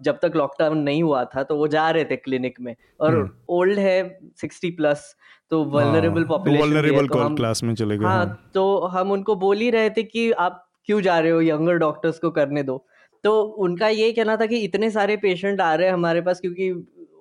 जब 0.03 0.19
तक 0.21 0.35
लॉकडाउन 0.35 0.77
नहीं 0.77 1.03
हुआ 1.03 1.23
था 1.25 1.43
तो 1.43 1.55
वो 1.55 1.67
जा 1.67 1.89
रहे 1.89 2.05
थे 2.05 2.15
क्लिनिक 2.15 2.59
में 2.61 2.75
और 2.99 3.37
ओल्ड 3.49 3.79
है 3.79 3.97
सिक्सटी 4.41 4.71
प्लस 4.71 5.15
तो 5.51 5.63
वल्नरेबल 5.65 6.23
पॉपुलेशन 6.23 6.61
वल्नरेबल 6.61 7.07
तो 7.07 7.35
क्लास 7.35 7.63
में 7.63 7.73
चले 7.75 7.97
गए 7.97 8.05
हाँ, 8.05 8.25
हाँ 8.25 8.51
तो 8.53 8.79
हम 8.87 9.11
उनको 9.11 9.35
बोल 9.35 9.57
ही 9.57 9.69
रहे 9.69 9.89
थे 9.89 10.03
कि 10.03 10.31
आप 10.31 10.65
क्यों 10.85 11.01
जा 11.01 11.19
रहे 11.19 11.31
हो 11.31 11.41
यंगर 11.41 11.77
डॉक्टर्स 11.77 12.19
को 12.19 12.29
करने 12.31 12.63
दो। 12.63 12.85
तो 13.23 13.41
उनका 13.41 13.87
ये 13.87 14.11
कहना 14.11 14.35
था 14.37 14.45
कि 14.45 14.57
इतने 14.57 14.89
सारे 14.91 15.17
पेशेंट 15.17 15.61
आ 15.61 15.73
रहे 15.73 15.87
हैं 15.87 15.93
हमारे 15.93 16.21
पास 16.21 16.39
क्योंकि 16.39 16.71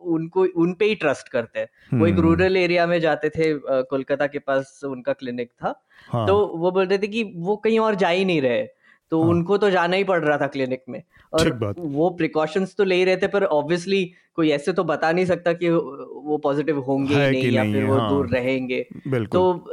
उनको 0.02 0.44
उन 0.62 0.72
पे 0.72 0.84
ही 0.84 0.94
ट्रस्ट 0.94 1.28
करते 1.28 1.60
हैं। 1.60 1.98
वो 1.98 2.06
एक 2.06 2.18
रूरल 2.18 2.44
हम्म। 2.46 2.56
एरिया 2.56 2.86
में 2.86 2.98
जाते 3.00 3.28
थे 3.28 3.52
कोलकाता 3.90 4.26
के 4.26 4.38
पास 4.38 4.80
उनका 4.84 5.12
क्लिनिक 5.12 5.50
था। 5.52 5.74
हाँ. 6.12 6.26
तो 6.26 6.36
वो 6.56 6.70
बोल 6.70 6.86
रहे 6.86 6.98
थे 6.98 7.08
कि 7.08 7.22
वो 7.36 7.56
कहीं 7.56 7.78
और 7.78 7.94
जा 7.94 8.08
ही 8.08 8.24
नहीं 8.24 8.40
रहे। 8.42 8.66
तो 9.10 9.22
हाँ. 9.22 9.30
उनको 9.30 9.58
तो 9.58 9.70
जाना 9.70 9.96
ही 9.96 10.04
पड़ 10.04 10.22
रहा 10.24 10.38
था 10.38 10.46
क्लिनिक 10.46 10.82
में। 10.88 11.02
और 11.32 11.74
वो 11.78 12.10
प्रिकॉशंस 12.10 12.74
तो 12.76 12.84
ले 12.84 12.94
ही 12.94 13.04
रहे 13.04 13.16
थे 13.16 13.26
पर 13.26 13.44
ऑब्वियसली 13.44 14.04
कोई 14.34 14.50
ऐसे 14.50 14.72
तो 14.72 14.84
बता 14.84 15.12
नहीं 15.12 15.24
सकता 15.26 15.52
कि 15.52 15.70
वो 15.70 16.40
पॉजिटिव 16.44 16.78
होंगे 16.80 17.16
नहीं, 17.16 17.42
नहीं 17.42 17.52
या 17.52 17.62
फिर 17.62 17.84
वो 17.84 17.98
हाँ. 17.98 18.10
दूर 18.10 18.28
रहेंगे। 18.28 18.86
तो 19.32 19.66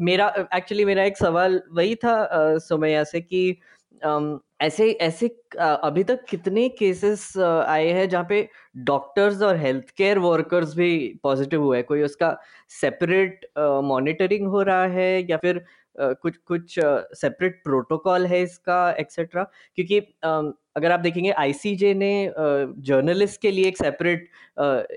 मेरा 0.00 0.32
एक्चुअली 0.54 0.84
मेरा 0.84 1.04
एक 1.04 1.16
सवाल 1.16 1.60
वही 1.72 1.94
था 1.94 2.58
सुमैया 2.58 3.04
से 3.04 3.20
कि 3.20 3.60
ऐसे 4.62 4.90
ऐसे 4.90 5.26
अभी 5.58 6.02
तक 6.04 6.24
कितने 6.24 6.68
केसेस 6.68 7.38
आए 7.38 7.88
हैं 7.88 8.08
जहाँ 8.08 8.26
पे 8.28 8.48
डॉक्टर्स 8.76 9.42
और 9.42 9.56
हेल्थ 9.56 9.90
केयर 9.96 10.18
वर्कर्स 10.18 10.76
भी 10.76 11.18
पॉजिटिव 11.22 11.62
हुए 11.62 11.82
कोई 11.82 12.02
उसका 12.02 12.36
सेपरेट 12.80 13.46
मॉनिटरिंग 13.84 14.46
हो 14.46 14.62
रहा 14.62 14.86
है 14.86 15.30
या 15.30 15.36
फिर 15.36 15.64
कुछ 16.00 16.36
कुछ 16.46 16.74
सेपरेट 16.80 17.60
प्रोटोकॉल 17.64 18.26
है 18.26 18.42
इसका 18.42 18.90
एक्सेट्रा 19.00 19.42
क्योंकि 19.76 19.98
अगर 20.76 20.92
आप 20.92 21.00
देखेंगे 21.00 21.30
आईसीजे 21.32 21.92
ने 21.94 22.10
जर्नलिस्ट 22.38 23.40
के 23.42 23.50
लिए 23.50 23.68
एक 23.68 23.76
सेपरेट 23.78 24.28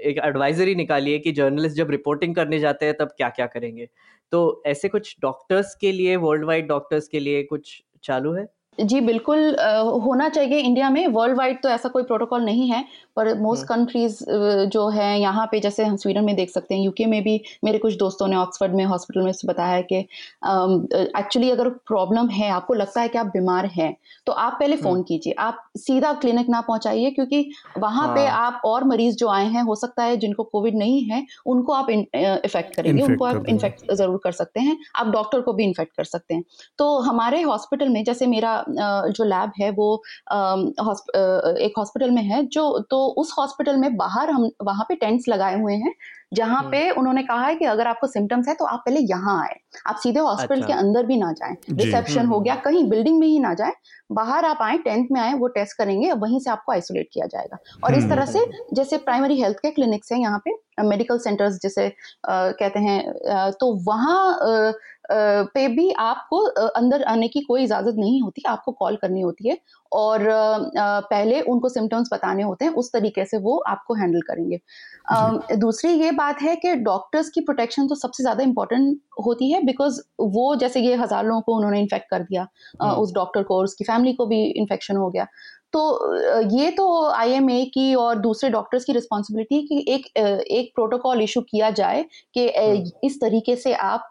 एक 0.06 0.18
एडवाइजरी 0.26 0.76
निकाली 0.76 1.12
है 1.12 1.20
कि 1.20 1.32
जर्नलिस्ट 1.32 1.78
जब 1.78 1.92
रिपोर्टिंग 1.92 2.36
करने 2.36 2.60
जाते 2.60 2.86
हैं, 2.86 2.96
तब 2.98 3.14
क्या 3.18 3.30
क्या 3.30 3.46
करेंगे। 3.48 3.88
तो 4.32 4.64
ऐसे 4.66 4.90
कुछ 4.90 5.16
डॉक्टर्स 5.22 5.76
के 5.82 5.92
लिए 5.92 6.16
वर्ल्ड 6.16 6.46
वाइड 6.46 6.68
डॉक्टर्स 6.68 7.08
के 7.08 7.20
लिए 7.20 7.44
कुछ 7.44 7.82
चालू 8.04 8.34
है? 8.34 8.48
जी, 8.82 9.00
बिल्कुल 9.02 9.56
होना 10.04 10.28
चाहिए 10.30 10.60
इंडिया 10.60 10.90
में 10.90 11.08
वर्ल्ड 11.10 11.38
वाइड 11.38 11.62
तो 11.64 11.70
ऐसा 11.70 11.90
कोई 11.90 12.04
प्रोटोकॉल 12.04 12.44
नहीं 12.46 12.68
है, 12.70 12.84
पर 13.16 13.34
मोस्ट 13.40 13.66
कंट्रीज़ 13.68 14.24
जो 14.68 14.88
है 14.90 15.20
यहाँ 15.20 15.46
पे 15.52 15.60
जैसे 15.60 15.84
हम 15.84 15.96
स्वीडन 15.96 16.24
में 16.24 16.36
देख 16.36 16.50
सकते 16.50 16.76
हैं, 16.76 16.82
यूके 16.84 17.06
में 17.06 17.22
भी 17.24 17.40
मेरे 17.64 17.78
कुछ 17.78 17.98
दोस्तों 17.98 18.28
ने 18.28 18.36
ऑक्सफर्ड 18.36 18.76
में 18.76 18.84
हॉस्पिटल 18.86 19.22
में 19.22 19.32
बताया 19.46 19.74
है 19.74 19.84
कि 19.84 19.98
एक्चुअली 19.98 21.50
अगर 21.52 21.70
प्रॉब्लम 21.70 22.30
है, 22.30 22.50
आपको 22.50 22.74
लगता 22.74 23.02
है 23.02 23.08
कि 23.08 23.18
आप 23.18 23.26
बीमार 23.28 23.66
हैं, 23.68 23.96
तो 24.28 24.32
आप 24.34 24.58
पहले 24.60 24.78
फ़ोन 24.78 25.04
कीजिए। 25.04 25.34
आप 25.40 25.64
सीधा 25.78 26.14
क्लिनिक 26.16 26.50
ना 26.50 26.62
पहुँचाइए 26.62 27.12
क्योंकि 27.12 27.52
वहाँ 27.78 28.08
पे 28.16 28.26
हाँ। 28.26 28.46
आप 28.46 28.62
और 28.66 28.84
मरीज़ 28.84 29.16
जो 29.18 29.28
आए 29.30 29.46
हैं, 29.48 29.62
हो 29.64 29.76
सकता 29.76 30.04
है 30.04 30.18
जिनको 30.18 30.44
कोविड 30.46 30.76
नहीं 30.78 31.02
है, 31.04 31.26
उनको 31.46 31.74
आप 31.74 31.90
इफ़ेक्ट 31.90 32.76
करेंगे, 32.76 33.02
उनको 33.04 33.26
आप 33.26 33.46
इन्फेक्ट 33.50 33.92
ज़रूर 33.94 34.20
कर 34.24 34.32
सकते 34.34 34.60
हैं, 34.60 34.78
आप 34.96 35.08
डॉक्टर 35.10 35.42
को 35.42 35.54
भी 35.54 35.64
इन्फेक्ट 35.64 35.96
कर 35.98 36.04
सकते 36.06 36.34
हैं। 36.34 36.44
तो 36.80 36.98
हमारे 37.02 37.42
हॉस्पिटल 37.44 37.90
में 37.90 38.04
जैसे 38.04 38.28
मेरा 38.28 38.64
जो 38.78 39.24
लैब 39.24 39.52
है 39.62 39.70
वो 39.72 39.96
एक 41.60 41.74
हॉस्पिटल 41.78 42.12
में 42.12 42.22
है 42.24 42.46
जो 42.48 42.68
तो 42.92 43.06
उस 43.18 43.36
हॉस्पिटल 43.38 43.78
में 43.78 43.96
बाहर 43.98 44.30
हम 44.30 44.50
वहाँ 44.64 44.86
पे 44.90 44.96
टेंट्स 44.96 45.28
लगाए 45.28 45.60
हुए 45.60 45.76
हैं 45.76 45.94
जहाँ। 46.34 46.62
पे 46.64 46.90
उन्होंने 46.92 47.22
कहा 47.24 47.46
है 47.46 47.56
कि 47.56 47.66
अगर 47.66 47.88
आपको 47.88 48.08
सिम्टम्स 48.08 48.48
है 48.48 48.54
तो 48.54 48.66
आप 48.66 48.84
पहले 48.86 49.00
यहाँ 49.00 49.38
आए 49.44 49.56
आप 49.88 49.96
सीधे 49.96 50.20
हॉस्पिटल 50.20 50.62
अच्छा। 50.62 50.68
के 50.68 50.74
अंदर 50.74 51.06
भी 51.06 51.18
ना 51.18 51.32
जाएँ 51.32 51.56
रिसेप्शन 51.72 52.26
हो 52.26 52.40
गया। 52.40 52.56
कहीं 52.56 52.84
बिल्डिंग 52.90 53.20
में 53.20 53.28
ही 53.28 53.40
ना 53.40 53.54
जाए 53.54 53.74
बाहर 54.12 54.46
आप 54.46 54.58
आए 54.62 54.78
टेंथ 54.78 55.08
में 55.12 55.20
आए 55.22 55.34
वो 55.34 55.48
टेस्ट 55.50 55.78
करेंगे 55.78 56.12
वहीं 56.14 56.40
से 56.40 56.50
आपको 56.52 56.72
आइसोलेट 56.72 57.10
किया 57.14 57.26
जाएगा 57.26 57.58
और 57.84 57.96
इस 57.96 58.10
तरह 58.10 58.26
से 58.26 58.46
जैसे 58.74 58.98
प्राइमरी 59.00 59.42
हेल्थ 59.42 59.58
के 59.58 59.72
क्लिनिक्स 59.72 60.12
हैं 60.12 60.20
यहाँ 60.20 60.42
पे 60.46 60.52
मेडिकल 60.84 61.18
सेंटर्स 61.20 61.60
जिसे 61.62 61.90
कहते 62.28 62.80
हैं 62.80 63.52
तो 63.54 63.74
वहाँ 63.84 64.74
पे 65.12 65.68
भी 65.68 65.90
आपको 66.00 66.38
अंदर 66.66 67.04
आने 67.04 67.28
की 67.28 67.40
कोई 67.42 67.64
इजाज़त 67.64 67.96
नहीं 67.98 68.22
होती 68.22 68.44
आपको 68.48 68.72
कॉल 68.72 68.96
करनी 68.96 69.22
होती 69.22 69.50
है 69.50 69.58
और 69.92 70.26
पहले 70.78 71.42
उनको 71.44 71.70
सिम्टम्स 71.70 72.10
बताने 72.14 72.44
होते 72.44 72.66
हैं 72.66 72.72
उस 72.74 72.92
तरीके 72.94 73.26
से 73.26 73.38
वो 73.40 73.58
आपको 73.68 73.94
हैंडल 73.94 74.22
करेंगे। 74.22 74.60
दूसरी 75.58 75.92
ये 75.94 76.12
बात 76.14 76.42
है 76.42 76.56
कि 76.56 76.76
डॉक्टर्स 76.84 77.30
की 77.30 77.42
प्रोटेक्शन 77.42 77.88
तो 77.88 77.96
सबसे 77.96 78.24
ज़्यादा 78.24 78.44
इंपॉर्टेंट 78.44 79.00
होती 79.26 79.52
है 79.52 79.64
बिकॉज़ 79.66 80.02
वो 80.22 80.56
जैसे 80.56 80.80
ये 80.80 80.96
हज़ार 80.96 81.26
लोगों 81.26 81.42
को 81.42 81.56
उन्होंने 81.56 81.80
इन्फेक्ट 81.80 82.10
कर 82.10 82.24
दिया 82.24 82.48
हाँ। 82.82 82.96
उस 82.96 83.14
डॉक्टर 83.16 83.44
को 83.44 83.58
और 83.58 83.64
उसकी 83.64 83.84
फैमिली 83.84 84.14
को 84.14 84.26
भी 84.26 84.44
इन्फेक्शन 84.44 84.98
हो 84.98 85.10
गया। 85.10 85.28
तो 85.74 86.16
ये 86.60 86.72
तो 86.72 87.06
आईएमए 87.12 87.64
की 87.66 87.94
और 87.96 88.20
दूसरे 88.20 88.50
डॉक्टर्स 88.50 88.86
की 88.86 88.94
रिस्पॉन्सिबिलिटी 88.94 89.56
है 89.56 89.62
कि 89.62 89.86
एक 89.88 90.06
एक 90.52 90.72
प्रोटोकॉल 90.76 91.22
इशू 91.22 91.42
किया 91.42 91.70
जाए 91.72 92.06
कि 92.34 92.48
हाँ। 92.48 92.92
इस 93.04 93.20
तरीके 93.22 93.56
से 93.56 93.74
आप 93.74 94.08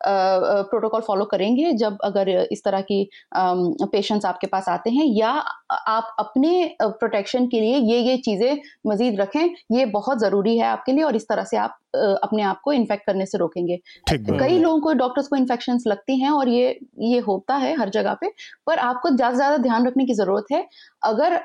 प्रोटोकॉल 0.00 1.00
फॉलो 1.00 1.24
करेंगे 1.24 1.72
जब 1.74 1.98
अगर 2.04 2.28
इस 2.28 2.62
तरह 2.64 2.80
की 2.82 3.08
पेशेंट्स 3.34 4.26
आपके 4.26 4.46
पास 4.46 4.68
आते 4.68 4.90
हैं 4.90 5.06
या 5.06 5.30
आप 5.70 6.14
अपने 6.18 6.76
प्रोटेक्शन 6.82 7.46
के 7.46 7.60
लिए 7.60 7.76
ये 7.76 7.98
ये 8.00 8.16
चीज़ें 8.18 8.60
मजीद 8.86 9.20
रखें 9.20 9.54
ये 9.72 9.84
बहुत 9.88 10.18
ज़रूरी 10.18 10.56
है 10.58 10.66
आपके 10.66 10.92
लिए 10.92 11.04
और 11.04 11.16
इस 11.16 11.28
तरह 11.28 11.44
से 11.44 11.56
आप 11.56 11.78
अपने 11.96 12.42
आप 12.42 12.60
को 12.64 12.72
इन्फेक्ट 12.72 13.06
करने 13.06 13.26
से 13.26 13.38
रोकेंगे। 13.38 13.78
कई 14.10 14.58
लोगों 14.58 14.80
को 14.80 14.92
डॉक्टर्स 14.94 15.28
को 15.28 15.36
इन्फेक्शन 15.36 15.78
लगती 15.86 16.18
हैं 16.20 16.30
और 16.30 16.48
ये 16.48 16.78
ये 17.02 17.18
होता 17.20 17.56
है 17.56 17.74
हर 17.76 17.88
जगह 17.90 18.16
पे 18.20 18.30
पर 18.66 18.78
आपको 18.80 19.10
ज़्यादा 19.10 19.30
से 19.30 19.36
ज़्यादा 19.36 19.56
ध्यान 19.58 19.86
रखने 19.86 20.04
की 20.04 20.14
ज़रूरत 20.14 20.52
है। 20.52 20.66
अगर 21.02 21.40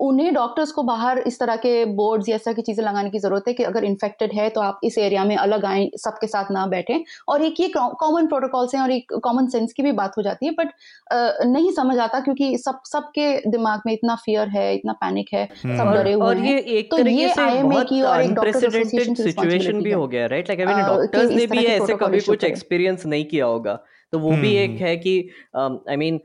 उन्हें 0.00 0.32
डॉक्टर्स 0.34 0.70
को 0.72 0.82
बाहर 0.82 1.18
इस 1.26 1.38
तरह 1.40 1.56
के 1.56 1.84
बोर्ड्स 1.94 2.28
या 2.28 2.36
ऐसा 2.36 2.52
की 2.52 2.62
चीज़ें 2.62 2.84
लगाने 2.84 3.10
की 3.10 3.18
ज़रूरत 3.18 3.44
है 3.48 3.52
कि 3.54 3.62
अगर 3.64 3.84
इन्फेक्टेड 3.84 4.32
है 4.34 4.48
तो 4.50 4.60
आप 4.60 4.80
इस 4.84 4.98
एरिया 4.98 5.24
में 5.24 5.36
अलग 5.36 5.64
आए 5.64 5.88
सबके 5.98 6.26
साथ 6.26 6.50
ना 6.52 6.66
बैठें। 6.66 7.04
और 7.28 7.42
एक 7.42 7.60
ये 7.60 7.68
कॉमन 7.76 8.26
प्रोटोकॉल्स 8.26 8.74
हैं 8.74 8.82
और 8.82 8.90
एक 8.90 9.12
कॉमन 9.24 9.46
सेंस 9.48 9.72
की 9.72 9.82
भी 9.82 9.92
बात 9.94 10.18
हो 10.18 10.22
जाती 10.22 10.46
है 10.46 10.52
बट 10.54 10.72
नहीं 11.46 11.72
समझ 11.72 11.98
आता 11.98 12.20
क्योंकि 12.20 12.56
सब 12.58 12.80
सबके 12.86 13.30
दिमाग 13.48 13.80
में 13.86 13.92
इतना 13.92 14.14
फियर 14.24 14.48
है 14.48 14.74
इतना 14.74 14.92
पैनिक 15.00 15.32
है 15.34 15.48
हम्म। 15.54 15.78
सब 15.78 15.92
डरे 15.94 16.12
हुए 16.12 16.34
हैं 16.34 16.44
ये 16.46 16.78
एक 16.78 16.90
तो 16.90 16.98
ये 16.98 17.32
आईएमए 17.40 17.84
की 17.84 18.02
और 18.02 18.22
एक 18.22 18.34
डॉक्टर 18.34 18.84
सिचुएशन 19.16 19.82
भी 19.82 19.92
हो। 19.92 20.06
गया 20.08 20.26
right 20.26 20.48
like 20.48 20.60
I 20.60 20.74
mean 20.74 20.86
doctors 20.86 21.30
ने 21.32 21.46
भी 21.46 21.64
ऐसे 21.66 21.96
कभी 21.96 22.20
कुछ 22.22 22.44
एक्सपीरियंस 22.44 23.06
नहीं 23.06 23.24
किया 23.26 23.46
होगा। 23.46 23.82
तो 24.12 24.18
वो 24.18 24.30
भी 24.30 24.54
एक 24.56 24.70
हम्म। 24.70 24.84
है 24.84 24.96
कि 24.96 25.30
आई 25.90 25.96
मीन 25.96 26.20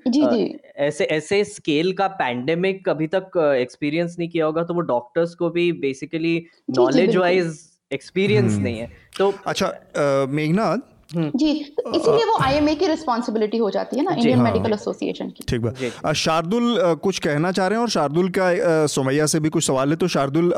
ऐसे 0.77 1.03
ऐसे 1.03 1.43
स्केल 1.43 1.91
का 1.93 2.07
पैंडेमिक 2.07 2.89
अभी 2.89 3.07
तक 3.07 3.37
एक्सपीरियंस 3.37 4.15
नहीं 4.19 4.29
किया 4.29 4.45
होगा 4.45 4.63
तो 4.63 4.73
वो 4.73 4.81
डॉक्टर्स 4.81 5.33
को 5.35 5.49
भी 5.49 5.71
बेसिकली 5.71 6.37
नॉलेज 6.77 7.17
वाइज 7.17 7.59
एक्सपीरियंस 7.91 8.57
नहीं 8.57 8.77
है 8.79 8.89
तो 9.17 9.33
अच्छा 9.45 9.73
मेघनाथ। 10.29 10.77
जी 11.09 11.53
तो 11.77 11.93
इसीलिए 11.95 12.25
वो 12.25 12.37
आईएमए 12.43 12.73
की 12.75 12.87
रिस्पॉन्सिबिलिटी 12.87 13.57
हो 13.57 13.69
जाती 13.71 13.97
है 13.97 14.03
ना 14.03 14.11
इंडियन 14.11 14.39
मेडिकल 14.41 14.73
एसोसिएशन 14.73 15.29
की। 15.29 15.43
ठीक 15.47 15.61
बात। 15.61 16.13
शार्दुल 16.15 16.95
कुछ 17.03 17.19
कहना 17.19 17.51
चाह 17.51 17.67
रहे 17.67 17.77
हैं 17.77 17.81
और 17.81 17.89
शार्दुल 17.89 18.29
का 18.37 18.85
सोमैया 18.87 19.25
से 19.25 19.39
भी 19.39 19.49
कुछ 19.49 19.65
सवाल 19.65 19.89
है 19.89 19.95
तो 19.95 20.07
शार्दुल 20.07 20.51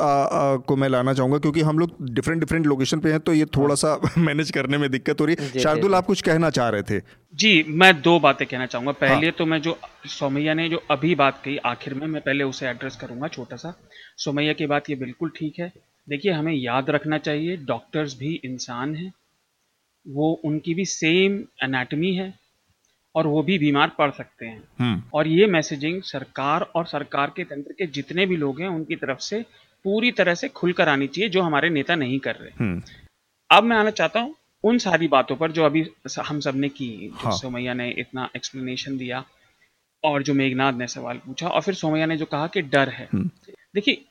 को 0.68 0.76
मैं 0.76 0.90
लाना 0.90 1.14
चाहूँगा 1.14 1.38
क्योंकि 1.38 1.62
हम 1.62 1.80
लोग 1.80 1.96
डिफरेंट 2.12 2.40
डिफरेंट 2.40 2.66
लोकेशन 2.68 3.00
पे 3.00 3.12
हैं 3.12 3.20
तो 3.20 3.34
ये 3.34 3.46
थोड़ा 3.58 3.76
सा 3.76 4.00
मैनेज 4.18 4.52
करने 4.52 4.78
में 4.78 4.90
दिक्कत 4.92 5.22
हो 5.22 5.26
रही 5.26 5.36
है। 5.40 5.60
शार्दुल 5.60 5.96
आप 5.96 6.06
कुछ 6.06 6.22
कहना 6.22 6.50
चाह 6.50 6.70
रहे 6.70 6.82
थे? 6.82 7.00
जी 7.34 7.64
मैं 7.68 7.94
दो 8.02 8.20
बातें 8.20 8.46
कहना 8.48 8.66
चाहूँगा। 8.66 8.92
पहले 8.92 9.28
हाँ। 9.28 9.36
तो 9.38 9.46
मैं 9.46 9.62
जो 9.62 9.78
सोमैया 10.10 10.54
ने 10.54 10.68
जो 10.70 10.82
अभी 10.92 11.14
बात 11.16 11.42
कही 11.46 11.58
आखिर 11.66 11.94
में 11.94 12.06
मैं 12.08 12.22
पहले 12.22 12.44
उसे 12.44 12.68
एड्रेस 12.68 12.96
करूँगा 12.96 13.28
छोटा 13.30 13.56
सा। 13.56 13.74
सोमैया 14.18 14.54
की 14.54 14.66
बात 14.66 14.90
ये 14.90 14.96
बिल्कुल 14.98 15.32
ठीक 15.36 15.60
है। 15.60 15.72
देखिए 16.08 16.32
हमें 16.32 16.54
याद 16.54 16.90
रखना 16.90 17.18
चाहिए 17.20 17.58
डॉक्टर्स 17.66 18.18
भी 18.20 18.34
इंसान 18.46 18.96
हैं। 18.96 19.12
वो 20.06 20.32
उनकी 20.46 20.74
भी 20.74 20.86
सेम 20.86 21.40
एनाटमी 21.64 22.14
है 22.14 22.34
और 23.16 23.28
वो 23.28 23.42
भी 23.44 23.58
बीमार 23.60 23.92
पड़ 23.98 24.10
सकते 24.12 24.46
हैं 24.46 24.62
हम्म। 24.80 25.02
और 25.14 25.28
ये 25.28 25.46
मैसेजिंग 25.48 26.02
सरकार 26.04 26.62
और 26.76 26.86
सरकार 26.86 27.34
के 27.36 27.44
तंत्र 27.44 27.74
के 27.74 27.86
जितने 27.90 28.26
भी 28.26 28.36
लोग 28.38 28.62
हैं 28.62 28.68
उनकी 28.68 28.96
तरफ़ 28.96 29.20
से 29.20 29.42
पूरी 29.86 30.12
तरह 30.12 30.36
से 30.36 30.48
खुलकर 30.50 30.90
आनी 30.90 31.08
चाहिए 31.08 31.30
जो 31.30 31.42
हमारे 31.42 31.70
नेता 31.70 31.96
नहीं 31.96 32.20
कर 32.20 32.36
रहे 32.36 32.52
हम्म। 32.60 32.82
अब 33.50 33.64
मैं 33.64 33.78
आना 33.78 33.92
चाहता 33.92 34.20
हूँ 34.20 34.36
उन 34.64 34.78
सारी 34.78 35.08
बातों 35.08 35.36
पर 35.36 35.52
जो 35.52 35.64
अभी 35.64 35.86
हम 36.20 36.40
सबने 36.40 36.70
की 36.70 37.12
हाँ। 37.16 37.32
सोमैया 37.32 37.74
ने 37.74 37.90
इतना 38.00 38.30
एक्सप्लेनेशन 38.36 38.98
दिया 38.98 39.24
और 40.04 40.24
जो 40.24 40.34
मेघनाथ 40.34 40.74
ने 40.74 40.88
सवाल 40.88 41.18
पूछा 41.18 41.48
और 41.48 41.62
फिर 41.62 41.74
सोमैया 41.74 42.06
ने 42.06 42.18
जो 42.18 42.26
कहा 42.26 42.48
कि 42.48 42.62
डर 42.62 42.90
है 42.90 43.08
हम्म। 43.14 43.30
देखिए 43.76 44.04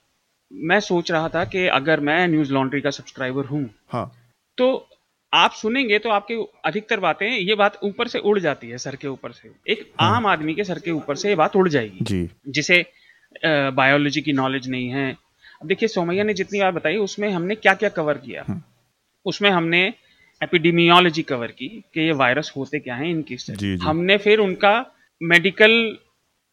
मैं 0.50 0.78
सोच 0.80 1.10
रहा 1.10 1.28
था 1.28 1.44
कि 1.44 1.66
अगर 1.72 2.00
मैं 2.00 2.26
न्यूज़ 2.28 2.52
लॉन्ड्री 2.52 2.80
का 2.80 2.90
सब्सक्राइबर 2.90 3.44
हूँ 3.44 3.68
हाँ. 3.88 4.10
तो 4.58 4.88
आप 5.32 5.52
सुनेंगे 5.52 5.98
तो 5.98 6.10
आपके 6.10 6.34
अधिकतर 6.64 7.00
बातें 7.00 7.26
ये 7.26 7.54
बात 7.54 7.78
ऊपर 7.84 8.08
से 8.08 8.18
उड़ 8.18 8.38
जाती 8.38 8.68
है 8.68 8.78
सर 8.78 8.96
के 8.96 9.08
ऊपर 9.08 9.32
से। 9.32 9.50
एक 9.68 9.90
हाँ। 10.00 10.16
आम 10.16 10.26
आदमी 10.26 10.54
के 10.54 10.64
सर 10.64 10.78
के 10.78 10.90
ऊपर 10.90 11.16
से 11.16 11.28
ये 11.28 11.34
बात 11.34 11.56
उड़ 11.56 11.68
जाएगी। 11.68 12.04
जी। 12.04 12.28
जिसे 12.48 12.84
बायोलॉजी 13.44 14.20
की 14.20 14.32
नॉलेज 14.32 14.68
नहीं 14.70 14.88
है। 14.88 15.10
अब 15.62 15.68
देखिए 15.68 15.88
सोमैया 15.88 16.24
ने 16.24 16.34
जितनी 16.34 16.60
बात 16.60 16.74
बताई 16.74 16.96
उसमें 16.96 17.30
हमने 17.30 17.54
क्या 17.54 17.74
क्या 17.74 17.88
कवर 17.88 18.18
किया? 18.18 18.44
हाँ। 18.48 18.64
उसमें 19.26 19.50
हमने 19.50 19.92
एपिडेमियोलॉजी 20.42 21.22
कवर 21.22 21.46
की 21.46 21.68
कि 21.94 22.00
ये 22.00 22.12
वायरस 22.12 22.52
होते 22.56 22.78
क्या 22.78 22.94
हैं 22.94 23.08
इनकी 23.10 23.36
स्टडी 23.36 23.76
हमने 23.76 24.16
फिर 24.16 24.38
उनका 24.38 24.74
मेडिकल 25.20 25.96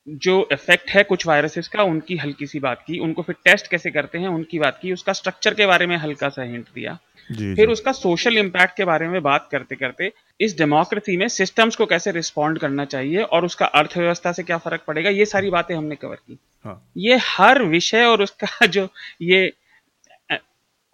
जो 0.07 0.47
इफ़ेक्ट 0.51 0.89
है 0.89 1.03
कुछ 1.03 1.28
वायरसेस 1.28 1.67
का 1.67 1.84
उनकी 1.84 2.17
हल्की 2.17 2.47
सी 2.47 2.59
बात 2.59 2.84
की 2.88 2.99
उनको 2.99 3.21
फिर 3.21 3.36
टेस्ट 3.45 3.67
कैसे 3.67 3.91
करते 3.91 4.17
हैं 4.17 4.28
उनकी 4.28 4.59
बात 4.59 4.80
की 4.82 4.91
उसका 4.91 5.13
स्ट्रक्चर 5.13 5.53
के 5.53 5.65
बारे 5.65 5.88
में 5.88 5.95
हल्का 5.97 6.30
सा 6.30 6.43
हिंट 6.43 6.65
दिया। 6.75 6.93
जी, 6.93 7.07
फिर 7.34 7.67
उसका 7.67 7.91
सोशल 7.91 8.38
इम्पैक्ट 8.38 8.75
के 8.78 8.86
बारे 8.86 9.07
में 9.07 9.21
बात 9.21 9.47
करते 9.51 9.75
करते 9.75 10.11
इस 10.41 10.57
डेमोक्रेसी 10.57 11.17
में 11.17 11.28
सिस्टम्स 11.28 11.75
को 11.75 11.86
कैसे 11.86 12.11
रिस्पॉन्ड 12.11 12.59
करना 12.59 12.86
चाहिए 12.86 13.23
और 13.23 13.45
उसका 13.45 13.65
अर्थव्यवस्था 13.65 14.32
से 14.32 14.43
क्या 14.43 14.57
फ़र्क 14.57 14.84
पड़ेगा 14.88 15.09
ये 15.09 15.25
सारी 15.25 15.49
बातें 15.49 15.75
हमने 15.75 15.95
कवर 15.95 16.15
की। 16.15 16.38
हाँ. 16.65 16.91
ये 16.97 17.17
हर 17.17 17.63
विषय 17.63 18.05
और 18.05 18.21
उसका 18.21 18.65
जो 18.65 18.88
ये 19.21 19.53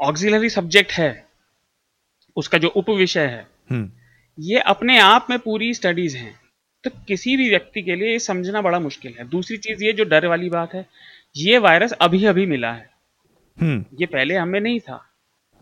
ऑक्सिलरी 0.01 0.49
सब्जेक्ट 0.49 0.91
है 0.91 1.25
उसका 2.35 2.57
जो 2.57 2.67
उप 2.67 2.89
विषय 2.89 3.25
है 3.25 3.47
हम्म। 3.71 3.91
ये 4.39 4.59
अपने 4.59 4.99
आप 4.99 5.27
में 5.29 5.39
पूरी 5.39 5.73
स्टडीज़ 5.73 6.17
हैं। 6.17 6.39
तो 6.83 6.89
किसी 7.07 7.37
भी 7.37 7.49
व्यक्ति 7.49 7.81
के 7.81 7.95
लिए 7.95 8.11
ये 8.11 8.19
समझना 8.19 8.61
बड़ा 8.61 8.79
मुश्किल 8.79 9.13
है। 9.19 9.27
दूसरी 9.29 9.57
चीज़ 9.57 9.83
ये 9.83 9.93
जो 9.93 10.03
डर 10.03 10.27
वाली 10.27 10.49
बात 10.49 10.73
है 10.73 10.85
ये 11.37 11.57
वायरस 11.57 11.91
अभी 11.91 12.25
अभी 12.25 12.45
मिला 12.45 12.71
है। 12.71 12.89
हम्म। 13.61 13.85
ये 13.99 14.05
पहले 14.05 14.35
हमें 14.35 14.59
नहीं 14.59 14.79
था। 14.79 15.09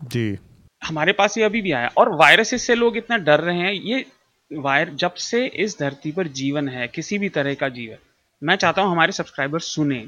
जी। 0.04 0.38
हमारे 0.82 1.12
पास 1.12 1.38
ये 1.38 1.44
अभी 1.44 1.62
भी 1.62 1.72
आया। 1.72 1.90
और 1.96 2.14
वायरसेस 2.16 2.66
से 2.66 2.74
लोग 2.74 2.96
इतना 2.96 3.16
डर 3.18 3.40
रहे 3.40 3.58
हैं 3.58 3.72
ये 3.72 4.04
वायर 4.50 4.90
जब 4.94 5.14
से 5.14 5.46
इस 5.46 5.78
धरती 5.78 6.12
पर 6.12 6.28
जीवन 6.28 6.68
है 6.68 6.88
किसी 6.88 7.18
भी 7.18 7.28
तरह 7.28 7.54
का 7.54 7.68
जीवन 7.68 7.96
मैं 8.42 8.56
चाहता 8.56 8.82
हूँ 8.82 8.90
हमारे 8.92 9.12
सब्सक्राइबर 9.12 9.58
सुने। 9.58 9.98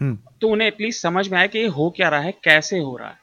हम्म। 0.00 0.18
तो 0.40 0.48
उन्हें 0.48 0.68
एटलीस्ट 0.68 1.02
समझ 1.02 1.28
में 1.28 1.38
आए 1.38 1.48
कि 1.48 1.58
ये 1.58 1.66
हो 1.66 1.88
क्या 1.90 2.08
रहा 2.08 2.20
है 2.20 2.32
कैसे 2.44 2.78
हो 2.78 2.96
रहा 2.96 3.08
है। 3.08 3.18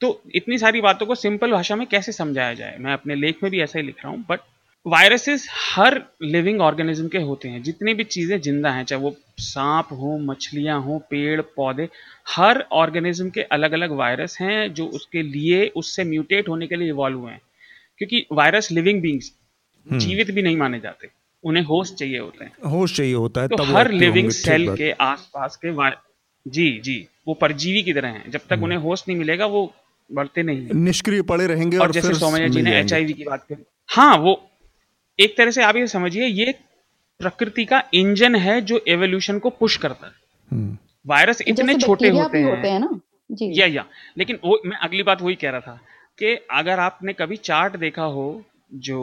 तो 0.00 0.22
इतनी 0.34 0.58
सारी 0.58 0.80
बातों 0.80 1.06
को 1.06 1.14
सिंपल 1.14 1.52
भाषा 1.52 1.76
में 1.76 1.86
कैसे 1.86 2.12
समझाया 2.12 2.54
जाए? 2.54 2.76
मैं 2.78 2.92
अपने 2.92 3.14
लेख 3.14 3.42
में 3.42 3.50
भी 3.52 3.60
ऐसा 3.60 3.78
ही 3.78 3.84
लिख 3.86 4.04
रहा 4.04 4.12
हूँ 4.12 4.24
बट 4.28 4.40
वायरसेस 4.86 5.46
हर 5.52 6.00
लिविंग 6.22 6.60
ऑर्गेनिज्म 6.60 7.08
के 7.08 7.18
होते 7.18 7.48
हैं। 7.48 7.62
जितनी 7.62 7.94
भी 7.94 8.04
चीज़ें 8.04 8.40
ज़िंदा 8.40 8.70
हैं 8.70 8.84
चाहे 8.84 9.02
वो 9.02 9.14
सांप 9.38 9.88
हो 9.92 10.16
मछलियाँ 10.18 10.80
हो 10.82 10.98
पेड़ 11.10 11.40
पौधे 11.56 11.88
हर 12.28 12.60
ऑर्गेनिज्म 12.72 13.30
के 13.30 13.42
अलग 13.52 13.72
अलग 13.72 13.92
वायरस 13.92 14.36
हैं 14.40 14.72
जो 14.74 14.86
उसके 14.98 15.22
लिए 15.22 15.66
उससे 15.76 16.04
म्यूटेट 16.04 16.48
होने 16.48 16.66
के 16.66 16.76
लिए 16.76 16.88
इवॉल्व 16.88 17.18
हुए 17.18 17.32
हैं। 17.32 17.40
क्योंकि 17.98 18.24
वायरस 18.32 18.70
लिविंग 18.72 19.00
बींग्स 19.02 19.32
जीवित 19.86 20.30
भी 20.30 20.42
नहीं 20.42 20.56
माने 20.56 20.80
जाते। 20.80 21.08
उन्हें 21.44 21.64
होस्ट 21.64 21.94
चाहिए 21.94 22.18
होते 22.18 22.44
हैं। 22.44 22.70
होस्ट 22.70 22.96
चाहिए 22.96 23.14
होता 23.14 23.40
है 23.40 23.48
तो 23.48 23.62
हर 23.64 23.90
लिविंग 23.92 24.30
सेल 24.32 24.74
के 24.76 24.90
आसपास 24.92 25.58
के 25.64 25.90
जी 26.46 26.70
जी 26.84 27.06
वो 27.28 27.34
परजीवी 27.34 27.82
की 27.82 27.92
तरह 27.92 28.08
हैं। 28.08 28.30
जब 28.30 28.40
तक 28.40 28.52
हम्म। 28.52 28.64
उन्हें 28.64 28.78
होस्ट 28.78 29.08
नहीं 29.08 29.18
मिलेगा 29.18 29.46
वो 29.46 29.72
बढ़ते 30.10 30.42
नहीं 30.42 30.74
निष्क्रिय 30.74 31.22
पड़े 31.22 31.46
रहेंगे 31.46 31.76
और, 31.76 31.86
और 31.86 31.92
जैसे 31.92 32.14
सौम्या 32.14 32.48
जी 32.48 32.62
ने 32.62 32.78
एच 32.78 32.92
की 32.92 33.24
बात 33.24 33.44
करी 33.48 33.64
हाँ 33.88 34.16
वो 34.18 34.47
एक 35.18 35.36
तरह 35.36 35.50
से 35.50 35.62
आप 35.62 35.76
ये 35.76 35.86
समझिए 35.86 36.26
ये 36.26 36.54
प्रकृति 37.20 37.64
का 37.64 37.82
इंजन 37.94 38.34
है 38.36 38.60
जो 38.60 38.80
एवोल्यूशन 38.88 39.38
को 39.38 39.50
पुश 39.50 39.76
करता 39.76 40.06
है। 40.06 40.12
हम्म। 40.50 40.76
वायरस 41.06 41.42
इतने 41.48 41.74
छोटे 41.74 42.08
होते 42.08 42.38
हैं, 42.38 42.44
होते 42.44 42.68
हैं। 42.68 42.80
ना? 42.80 43.00
जी। 43.30 43.60
या 43.60 43.66
या। 43.66 43.84
लेकिन 44.18 44.38
वो 44.44 44.60
मैं 44.66 44.76
अगली 44.76 45.02
बात 45.02 45.22
वही 45.22 45.34
कह 45.34 45.50
रहा 45.50 45.60
था 45.60 45.80
कि 46.18 46.34
अगर 46.50 46.78
आपने 46.78 47.12
कभी 47.12 47.36
चार्ट 47.36 47.76
देखा 47.76 48.02
हो 48.02 48.44
जो 48.74 49.00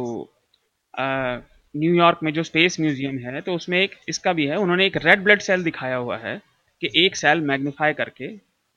न्यूयॉर्क 0.94 2.20
में 2.24 2.34
जो 2.34 2.44
स्पेस 2.44 2.80
म्यूज़ियम 2.80 3.18
है 3.18 3.42
तो 3.42 3.54
उसमें 3.54 3.80
एक 3.82 3.92
इसका 4.10 4.34
भी 4.34 4.46
है 4.46 4.58
उन्होंने 4.58 4.86
एक 4.86 4.98
रेड 4.98 5.24
ब्लड 5.24 5.40
सेल 5.40 5.64
दिखाया 5.64 5.96
हुआ 5.96 6.18
है 6.18 6.42
कि 6.82 6.90
एक 7.06 7.16
सेल 7.16 7.42
मैग्नीफाई 7.42 7.94
करके 7.94 8.26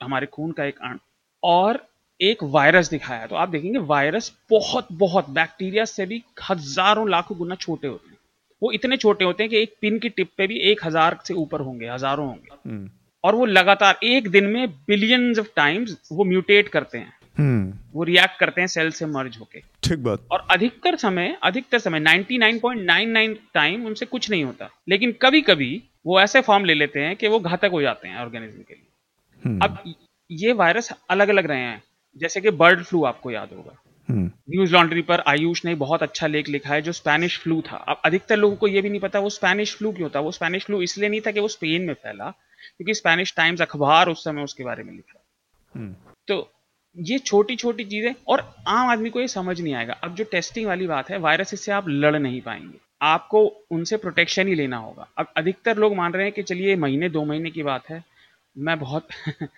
हमारे 0.01 0.27
खून 0.27 0.53
का 0.53 0.65
एक 0.65 0.79
अण 0.83 0.99
और 1.43 1.87
एक 2.21 2.43
वायरस 2.43 2.91
दिखाया। 2.91 3.27
तो 3.27 3.37
आप 3.37 3.49
देखेंगे 3.49 3.79
वायरस 3.79 4.33
बहुत 4.51 4.89
बहुत 4.93 5.31
बैक्टीरिया 5.31 5.85
से 5.85 6.07
भी 6.07 6.23
हज़ारों 6.51 7.09
लाखों 7.11 7.39
गुना 7.39 7.55
छोटे 7.55 7.89
होते 7.89 8.11
हैं। 8.11 8.17
वो 8.63 8.73
इतने 8.73 8.97
छोटे 8.97 9.25
होते 9.25 9.43
हैं 9.43 9.51
कि 9.51 9.57
एक 9.57 9.75
पिन 9.81 9.99
की 9.99 10.09
टिप 10.09 10.31
पे 10.39 10.47
भी 10.47 10.59
एक 10.59 10.81
हज़ार 10.85 11.19
से 11.25 11.35
ऊपर 11.35 11.61
होंगे 11.61 11.89
हज़ारों 11.89 12.27
होंगे। 12.27 12.71
हम्म। 12.71 12.91
और 13.25 13.35
वो 13.35 13.47
लगातार 13.47 13.99
एक 14.03 14.29
दिन 14.29 14.45
में 14.45 14.69
बिलियंस 14.71 15.39
ऑफ़ 15.39 15.47
टाइम्स 15.57 16.09
वो 16.13 16.25
म्यूटेट 16.25 16.69
करते 16.69 16.99
हैं। 16.99 17.13
हम्म। 17.39 17.73
वो 17.93 18.05
रिएक्ट 18.05 18.39
करते 18.39 18.61
हैं 18.61 18.69
सेल 18.69 18.91
से 18.91 19.07
मर्ज 19.07 19.37
होके। 19.37 19.61
ठीक 19.61 19.99
बात। 19.99 20.27
और 20.31 20.47
अधिकतर 20.51 20.97
समय 20.97 21.37
अधिकतर 21.43 21.79
समय 21.79 22.01
99.99 22.01 23.37
टाइम 23.55 23.87
उनसे 23.87 24.07
कुछ 24.07 24.31
नहीं 24.31 24.45
होता। 24.45 24.71
लेकिन 24.89 25.15
कभी 25.23 25.41
कभी 25.41 25.83
वो 26.07 26.21
ऐसे 26.21 26.41
फॉर्म 26.41 26.65
ले 26.65 26.75
लेते 26.75 27.01
हैं 27.01 27.17
कि 27.17 27.29
वो 27.29 27.41
घातक 27.41 27.71
हो 27.73 27.83
जाते 27.83 28.09
हैं 28.09 28.19
ऑर्गेनिज्म 28.19 28.63
के 28.63 28.75
लिए। 28.75 28.87
हम्म। 29.45 29.61
अब 29.61 29.95
ये 30.31 30.53
वायरस 30.53 30.93
अलग 31.11 31.29
अलग 31.29 31.47
रहे 31.47 31.61
हैं। 31.61 31.83
जैसे 32.17 32.41
कि 32.41 32.51
बर्ड 32.51 32.83
फ्लू 32.83 33.05
आपको 33.05 33.31
याद 33.31 33.49
होगा। 33.57 33.83
न्यूज़ 34.11 34.71
हम्म। 34.71 34.75
लॉन्ड्री 34.75 35.03
पर 35.03 35.21
आयुष 35.21 35.65
ने 35.65 35.75
बहुत 35.75 36.03
अच्छा 36.03 36.27
लेख 36.27 36.49
लिखा 36.49 36.75
है 36.75 36.83
जो 36.83 36.93
स्पेनिश 36.93 37.39
फ्लू 37.39 37.61
था। 37.61 37.77
अब 37.77 38.01
अधिकतर 38.05 38.37
लोगों 38.37 38.57
को 38.57 38.69
यह 38.69 38.83
भी 38.83 38.91
नहीं 38.91 39.01
पता 39.01 39.19
वो 39.19 39.31
स्पेनिश 39.31 39.77
फ्लू 39.77 39.93
क्यों 39.93 40.11
था। 40.11 40.21
वो 40.21 40.33
स्पेनिश 40.33 40.65
फ्लू 40.65 40.83
इसलिए 40.83 41.09
नहीं 41.09 41.21
था 41.21 41.31
कि 41.31 41.41
वो 41.41 41.49
स्पेन 41.49 41.83
में 41.83 41.95
फैला 41.95 42.31
क्योंकि 42.77 42.95
स्पेनिश 42.95 43.35
टाइम्स 43.37 43.63
अखबार 43.63 44.09
उस 44.09 44.25
समय 44.25 44.43
उसके 44.43 44.65
बारे 44.65 44.83
में 44.83 44.93
लिखा। 44.93 45.25
हम्म। 45.75 45.95
तो 46.29 46.53
ये 46.99 47.19
छोटी 47.19 47.57
छोटी 47.57 47.85
चीज़ें 47.85 48.15
और 48.29 48.55
आम 48.69 48.89
आदमी 48.91 49.11
को 49.11 49.21
ये 49.21 49.29
समझ 49.29 49.61
नहीं 49.61 49.75
आएगा। 49.75 49.93
अब 49.93 50.15
जो 50.15 50.25
टेस्टिंग 50.25 50.67
वाली 50.67 50.87
बात 50.87 51.11
है 51.11 51.19
वायरस 51.19 51.55
इससे 51.55 51.73
आप 51.73 51.85
लड़ 51.89 52.17
नहीं 52.17 52.41
पाएँगे। 52.41 52.79
आपको 53.03 53.67
उनसे 53.71 53.97
प्रोटेक्शन 53.97 54.49
ही 54.49 54.55
लेना 54.55 54.77
होगा। 54.77 55.09
अब 55.19 55.33
अधिकतर 55.37 55.77
लोग 55.77 55.97
मान 55.97 56.13
रहे 56.13 56.23
हैं 56.23 56.33
कि 56.33 56.43
चलिए 56.43 56.77
महीने 56.77 57.09
दो 57.09 57.25
महीने 57.25 57.51
की 57.51 57.63
बात 57.63 57.91
है। 57.91 58.05
मैं 58.59 58.79
बहुत 58.79 59.09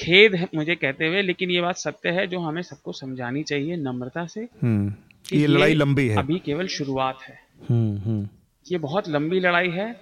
खेद 0.00 0.34
है 0.34 0.48
मुझे 0.54 0.74
कहते 0.74 1.06
हुए 1.06 1.22
लेकिन 1.22 1.50
ये 1.50 1.60
बात 1.60 1.76
सत्य 1.76 2.10
है 2.10 2.26
जो 2.26 2.40
हमें 2.40 2.62
सबको 2.62 2.92
समझानी 2.92 3.42
चाहिए 3.42 3.76
नम्रता 3.76 4.26
से 4.26 4.48
हम्म, 4.62 4.94
ये 5.32 5.46
लड़ाई 5.46 5.74
लंबी 5.74 6.08
है। 6.08 6.16
अभी 6.16 6.38
केवल 6.38 6.66
शुरुआत 6.66 7.22
है। 7.22 7.38
हम्म, 7.70 7.98
हम्म। 7.98 8.28
ये 8.66 8.78
बहुत 8.78 9.08
लंबी 9.08 9.40
लड़ाई 9.40 9.70
है 9.70 10.00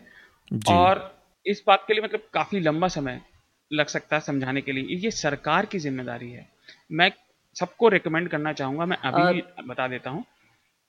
और 0.69 1.19
इस 1.47 1.63
बात 1.67 1.85
के 1.87 1.95
लिए 1.95 2.03
मतलब 2.03 2.21
काफ़ी 2.33 2.61
लंबा 2.61 2.89
समय 2.89 3.21
लग 3.73 3.87
सकता 3.87 4.17
है 4.17 4.23
समझाने 4.23 4.61
के 4.61 4.73
लिए। 4.73 4.97
ये 4.97 5.11
सरकार 5.11 5.67
की 5.67 5.79
ज़िम्मेदारी 5.79 6.31
है। 6.31 6.49
मैं 6.93 7.11
सबको 7.57 7.89
रिकमेंड 7.89 8.29
करना 8.29 8.53
चाहूँगा 8.53 8.87
मैं 8.87 8.97
अभी 8.97 9.41
आ... 9.41 9.63
बता 9.67 9.89
देता 9.89 10.11
हूँ 10.11 10.25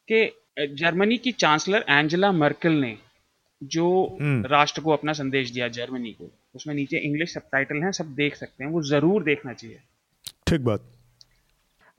कि 0.07 0.31
जर्मनी 0.75 1.17
की 1.17 1.31
चांसलर 1.31 1.85
एंजेला 1.89 2.31
मर्कल 2.31 2.71
ने 2.71 2.97
जो 3.63 4.17
राष्ट्र 4.21 4.81
को 4.81 4.91
अपना 4.91 5.13
संदेश 5.13 5.51
दिया 5.51 5.67
जर्मनी 5.67 6.11
को 6.11 6.31
उसमें 6.55 6.73
नीचे 6.75 6.97
इंग्लिश 6.99 7.33
सब 7.33 7.49
हैं 7.83 7.91
सब 7.93 8.13
देख 8.15 8.35
सकते 8.35 8.63
हैं 8.63 8.71
वो 8.71 8.81
ज़रूर 8.83 9.23
देखना 9.23 9.53
चाहिए। 9.53 9.79
ठीक 10.47 10.61
बात। 10.61 10.81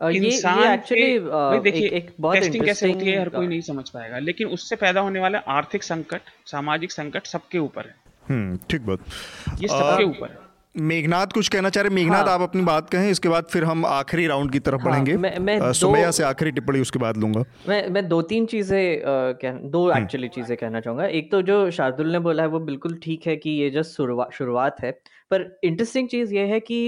इंसान 0.00 0.58
ये 0.58 0.72
एक्चुअली 0.74 1.60
देखिए 1.60 1.86
एक, 1.86 1.92
एक 1.92 2.10
बहुत 2.20 2.36
टेस्टिंग 2.36 2.64
कैसे 2.64 2.92
होती 2.92 3.06
है 3.06 3.18
हर 3.20 3.28
कोई 3.28 3.46
नहीं 3.46 3.60
समझ 3.60 3.88
पाएगा 3.88 4.18
लेकिन 4.18 4.48
उससे 4.48 4.76
पैदा 4.76 5.00
होने 5.00 5.20
वाला 5.20 5.38
आर्थिक 5.48 5.82
संकट 5.82 6.30
सामाजिक 6.46 6.92
संकट 6.92 7.26
सबके 7.26 7.58
ऊपर 7.58 7.86
है। 7.86 7.94
हम्म 8.28 8.58
ठीक 8.70 8.82
बात। 8.82 9.00
ये 9.60 9.68
सबके 9.68 10.04
ऊपर 10.04 10.30
है। 10.30 10.38
मेघनाथ 10.74 11.26
कुछ 11.26 11.48
कहना 11.48 11.68
चाह 11.70 11.82
रहे 11.82 11.94
मेघनाथ 11.94 12.24
हाँ, 12.24 12.34
आप 12.34 12.40
अपनी 12.40 12.62
बात 12.62 12.90
कहें 12.90 13.10
इसके 13.10 13.28
बाद 13.28 13.44
फिर 13.50 13.64
हम 13.64 13.84
आखिरी 13.86 14.26
राउंड 14.26 14.52
की 14.52 14.58
तरफ़ 14.58 14.80
हाँ, 14.80 14.90
बढ़ेंगे। 14.90 15.16
मैं, 15.16 15.38
मैं 15.38 15.72
सुमैया 15.72 16.10
से 16.10 16.22
आखिरी 16.24 16.50
टिप्पणी 16.50 16.80
उसके 16.80 16.98
बाद 16.98 17.16
लूँगा। 17.16 17.44
मैं 17.68 17.88
मैं 17.90 18.06
दो 18.08 18.20
तीन 18.22 18.46
चीज़ें 18.46 19.02
कह 19.40 19.58
दो 19.70 19.90
एक्चुअली 19.92 20.26
हम्म। 20.26 20.34
चीज़ें 20.34 20.56
कहना 20.56 20.80
चाहूँगा। 20.80 21.06
एक 21.06 21.30
तो 21.32 21.42
जो 21.42 21.70
शार्दुल 21.70 22.12
ने 22.12 22.18
बोला 22.18 22.42
है 22.42 22.48
वो 22.48 22.60
बिल्कुल 22.60 22.98
ठीक 23.02 23.26
है 23.26 23.36
कि 23.36 23.50
ये 23.50 23.70
जस्ट 23.70 23.96
शुरुआत 24.32 24.80
है। 24.80 24.90
पर 25.30 25.60
इंटरेस्टिंग 25.64 26.08
चीज़ 26.08 26.34
ये 26.34 26.46
है 26.46 26.60
कि 26.60 26.80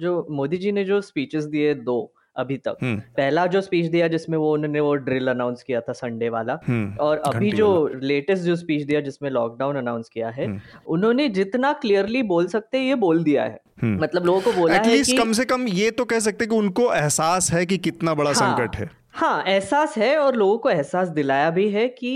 जो 0.00 0.26
मोदी 0.30 0.56
जी 0.56 0.72
ने 0.72 0.84
जो 0.84 1.00
स्पीचेस 1.00 1.44
दिए 1.44 1.74
दो 1.74 2.12
अभी 2.36 2.56
तक 2.58 2.76
हम्म। 2.82 2.96
पहला 3.16 3.46
जो 3.46 3.60
स्पीच 3.60 3.86
दिया 3.86 4.08
जिसमें 4.08 4.36
वो 4.38 4.52
उन्होंने 4.52 4.80
वो 4.80 4.94
ड्रिल 5.06 5.28
अनाउंस 5.28 5.62
किया 5.62 5.80
था 5.80 5.92
संडे 5.94 6.28
वाला 6.28 6.58
हम्म। 6.66 6.96
और 7.00 7.18
अभी 7.26 7.50
जो 7.52 7.68
लेटेस्ट 8.02 8.44
जो 8.44 8.56
स्पीच 8.56 8.82
दिया 8.82 9.00
जिसमें 9.00 9.30
लॉकडाउन 9.30 9.76
अनाउंस 9.76 10.08
किया 10.08 10.28
है 10.30 10.46
हम्म। 10.46 10.60
उन्होंने 10.88 11.28
जितना 11.30 11.72
क्लियरली 11.82 12.22
बोल 12.26 12.46
सकते 12.48 12.80
ये 12.80 12.94
बोल 12.96 13.22
दिया 13.24 13.44
है 13.44 13.60
मतलब 13.84 14.26
लोगों 14.26 14.40
को 14.40 14.52
बोला 14.52 14.74
है 14.74 15.02
कि 15.02 15.16
कम 15.16 15.32
से 15.32 15.44
कम 15.44 15.66
ये 15.70 15.90
तो 15.92 16.04
कह 16.04 16.18
सकते 16.20 16.46
कि 16.46 16.54
उनको 16.54 16.92
एहसास 16.94 17.50
है 17.52 17.64
कि 17.66 17.78
कितना 17.80 18.14
बड़ा 18.14 18.30
हाँ, 18.30 18.34
संकट 18.36 18.76
है 18.76 18.90
हाँ 19.12 19.42
एहसास 19.44 19.96
है 19.98 20.16
और 20.18 20.36
लोगों 20.36 20.58
को 20.58 20.70
एहसास 20.70 21.08
दिलाया 21.10 21.50
भी 21.50 21.68
है 21.70 21.86
कि 21.98 22.08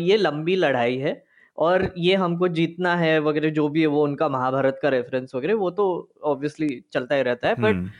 ये 0.00 0.16
लंबी 0.16 0.56
लड़ाई 0.56 0.96
है 0.98 1.22
और 1.58 1.82
ये 1.98 2.14
हमको 2.14 2.48
जीतना 2.48 2.94
है 2.96 3.18
वगैरह 3.20 3.50
जो 3.50 3.68
भी 3.68 3.80
है 3.80 3.86
वो 3.86 4.02
उनका 4.04 4.28
महाभारत 4.28 4.78
का 4.82 4.88
रेफरेंस 4.88 5.34
वगैरह 5.34 5.54
वो 5.54 5.70
तो 5.70 5.86
ऑब्वियसली 6.24 6.68
चलता 6.92 7.14
ही 7.14 7.22
रहता 7.22 7.48
है। 7.48 7.54
बट 7.54 7.90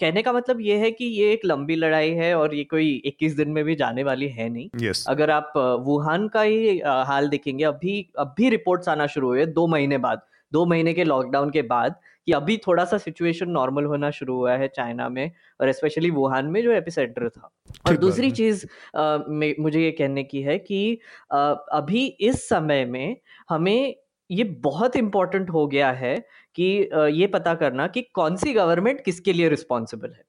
कहने 0.00 0.22
का 0.22 0.32
मतलब 0.32 0.60
ये 0.60 0.76
है 0.76 0.90
कि 0.90 1.04
ये 1.04 1.32
एक 1.32 1.44
लंबी 1.44 1.76
लड़ाई 1.76 2.10
है 2.10 2.34
और 2.34 2.54
ये 2.54 2.64
कोई 2.64 2.90
21 3.06 3.36
दिन 3.36 3.50
में 3.50 3.64
भी 3.64 3.74
जाने 3.76 4.02
वाली 4.04 4.28
है 4.28 4.48
नहीं। 4.48 4.68
Yes. 4.80 5.04
अगर 5.08 5.30
आप 5.30 5.52
वुहान 5.86 6.28
का 6.28 6.42
ही 6.42 6.78
हाल 6.80 7.28
देखेंगे 7.28 7.64
अभी 7.64 8.06
अभी 8.18 8.50
रिपोर्ट्स 8.50 8.88
आना 8.88 9.06
शुरू 9.06 9.28
हुए 9.28 9.46
दो 9.48 9.66
महीने 9.66 9.98
बाद। 9.98 10.22
दो 10.52 10.64
महीने 10.66 10.94
के 10.94 11.04
लॉकडाउन 11.04 11.50
के 11.50 11.62
बाद। 11.64 11.94
कि 12.30 12.34
अभी 12.34 12.56
थोड़ा 12.56 12.84
सा 12.84 12.98
सिचुएशन 12.98 13.50
नॉर्मल 13.50 13.84
होना 13.84 14.10
शुरू 14.10 14.34
हुआ 14.36 14.56
है 14.56 14.68
चाइना 14.68 15.08
में 15.08 15.30
और 15.60 15.72
स्पेशली 15.72 16.10
वुहान 16.10 16.46
में 16.46 16.62
जो 16.62 16.72
एपिसेंटर 16.72 17.28
था। 17.28 17.50
और 17.86 17.96
दूसरी 17.96 18.30
चीज़ 18.30 18.64
मुझे 19.62 19.80
ये 19.80 19.90
कहने 19.90 20.22
की 20.24 20.42
है 20.42 20.58
कि 20.58 20.98
आ, 21.32 21.38
अभी 21.72 22.06
इस 22.06 22.48
समय 22.48 22.84
में 22.84 23.16
हमें 23.48 23.94
ये 24.30 24.44
बहुत 24.44 24.96
इंपॉर्टेंट 24.96 25.50
हो 25.50 25.66
गया 25.66 25.90
है 25.92 26.16
कि 26.54 26.64
ये 27.12 27.26
पता 27.26 27.54
करना 27.54 27.86
कि 27.86 28.02
कौन 28.14 28.36
सी 28.36 28.52
गवर्नमेंट 28.52 29.00
किसके 29.04 29.32
लिए 29.32 29.48
रिस्पॉन्सिबल 29.48 30.08
है। 30.08 30.22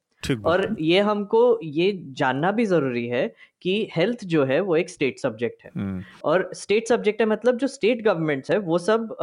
और 0.46 0.76
ये 0.80 1.00
हमको 1.00 1.60
ये 1.64 1.92
जानना 2.18 2.52
भी 2.52 2.66
ज़रूरी 2.66 3.08
है 3.08 3.28
कि 3.62 3.88
हेल्थ 3.96 4.24
जो 4.26 4.44
है 4.46 4.60
वो 4.60 4.76
एक 4.76 4.90
स्टेट 4.90 5.20
सब्जेक्ट 5.20 5.64
है। 5.66 5.72
हम्म। 5.76 6.04
और 6.24 6.50
स्टेट 6.54 6.88
सब्जेक्ट 6.88 7.22
है 7.22 7.28
मतलब 7.28 7.58
जो 7.58 7.68
स्टेट 7.68 8.04
गवर्नमेंट्स 8.04 8.52
है 8.52 8.58
वो 8.58 8.78
सब 8.78 9.16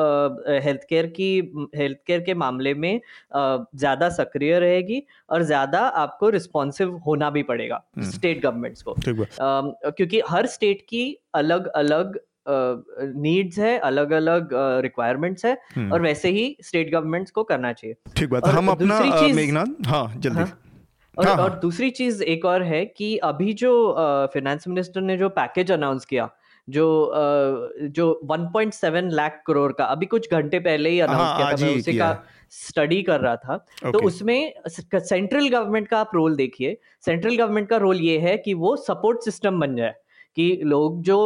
हेल्थ 0.65 0.81
केयर 0.89 1.07
की 1.07 1.31
हेल्थ 1.77 1.99
केयर 2.07 2.21
के 2.21 2.35
मामले 2.35 2.75
में 2.75 3.01
ज़्यादा 3.37 4.09
सक्रिय 4.09 4.59
रहेगी 4.59 5.03
और 5.31 5.43
ज़्यादा 5.43 5.81
आपको 5.81 6.31
रिस्पॉन्सिव 6.31 6.97
होना 7.07 7.31
भी 7.31 7.43
पड़ेगा 7.43 7.83
स्टेट 7.99 8.37
हम्म। 8.37 8.49
गवर्नमेंट्स 8.49 8.83
को। 8.83 8.95
क्योंकि 9.91 10.21
हर 10.29 10.47
स्टेट 10.47 10.81
की 10.81 11.19
अलग 11.35 11.67
अलग 11.67 12.19
नीड्स 12.51 13.57
uh, 13.57 13.63
है 13.63 13.79
अलग 13.79 14.11
अलग 14.11 14.49
रिक्वायरमेंट्स 14.83 15.43
uh, 15.43 15.49
है 15.49 15.59
हम्म। 15.75 15.93
और 15.93 16.03
वैसे 16.03 16.29
ही 16.31 16.57
स्टेट 16.65 16.93
गवर्नमेंट्स 16.93 17.31
को 17.31 17.43
करना 17.43 17.73
चाहिए। 17.73 17.97
ठीक 18.17 18.31
बात। 18.31 18.47
हम 18.47 18.69
अपना 18.69 19.01
मेघनाथ 19.35 19.87
हाँ 19.87 20.13
जल्दी। 20.17 20.39
हाँ, 20.39 20.59
और 21.19 21.27
हाँ, 21.27 21.37
और 21.37 21.51
हाँ। 21.51 21.61
दूसरी 21.61 21.91
चीज़ 21.91 22.23
एक 22.23 22.45
और 22.45 22.63
है 22.63 22.85
कि 22.87 23.17
अभी 23.17 23.53
जो 23.53 23.93
फाइनेंस 24.35 24.69
मिनिस्टर 24.69 25.01
ने 25.01 25.17
जो 25.17 25.29
पैकेज 25.29 25.73
अनाउंस 25.73 26.05
किया 26.05 26.31
जो 26.69 27.13
जो 27.83 28.21
1.7 28.25 29.11
लाख 29.13 29.43
करोड़ 29.47 29.73
का 29.73 29.85
अभी 29.85 30.07
कुछ 30.07 30.31
घंटे 30.33 30.59
पहले 30.59 30.91
ही 30.91 31.01
अनाउंस 31.01 31.21
हाँ, 31.21 31.37
किया 31.37 31.53
था 31.53 31.67
मैं 31.67 31.79
उसी 31.79 31.99
का 31.99 32.25
स्टडी 32.51 33.03
कर 33.03 33.21
रहा 33.21 33.37
था। 33.37 33.57
तो 33.93 33.99
उसमें 33.99 34.53
सेंट्रल 34.69 35.49
गवर्नमेंट 35.49 35.89
का 35.89 35.99
आप 35.99 36.11
रोल 36.15 36.37
देखिए 36.37 36.79
सेंट्रल 37.05 37.37
गवर्नमेंट 37.37 37.69
का 37.69 37.77
रोल 37.77 38.01
ये 38.01 38.19
है 38.19 38.37
कि 38.39 38.55
वो 38.55 38.77
सपोर्ट 38.77 39.21
सिस्टम 39.21 39.61
बन 39.61 39.77
जाए 39.77 39.95
कि 40.37 40.61
लोग 40.63 41.03
जो 41.03 41.19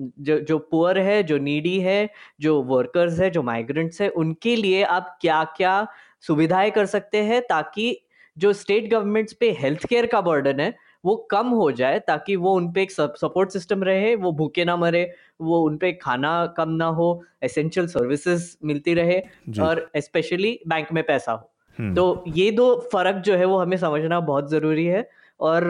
जो 0.00 0.38
जो 0.40 0.58
पुअर 0.58 0.98
है 0.98 1.22
जो 1.22 1.38
नीडी 1.38 1.80
है 1.80 2.08
जो 2.40 2.62
वर्कर्स 2.62 3.20
है 3.20 3.30
जो 3.30 3.42
माइग्रेंट्स 3.42 4.00
है 4.00 4.08
उनके 4.08 4.56
लिए 4.56 4.82
आप 4.82 5.18
क्या 5.20 5.44
क्या 5.56 5.86
सुविधाएँ 6.20 6.70
कर 6.70 6.86
सकते 6.86 7.22
हैं 7.22 7.42
ताकि 7.42 8.00
जो 8.38 8.52
स्टेट 8.54 8.90
गवर्नमेंट्स 8.90 9.32
पे 9.34 9.50
हेल्थ 9.60 9.86
केयर 9.86 10.06
का 10.06 10.20
बर्डन 10.22 10.60
है 10.60 10.74
वो 11.04 11.14
कम 11.30 11.48
हो 11.50 11.70
जाए 11.72 11.98
ताकि 12.00 12.36
वो 12.36 12.54
उन 12.54 12.70
पे 12.72 12.82
एक 12.82 12.90
सपोर्ट 12.92 13.50
सिस्टम 13.50 13.82
रहे 13.84 14.14
वो 14.16 14.32
भूखे 14.32 14.64
ना 14.64 14.76
मरे 14.76 15.02
वो 15.40 15.60
उन 15.60 15.76
पे 15.76 15.92
खाना 15.92 16.34
कम 16.56 16.70
ना 16.72 16.86
हो 16.96 17.08
एसेंशियल 17.42 17.86
सर्विसेज़ 17.86 18.56
मिलती 18.64 18.94
रहे 18.94 19.20
और 19.60 19.90
स्पेशली 19.98 20.58
बैंक 20.68 20.92
में 20.92 21.02
पैसा 21.04 21.32
हो 21.32 21.50
हम्म। 21.78 21.94
तो 21.94 22.24
ये 22.34 22.50
दो 22.50 22.74
फ़र्क 22.92 23.22
जो 23.22 23.36
है 23.36 23.44
वो 23.44 23.58
हमें 23.58 23.76
समझना 23.76 24.20
बहुत 24.22 24.50
ज़रूरी 24.50 24.86
है 24.86 25.08
और 25.40 25.64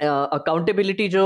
अकाउंटेबिलिटी 0.00 1.08
जो 1.08 1.24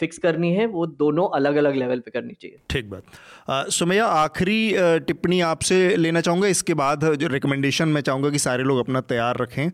फिक्स 0.00 0.18
करनी 0.18 0.52
है, 0.54 0.66
वो 0.66 0.86
दोनों 0.86 1.28
अलग 1.34 1.56
अलग 1.56 1.74
लेवल 1.74 2.00
पे 2.00 2.10
करनी 2.10 2.32
चाहिए। 2.32 2.58
ठीक 2.70 2.90
बात। 2.90 3.70
सुमैया, 3.72 4.06
आखिरी 4.06 4.72
टिप्पणी 5.06 5.40
आपसे 5.42 5.96
लेना 5.96 6.20
चाहूँगा। 6.20 6.48
इसके 6.48 6.74
बाद 6.74 7.04
जो 7.14 7.28
रिकमेंडेशन 7.28 7.88
मैं 7.88 8.00
चाहूँगा 8.00 8.30
कि 8.30 8.38
सारे 8.38 8.64
लोग 8.64 8.78
अपना 8.78 9.00
तैयार 9.02 9.36
रखें। 9.36 9.68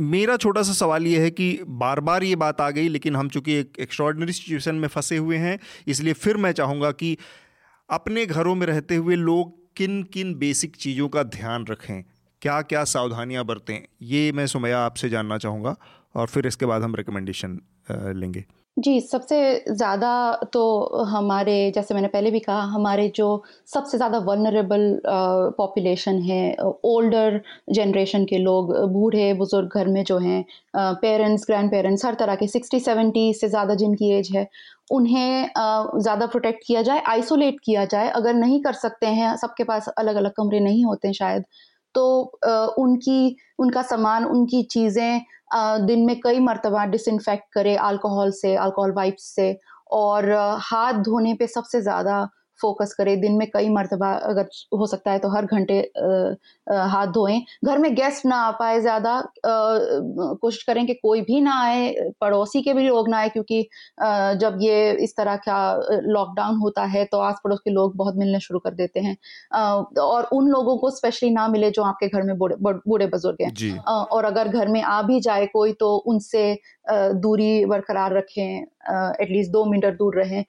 मेरा 0.00 0.36
छोटा 0.36 0.62
सा 0.62 0.72
सवाल 0.72 1.06
ये 1.06 1.18
है 1.18 1.30
कि 1.30 1.58
बार 1.66 2.00
बार 2.00 2.24
ये 2.24 2.36
बात 2.36 2.60
आ 2.60 2.68
गई, 2.70 2.88
लेकिन 2.88 3.16
हम 3.16 3.28
चूँकि 3.28 3.54
एक 3.54 3.72
एक्स्ट्रॉर्डनरी 3.80 4.32
सिचुएशन 4.32 4.74
में 4.74 4.88
फंसे 4.88 5.16
हुए 5.16 5.36
हैं, 5.36 5.58
इसलिए 5.86 6.12
फिर 6.14 6.36
मैं 6.36 6.52
चाहूँगा 6.52 6.90
कि 6.92 7.16
अपने 7.88 8.24
घरों 8.26 8.54
में 8.54 8.66
रहते 8.66 8.96
हुए 8.96 9.16
लोग 9.16 9.52
किन 9.76 10.02
किन 10.04 10.34
बेसिक 10.34 10.76
चीज़ों 10.76 11.08
का 11.08 11.22
ध्यान 11.30 11.66
रखें? 11.66 12.02
क्या 12.42 12.60
क्या 12.62 12.84
सावधानियाँ 12.86 13.44
बरतें? 13.44 13.78
ये 14.02 14.32
मैं 14.32 14.46
सुमैया 14.46 14.78
आपसे 14.80 15.08
जानना 15.08 15.38
चाहूँगा। 15.38 15.76
और 16.14 16.26
फिर 16.26 16.46
इसके 16.46 16.66
बाद 16.66 16.82
हम 16.82 16.94
रिकमेंडेशन 16.94 17.60
लेंगे 18.16 18.44
जी, 18.76 19.00
सबसे 19.00 19.64
ज़्यादा 19.70 20.10
तो 20.52 20.60
हमारे 21.04 21.54
जैसे 21.74 21.94
मैंने 21.94 22.08
पहले 22.08 22.30
भी 22.30 22.38
कहा 22.40 22.60
हमारे 22.66 23.08
जो 23.16 23.26
सबसे 23.66 23.96
ज़्यादा 23.96 24.18
वल्नरेबल 24.18 25.00
पॉपुलेशन 25.58 26.20
है 26.22 26.54
ओल्डर 26.84 27.40
जनरेशन 27.72 28.24
के 28.24 28.38
लोग 28.38 28.72
बूढ़े-बुज़ुर्ग 28.92 29.74
घर 29.74 29.88
में 29.88 30.02
जो 30.04 30.18
हैं 30.18 30.44
पेरेंट्स, 30.76 31.44
ग्रैंड 31.46 31.70
पेरेंट्स 31.70 32.04
हर 32.06 32.14
तरह 32.14 32.34
के 32.34 32.46
60-70 32.46 33.32
से 33.34 33.48
ज़्यादा 33.48 33.74
जिनकी 33.74 34.10
एज 34.10 34.30
है, 34.36 34.46
उन्हें 34.90 35.50
ज़्यादा 35.58 36.26
प्रोटेक्ट 36.26 36.64
किया 36.66 36.82
जाए, 36.82 37.02
आइसोलेट 37.08 37.60
किया 37.64 37.84
जाए। 37.86 38.08
अगर 38.12 38.34
नहीं 38.34 38.60
कर 38.62 38.72
सकते 38.74 39.06
हैं, 39.08 39.36
सबके 39.36 39.64
पास 39.64 39.88
अलग-अलग 39.98 40.32
कमरे 40.36 40.60
नहीं 40.60 40.84
होते 40.84 41.12
शायद, 41.12 41.44
तो 41.94 42.04
उनकी 42.78 43.36
उनका 43.58 43.82
सामान, 43.82 44.24
उनकी 44.24 44.62
चीज़ें 44.62 45.20
दिन 45.86 46.04
में 46.06 46.18
कई 46.20 46.38
मरतबा 46.40 46.84
डिसइनफेक्ट 46.86 47.44
करे 47.52 47.74
अल्कोहल 47.76 48.30
से 48.32 48.54
अल्कोहल 48.56 48.92
वाइप्स 48.92 49.34
से 49.34 49.56
और 49.92 50.30
हाथ 50.62 51.02
धोने 51.04 51.34
पे 51.34 51.46
सबसे 51.46 51.80
ज़्यादा 51.80 52.28
फोकस 52.62 52.94
करें 52.94 53.20
दिन 53.20 53.36
में 53.36 53.46
कई 53.50 53.68
मरतबा 53.70 54.12
अगर 54.24 54.48
हो 54.74 54.86
सकता 54.86 55.10
है 55.12 55.18
तो 55.18 55.28
हर 55.28 55.46
घंटे 55.46 55.78
हाथ 56.88 57.06
धोएँ। 57.14 57.40
घर 57.64 57.78
में 57.78 57.94
गेस्ट 57.94 58.26
ना 58.26 58.36
आ 58.38 58.50
पाए 58.58 58.80
ज़्यादा 58.80 59.22
कोशिश 59.46 60.62
करें 60.62 60.84
कि 60.86 60.94
कोई 60.94 61.20
भी 61.22 61.40
ना 61.40 61.54
आए 61.62 61.94
पड़ोसी 62.20 62.62
के 62.62 62.74
भी 62.74 62.82
लोग 62.82 63.08
ना 63.08 63.18
आए 63.18 63.28
क्योंकि 63.28 63.60
जब 64.40 64.58
ये 64.62 64.92
इस 65.04 65.16
तरह 65.16 65.36
का 65.38 65.58
लॉकडाउन 66.06 66.56
होता 66.58 66.84
है 66.86 67.04
तो 67.04 67.18
आस 67.20 67.40
पड़ोस 67.44 67.60
के 67.60 67.70
लोग 67.70 67.96
बहुत 67.96 68.16
मिलने 68.16 68.40
शुरू 68.40 68.58
कर 68.58 68.74
देते 68.74 69.00
हैं। 69.00 69.16
और 70.00 70.28
उन 70.32 70.48
लोगों 70.48 70.76
को 70.78 70.90
स्पेशली 70.92 71.30
ना 71.30 71.46
मिले 71.48 71.70
जो 71.70 71.82
आपके 71.82 72.08
घर 72.08 72.22
में 72.22 72.36
बूढ़े 72.38 73.06
बुज़ुर्ग 73.06 73.42
हैं। 73.42 73.78
और 73.88 74.24
अगर 74.24 74.48
घर 74.48 74.68
में 74.68 74.82
आ 74.82 75.00
भी 75.02 75.20
जाए 75.20 75.46
कोई 75.52 75.72
तो 75.74 75.94
उनसे 76.06 76.42
दूरी 76.90 77.64
बरकरार 77.66 78.12
रखें 78.12 78.44
एटलीस्ट 78.52 79.50
दो 79.52 79.64
मीटर 79.64 79.94
दूर 79.96 80.16
रहें। 80.16 80.44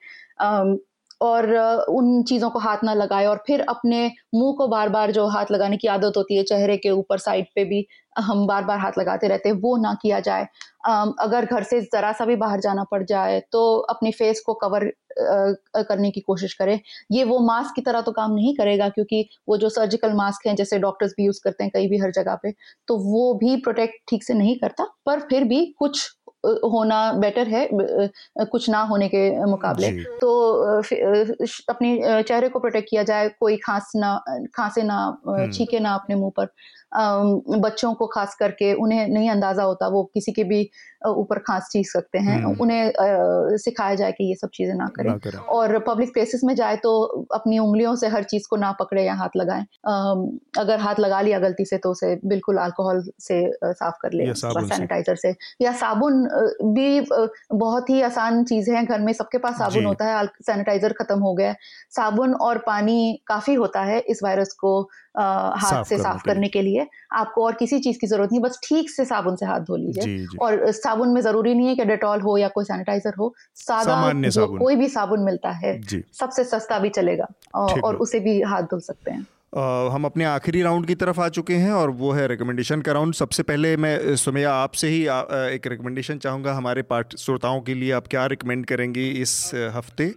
और 1.24 1.50
उन 1.90 2.22
चीज़ों 2.24 2.50
को 2.50 2.58
हाथ 2.60 2.84
ना 2.84 2.94
लगाए 2.94 3.26
और 3.26 3.42
फिर 3.46 3.60
अपने 3.68 4.06
मुँह 4.34 4.54
को 4.58 4.68
बार 4.68 4.88
बार 4.90 5.10
जो 5.12 5.26
हाथ 5.28 5.52
लगाने 5.52 5.76
की 5.76 5.88
आदत 5.88 6.16
होती 6.16 6.36
है, 6.36 6.42
चेहरे 6.44 6.76
के 6.78 6.90
ऊपर 6.92 7.18
साइड 7.20 7.46
पे 7.54 7.64
भी 7.66 7.86
हम 8.18 8.46
बार 8.46 8.64
बार 8.64 8.78
हाथ 8.78 8.98
लगाते 8.98 9.28
रहते 9.28 9.48
हैं, 9.48 9.56
वो 9.56 9.76
ना 9.78 9.94
किया 10.02 10.20
जाए। 10.22 10.46
अगर 10.86 11.44
घर 11.46 11.62
से 11.64 11.80
ज़रा 11.82 12.12
सा 12.12 12.24
भी 12.24 12.36
बाहर 12.36 12.60
जाना 12.60 12.84
पड़ 12.90 13.02
जाए 13.04 13.40
तो 13.52 13.76
अपने 13.90 14.10
फेस 14.12 14.42
को 14.46 14.54
कवर 14.56 14.90
करने 15.78 16.10
की 16.10 16.20
कोशिश 16.22 16.54
करें। 16.54 16.78
ये 17.12 17.24
वो 17.24 17.38
मास्क 17.42 17.74
की 17.74 17.82
तरह 17.82 18.00
तो 18.02 18.12
काम 18.12 18.32
नहीं 18.34 18.54
करेगा, 18.56 18.88
क्योंकि 18.88 19.24
वो 19.48 19.56
जो 19.56 19.68
सर्जिकल 19.70 20.12
मास्क 20.14 20.46
हैं, 20.46 20.54
जैसे 20.56 20.78
डॉक्टर्स 20.80 21.12
भी 21.16 21.26
यूज़ 21.26 21.40
करते 21.44 21.64
हैं 21.64 21.70
कहीं 21.74 21.88
भी 21.88 21.98
हर 21.98 22.10
जगह 22.12 22.38
पे 22.42 22.52
तो 22.88 22.96
वो 23.04 23.32
भी 23.36 23.56
प्रोटेक्ट 23.58 23.94
ठीक 24.08 24.24
से 24.24 24.34
नहीं 24.34 24.56
करता, 24.58 24.84
पर 25.06 25.20
फिर 25.22 25.44
भी 25.46 25.64
कुछ 25.78 26.08
होना 26.44 27.12
बेटर 27.12 27.48
है 27.48 27.68
कुछ 28.38 28.70
ना 28.70 28.80
होने 28.82 29.08
के 29.08 29.44
मुकाबले। 29.44 29.90
तो 29.92 30.52
अपने 31.68 32.22
चेहरे 32.22 32.48
को 32.48 32.58
प्रोटेक्ट 32.58 32.90
किया 32.90 33.02
जाए 33.02 33.28
कोई 33.28 33.56
खांस 33.56 33.92
ना 33.96 34.24
खांसे 34.54 34.82
ना 34.82 35.18
हम्म। 35.28 35.50
छीके 35.52 35.80
ना 35.80 35.94
अपने 35.94 36.16
मुँह 36.16 36.32
पर। 36.36 36.46
बच्चों 36.96 37.92
को 37.94 38.06
खास 38.06 38.34
करके 38.34 38.72
उन्हें 38.76 39.06
नहीं 39.08 39.30
अंदाज़ा 39.30 39.62
होता 39.62 39.88
वो 39.88 40.02
किसी 40.14 40.32
के 40.32 40.44
भी 40.44 40.68
ऊपर 41.08 41.38
खांस 41.38 41.68
चीज़ 41.72 41.88
सकते 41.88 42.18
हैं। 42.18 42.36
हम्म। 42.36 42.56
उन्हें 42.60 42.92
सिखाया 43.58 43.94
जाए 43.94 44.12
कि 44.12 44.24
ये 44.24 44.34
सब 44.34 44.48
चीज़ें 44.54 44.74
ना 44.74 44.86
करें, 44.96 45.14
और 45.48 45.78
पब्लिक 45.78 46.12
प्लेसेस 46.12 46.40
में 46.44 46.54
जाए 46.54 46.76
तो 46.76 46.92
अपनी 47.34 47.58
उंगलियों 47.58 47.94
से 47.96 48.08
हर 48.08 48.22
चीज़ 48.24 48.46
को 48.50 48.56
ना 48.56 48.70
पकड़े 48.72 49.04
या 49.04 49.14
हाथ 49.14 49.36
लगाएँ। 49.36 49.64
अगर 50.58 50.78
हाथ 50.80 51.00
लगा 51.00 51.20
लिया 51.20 51.38
गलती 51.38 51.64
से 51.64 51.78
तो 51.78 51.90
उसे 51.90 52.14
बिल्कुल 52.26 52.56
अल्कोहल 52.58 53.02
से 53.20 53.42
साफ़ 53.64 53.96
कर 54.02 54.12
ले। 54.12 54.26
सैनिटाइजर 54.66 55.16
से। 55.16 55.34
या 55.62 55.72
साबुन 55.74 56.26
भी 56.74 57.00
बहुत 57.54 57.90
ही 57.90 58.00
आसान 58.02 58.44
चीज़ 58.44 58.70
है। 58.70 58.84
घर 58.86 59.00
में 59.00 59.12
सबके 59.12 59.38
पास 59.38 59.58
साबुन 59.58 59.86
होता 59.86 60.06
है 60.06 60.26
सैनिटाइजर 60.42 60.92
खत्म 61.00 61.18
हो 61.20 61.34
गया 61.34 61.54
साबुन 61.96 62.34
और 62.42 62.58
पानी 62.66 62.98
काफ़ी 63.26 63.54
होता 63.54 63.82
है 63.82 63.98
इस 64.00 64.20
वायरस 64.24 64.52
को 64.60 64.80
हाथ 65.16 65.84
से 65.84 65.98
साफ़ 65.98 66.22
करने 66.24 66.48
के 66.48 66.62
लिए। 66.62 66.86
आपको 67.12 67.44
और 67.44 67.54
किसी 67.54 67.78
चीज़ 67.80 67.98
की 67.98 68.06
ज़रूरत 68.06 68.32
नहीं 68.32 68.40
बस 68.42 68.58
ठीक 68.64 68.90
से 68.90 69.04
साबुन 69.04 69.36
से 69.36 69.46
हाथ 69.46 69.60
धो 69.60 69.76
लीजिए। 69.76 70.26
और 70.42 70.70
साबुन 70.72 71.08
में 71.08 71.20
ज़रूरी 71.20 71.54
नहीं 71.54 71.68
है 71.68 71.74
कि 71.74 71.84
डेटॉल 71.84 72.20
हो 72.20 72.36
या 72.38 72.48
कोई 72.48 72.64
सैनिटाइजर 72.64 73.14
हो 73.18 73.34
सादा 73.56 74.12
जो 74.28 74.46
कोई 74.56 74.76
भी 74.76 74.88
साबुन 74.88 75.20
मिलता 75.20 75.50
है 75.58 75.78
सबसे 76.14 76.44
सस्ता 76.44 76.78
भी 76.78 76.88
चलेगा 76.90 77.28
और 77.54 77.96
उसे 77.96 78.20
भी 78.20 78.40
हाथ 78.42 78.62
धो 78.64 78.80
सकते 78.80 79.10
हैं। 79.10 79.26
Uh, 79.54 79.90
हम 79.90 80.04
अपने 80.04 80.24
आखिरी 80.24 80.62
राउंड 80.62 80.86
की 80.86 80.94
तरफ़ 80.94 81.20
आ 81.20 81.28
चुके 81.28 81.54
हैं 81.54 81.72
और 81.72 81.90
वो 81.90 82.10
है 82.12 82.26
रिकमेंडेशन 82.28 82.80
का 82.80 82.92
राउंड। 82.92 83.14
सबसे 83.14 83.42
पहले 83.42 83.76
मैं 83.76 84.16
सुमैया 84.16 84.52
आपसे 84.54 84.88
ही 84.88 85.06
आ, 85.06 85.20
एक 85.48 85.66
रिकमेंडेशन 85.66 86.18
चाहूँगा 86.18 86.54
हमारे 86.54 86.82
पार्ट 86.82 87.16
श्रोताओं 87.16 87.60
के 87.60 87.74
लिए। 87.74 87.92
आप 87.92 88.06
क्या 88.06 88.26
रिकमेंड 88.26 88.66
करेंगी 88.66 89.08
इस 89.22 89.50
हफ़्ते? 89.74 90.12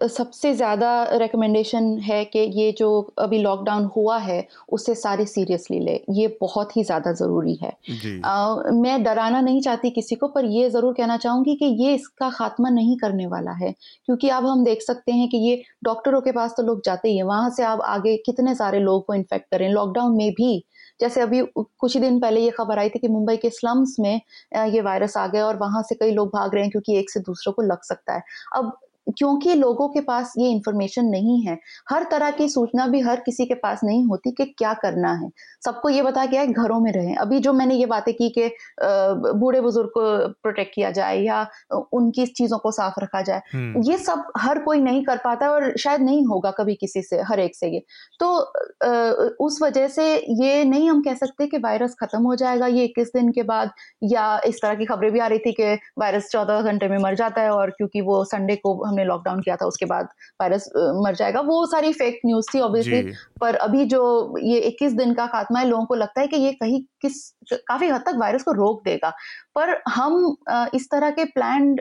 सबसे 0.00 0.52
ज़्यादा 0.54 0.90
रिकमेंडेशन 1.12 1.86
है 1.98 2.24
कि 2.24 2.38
ये 2.38 2.70
जो 2.78 2.88
अभी 3.18 3.38
लॉकडाउन 3.38 3.84
हुआ 3.96 4.18
है 4.18 4.46
उसे 4.72 4.94
सारे 4.94 5.24
सीरियसली 5.26 5.78
ले। 5.80 5.94
ये 6.10 6.26
बहुत 6.40 6.76
ही 6.76 6.84
ज़्यादा 6.84 7.12
ज़रूरी 7.12 7.54
है। 7.54 7.72
आ, 8.24 8.54
मैं 8.72 9.02
डराना 9.04 9.40
नहीं 9.40 9.60
चाहती 9.60 9.90
किसी 9.90 10.14
को 10.14 10.28
पर 10.28 10.44
ये 10.46 10.68
ज़रूर 10.70 10.94
कहना 10.94 11.16
चाहूँगी 11.16 11.54
कि 11.56 11.66
ये 11.82 11.94
इसका 11.94 12.30
खात्मा 12.30 12.70
नहीं 12.70 12.96
करने 12.96 13.26
वाला 13.26 13.52
है। 13.54 13.72
क्योंकि 14.06 14.28
अब 14.28 14.46
हम 14.46 14.64
देख 14.64 14.82
सकते 14.82 15.12
हैं 15.12 15.28
कि 15.28 15.36
ये 15.38 15.62
डॉक्टरों 15.84 16.20
के 16.20 16.32
पास 16.32 16.54
तो 16.56 16.62
लोग 16.62 16.82
जाते 16.84 17.08
ही 17.08 17.16
हैं। 17.16 17.24
वहाँ 17.24 17.50
से 17.50 17.62
आप 17.64 17.80
आगे 17.86 18.16
कितने 18.26 18.54
सारे 18.54 18.80
लोगों 18.80 19.00
को 19.00 19.14
इन्फेक्ट 19.14 19.50
करें? 19.50 19.68
लॉकडाउन 19.70 20.16
में 20.16 20.30
भी 20.32 20.64
जैसे 21.00 21.20
अभी 21.20 21.40
कुछ 21.56 21.94
ही 21.94 22.00
दिन 22.00 22.18
पहले 22.20 22.40
ये 22.40 22.50
खबर 22.50 22.78
आई 22.78 22.88
थी 22.88 22.98
कि 22.98 23.08
मुंबई 23.08 23.36
के 23.36 23.50
स्लम्स 23.50 23.96
में 24.00 24.14
ये 24.68 24.80
वायरस 24.82 25.16
आ 25.16 25.26
गया 25.26 25.46
और 25.46 25.56
वहाँ 25.56 25.82
से 25.82 25.94
कई 25.94 26.10
लोग 26.12 26.28
भाग 26.28 26.54
रहे 26.54 26.62
हैं 26.62 26.70
क्योंकि 26.70 26.98
एक 26.98 27.10
से 27.10 27.20
दूसरों 27.20 27.52
को 27.52 27.62
लग 27.62 27.82
सकता 27.84 28.14
है। 28.14 28.22
अब 28.56 28.76
क्योंकि 29.08 29.54
लोगों 29.54 29.88
के 29.88 30.00
पास 30.00 30.32
ये 30.38 30.48
इंफॉर्मेशन 30.50 31.04
नहीं 31.06 31.40
है। 31.42 31.58
हर 31.90 32.04
तरह 32.10 32.30
की 32.30 32.48
सूचना 32.48 32.86
भी 32.86 33.00
हर 33.00 33.20
किसी 33.20 33.46
के 33.46 33.54
पास 33.56 33.80
नहीं 33.84 34.04
होती 34.06 34.30
कि 34.32 34.44
क्या 34.58 34.72
करना 34.76 35.12
है। 35.14 35.30
सबको 35.64 35.88
ये 35.88 36.02
बताया 36.02 36.26
गया 36.26 36.40
है 36.40 36.52
घरों 36.54 36.78
में 36.80 36.90
रहें। 36.92 37.14
अभी 37.16 37.38
जो 37.40 37.52
मैंने 37.52 37.74
ये 37.74 37.86
बातें 37.86 38.12
की 38.14 38.28
कि 38.28 38.50
बूढ़े 38.82 39.60
बुज़ुर्ग 39.60 39.88
को 39.88 40.02
प्रोटेक्ट 40.42 40.74
किया 40.74 40.90
जाए 40.90 41.18
या 41.18 41.46
उनकी 41.92 42.26
चीज़ों 42.28 42.58
को 42.58 42.70
साफ़ 42.72 43.00
रखा 43.00 43.22
जाए 43.22 43.42
हम्म। 43.52 43.82
ये 43.82 43.98
सब 43.98 44.24
हर 44.38 44.58
कोई 44.58 44.80
नहीं 44.80 45.04
कर 45.04 45.16
पाता 45.16 45.50
और 45.50 45.72
शायद 45.78 46.00
नहीं 46.00 46.24
होगा 46.26 46.50
कभी 46.50 46.74
किसी 46.74 47.02
से 47.02 47.20
हर 47.22 47.40
एक 47.40 47.56
से 47.56 47.68
ये। 47.68 47.82
तो 48.20 48.28
उस 49.40 49.58
वजह 49.62 49.88
से 49.88 50.04
ये 50.40 50.64
नहीं 50.64 50.90
हम 50.90 51.02
कह 51.02 51.14
सकते 51.14 51.46
कि 51.46 51.58
वायरस 51.58 51.94
खत्म 52.00 52.22
हो 52.22 52.34
जाएगा 52.36 52.66
ये 52.68 52.84
इक्कीस 52.84 53.10
दिन 53.14 53.30
के 53.32 53.42
बाद 53.44 53.70
या 54.04 54.26
इस 54.46 54.60
तरह 54.62 54.74
की 54.74 54.84
खबरें 54.84 55.10
भी 55.12 55.20
आ 55.20 55.26
रही 55.26 55.38
थी 55.38 55.52
कि 55.52 55.74
वायरस 55.98 56.28
चौदह 56.32 56.62
घंटे 56.62 56.88
में 56.88 56.96
मर 56.98 57.14
जाता 57.14 57.42
है 57.42 57.50
और 57.50 57.70
क्योंकि 57.70 58.00
वो 58.00 58.22
संडे 58.24 58.56
को 58.56 58.74
हमने 58.98 59.08
लॉकडाउन 59.08 59.40
किया 59.40 59.56
था 59.56 59.66
उसके 59.66 59.86
बाद 59.86 60.08
वायरस 60.40 60.68
मर 60.76 61.14
जाएगा 61.14 61.40
वो 61.40 61.64
सारी 61.66 61.92
फेक 61.92 62.20
न्यूज़ 62.26 62.46
थी 62.54 62.60
ऑब्वियसली 62.60 63.02
पर 63.40 63.54
अभी 63.68 63.84
जो 63.84 64.02
ये 64.42 64.60
21 64.70 64.96
दिन 64.96 65.14
का 65.14 65.26
खात्मा 65.26 65.60
है 65.60 65.68
लोगों 65.68 65.84
को 65.86 65.94
लगता 65.94 66.20
है 66.20 66.26
कि 66.26 66.36
ये 66.36 66.52
कहीं 66.52 66.80
किस 67.02 67.16
काफ़ी 67.68 67.88
हद 67.88 68.00
तक 68.00 68.16
वायरस 68.18 68.42
को 68.42 68.52
रोक 68.52 68.82
देगा। 68.84 69.12
पर 69.58 69.70
हम 69.88 70.36
इस 70.74 70.88
तरह 70.90 71.10
के 71.10 71.24
प्लान 71.28 71.74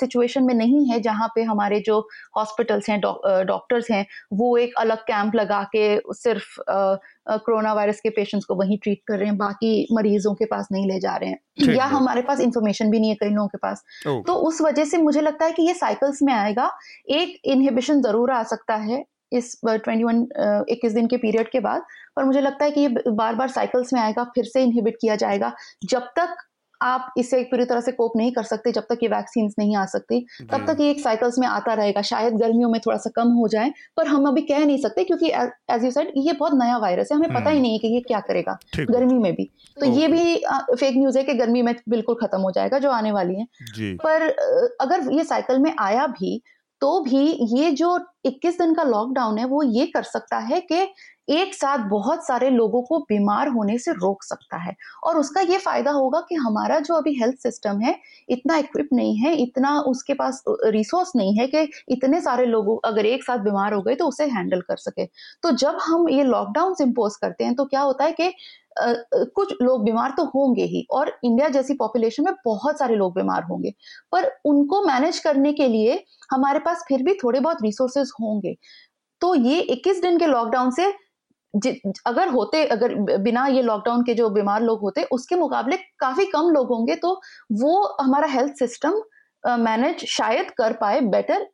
सिचुएशन 0.00 0.44
में 0.44 0.54
नहीं 0.54 0.84
है 0.90 1.00
जहाँ 1.00 1.28
पे 1.34 1.42
हमारे 1.44 1.80
जो 1.86 1.98
हॉस्पिटल्स 2.36 2.88
हैं 2.90 3.00
डॉक्टर्स 3.00 3.90
हैं 3.90 4.04
वो 4.34 4.56
एक 4.56 4.74
अलग 4.78 5.02
कैंप 5.02 5.34
लगा 5.34 5.62
के 5.74 5.84
सिर्फ़ 6.16 6.54
कोरोना 6.68 7.72
वायरस 7.72 8.00
के 8.00 8.10
पेशेंट्स 8.10 8.46
को 8.46 8.54
वहीं 8.54 8.78
ट्रीट 8.78 9.00
कर 9.08 9.18
रहे 9.18 9.28
हैं 9.28 9.36
बाकी 9.38 9.72
मरीजों 9.92 10.34
के 10.34 10.44
पास 10.44 10.68
नहीं 10.72 10.86
ले 10.88 10.98
जा 11.00 11.16
रहे 11.16 11.30
हैं। 11.30 11.74
या 11.74 11.84
हमारे 11.86 12.22
पास 12.22 12.40
इंफॉर्मेशन 12.40 12.90
भी 12.90 13.00
नहीं 13.00 13.10
है 13.10 13.16
कई 13.16 13.28
लोगों 13.28 13.48
के 13.48 13.58
पास। 13.58 13.84
तो 14.06 14.34
उस 14.48 14.60
वजह 14.62 14.84
से 14.84 14.98
मुझे 14.98 15.20
लगता 15.20 15.44
है 15.44 15.52
कि 15.52 15.62
ये 15.62 15.74
साइकिल्स 15.74 16.22
में 16.22 16.32
आएगा। 16.34 16.70
एक 17.10 17.38
इनहिबिशन 17.46 18.02
ज़रूर 18.02 18.30
आ 18.32 18.42
सकता 18.46 18.74
है 18.82 19.04
इस 19.32 19.54
ट्वेंटी 19.64 20.04
वन 20.04 20.26
इक्कीस 20.70 20.92
दिन 20.92 21.06
के 21.06 21.16
पीरियड 21.18 21.50
के 21.50 21.60
बाद 21.60 21.82
पर 22.16 22.24
मुझे 22.24 22.40
लगता 22.40 22.64
है 22.64 22.70
कि 22.70 22.80
ये 22.80 22.88
बार 23.08 23.34
बार 23.34 23.48
साइकिल्स 23.50 23.92
में 23.92 24.00
आएगा 24.00 24.24
फिर 24.34 24.44
से 24.44 24.62
इनहिबिट 24.62 24.96
किया 25.00 25.16
जाएगा। 25.16 25.52
जब 25.84 26.06
तक 26.18 26.36
आप 26.82 27.14
इससे 27.18 27.42
पूरी 27.44 27.64
तरह 27.64 27.80
से 27.80 27.92
कोप 27.92 28.12
नहीं 28.16 28.32
कर 28.32 28.42
सकते 28.42 28.72
जब 28.72 28.82
तक 28.82 28.98
ये 29.02 29.08
वैक्सीन 29.08 29.50
नहीं 29.58 29.76
आ 29.76 29.84
सकती। 29.86 30.20
तब 30.52 30.66
तक 30.66 30.80
ये 30.80 30.90
एक 30.90 31.00
साइकिल्स 31.00 31.38
में 31.38 31.46
आता 31.48 31.74
रहेगा। 31.74 32.02
शायद 32.02 32.34
गर्मियों 32.34 32.68
में 32.70 32.80
थोड़ा 32.86 32.96
सा 32.98 33.10
कम 33.16 33.28
हो 33.32 33.48
जाए 33.48 33.72
पर 33.96 34.06
हम 34.06 34.26
अभी 34.28 34.42
कह 34.42 34.64
नहीं 34.64 34.78
सकते 34.78 35.04
क्योंकि 35.04 35.30
एज 35.70 35.84
यू 35.84 35.90
सेड 35.90 36.12
ये 36.16 36.32
बहुत 36.32 36.54
नया 36.54 36.76
वायरस 36.78 37.08
है। 37.12 37.18
हमें 37.18 37.34
पता 37.34 37.50
ही 37.50 37.56
हम्म। 37.56 37.62
नहीं 37.62 37.72
है 37.72 37.78
कि 37.78 37.88
ये 37.88 38.00
क्या 38.00 38.20
करेगा 38.20 38.58
गर्मी 38.80 39.18
में 39.18 39.32
भी। 39.34 39.50
तो 39.80 39.86
ये 39.86 40.08
भी 40.08 40.36
फेक 40.36 40.96
न्यूज़ 40.96 41.18
है 41.18 41.24
कि 41.24 41.34
गर्मी 41.34 41.62
में 41.62 41.74
बिल्कुल 41.88 42.16
खत्म 42.22 42.40
हो 42.40 42.50
जाएगा 42.50 42.78
जो 42.78 42.90
आने 42.90 43.12
वाली 43.12 43.34
है। 43.34 43.96
पर 43.96 44.28
अगर 44.80 45.12
ये 45.12 45.24
साइकिल 45.24 45.58
में 45.58 45.74
आया 45.78 46.06
भी 46.06 46.40
तो 46.80 46.98
भी 47.00 47.20
ये 47.52 47.70
जो 47.70 47.98
21 48.26 48.58
दिन 48.58 48.74
का 48.74 48.82
लॉकडाउन 48.82 49.38
है 49.38 49.44
वो 49.44 49.62
ये 49.62 49.86
कर 49.86 50.02
सकता 50.02 50.38
है 50.40 50.60
कि 50.60 50.86
एक 51.28 51.54
साथ 51.54 51.78
बहुत 51.78 52.26
सारे 52.26 52.50
लोगों 52.50 52.82
को 52.82 52.98
बीमार 52.98 53.48
होने 53.48 53.78
से 53.78 53.92
रोक 53.92 54.22
सकता 54.24 54.56
है। 54.56 54.74
और 55.04 55.18
उसका 55.18 55.40
ये 55.40 55.58
फ़ायदा 55.58 55.90
होगा 55.90 56.20
कि 56.20 56.34
हमारा 56.34 56.78
जो 56.78 56.94
अभी 56.94 57.14
हेल्थ 57.14 57.36
सिस्टम 57.36 57.80
है 57.80 57.94
इतना 58.28 58.56
इक्विप 58.56 58.88
नहीं 58.92 59.16
है 59.16 59.34
इतना 59.36 59.78
उसके 59.80 60.14
पास 60.14 60.42
रिसोर्स 60.48 61.12
नहीं 61.16 61.38
है 61.38 61.46
कि 61.46 61.68
इतने 61.88 62.20
सारे 62.20 62.46
लोगों 62.46 62.78
अगर 62.84 63.06
एक 63.06 63.24
साथ 63.24 63.38
बीमार 63.38 63.74
हो 63.74 63.82
गए 63.82 63.94
तो 63.94 64.06
उसे 64.06 64.24
हैंडल 64.26 64.60
कर 64.60 64.76
सके। 64.76 65.06
तो 65.42 65.50
जब 65.56 65.78
हम 65.82 66.08
ये 66.08 66.24
लॉकडाउन 66.24 66.74
इम्पोज 66.82 67.16
करते 67.16 67.44
हैं 67.44 67.54
तो 67.54 67.64
क्या 67.64 67.80
होता 67.80 68.04
है 68.04 68.12
कि 68.12 68.32
Uh, 68.78 68.94
कुछ 69.34 69.52
लोग 69.62 69.84
बीमार 69.84 70.10
तो 70.10 70.24
होंगे 70.24 70.64
ही 70.64 70.84
और 70.90 71.08
इंडिया 71.24 71.48
जैसी 71.48 71.74
पॉपुलेशन 71.74 72.24
में 72.24 72.32
बहुत 72.44 72.78
सारे 72.78 72.96
लोग 72.96 73.14
बीमार 73.14 73.42
होंगे। 73.42 73.72
पर 74.12 74.26
उनको 74.44 74.80
मैनेज 74.86 75.18
करने 75.18 75.52
के 75.52 75.66
लिए 75.68 76.04
हमारे 76.30 76.58
पास 76.58 76.84
फिर 76.88 77.02
भी 77.02 77.14
थोड़े 77.14 77.40
बहुत 77.40 77.62
रिसोर्सेज 77.62 78.10
होंगे। 78.20 78.54
तो 79.20 79.34
ये 79.34 79.60
21 79.60 80.02
दिन 80.02 80.18
के 80.18 80.26
लॉकडाउन 80.26 80.70
से 80.70 80.92
अगर 82.06 82.28
होते 82.28 82.64
अगर 82.68 82.94
बिना 83.18 83.46
ये 83.46 83.62
लॉकडाउन 83.62 84.02
के 84.02 84.14
जो 84.14 84.28
बीमार 84.30 84.62
लोग 84.62 84.80
होते 84.80 85.02
उसके 85.12 85.36
मुकाबले 85.36 85.76
काफ़ी 86.00 86.24
कम 86.26 86.50
लोग 86.50 86.68
होंगे 86.68 86.94
तो 86.94 87.20
वो 87.52 87.84
हमारा 88.00 88.26
हेल्थ 88.28 88.58
सिस्टम 88.58 89.00
मैनेज 89.44 90.04
शायद 90.08 90.50
कर 90.50 90.72
पाए 90.72 91.00
बेटर 91.02 91.46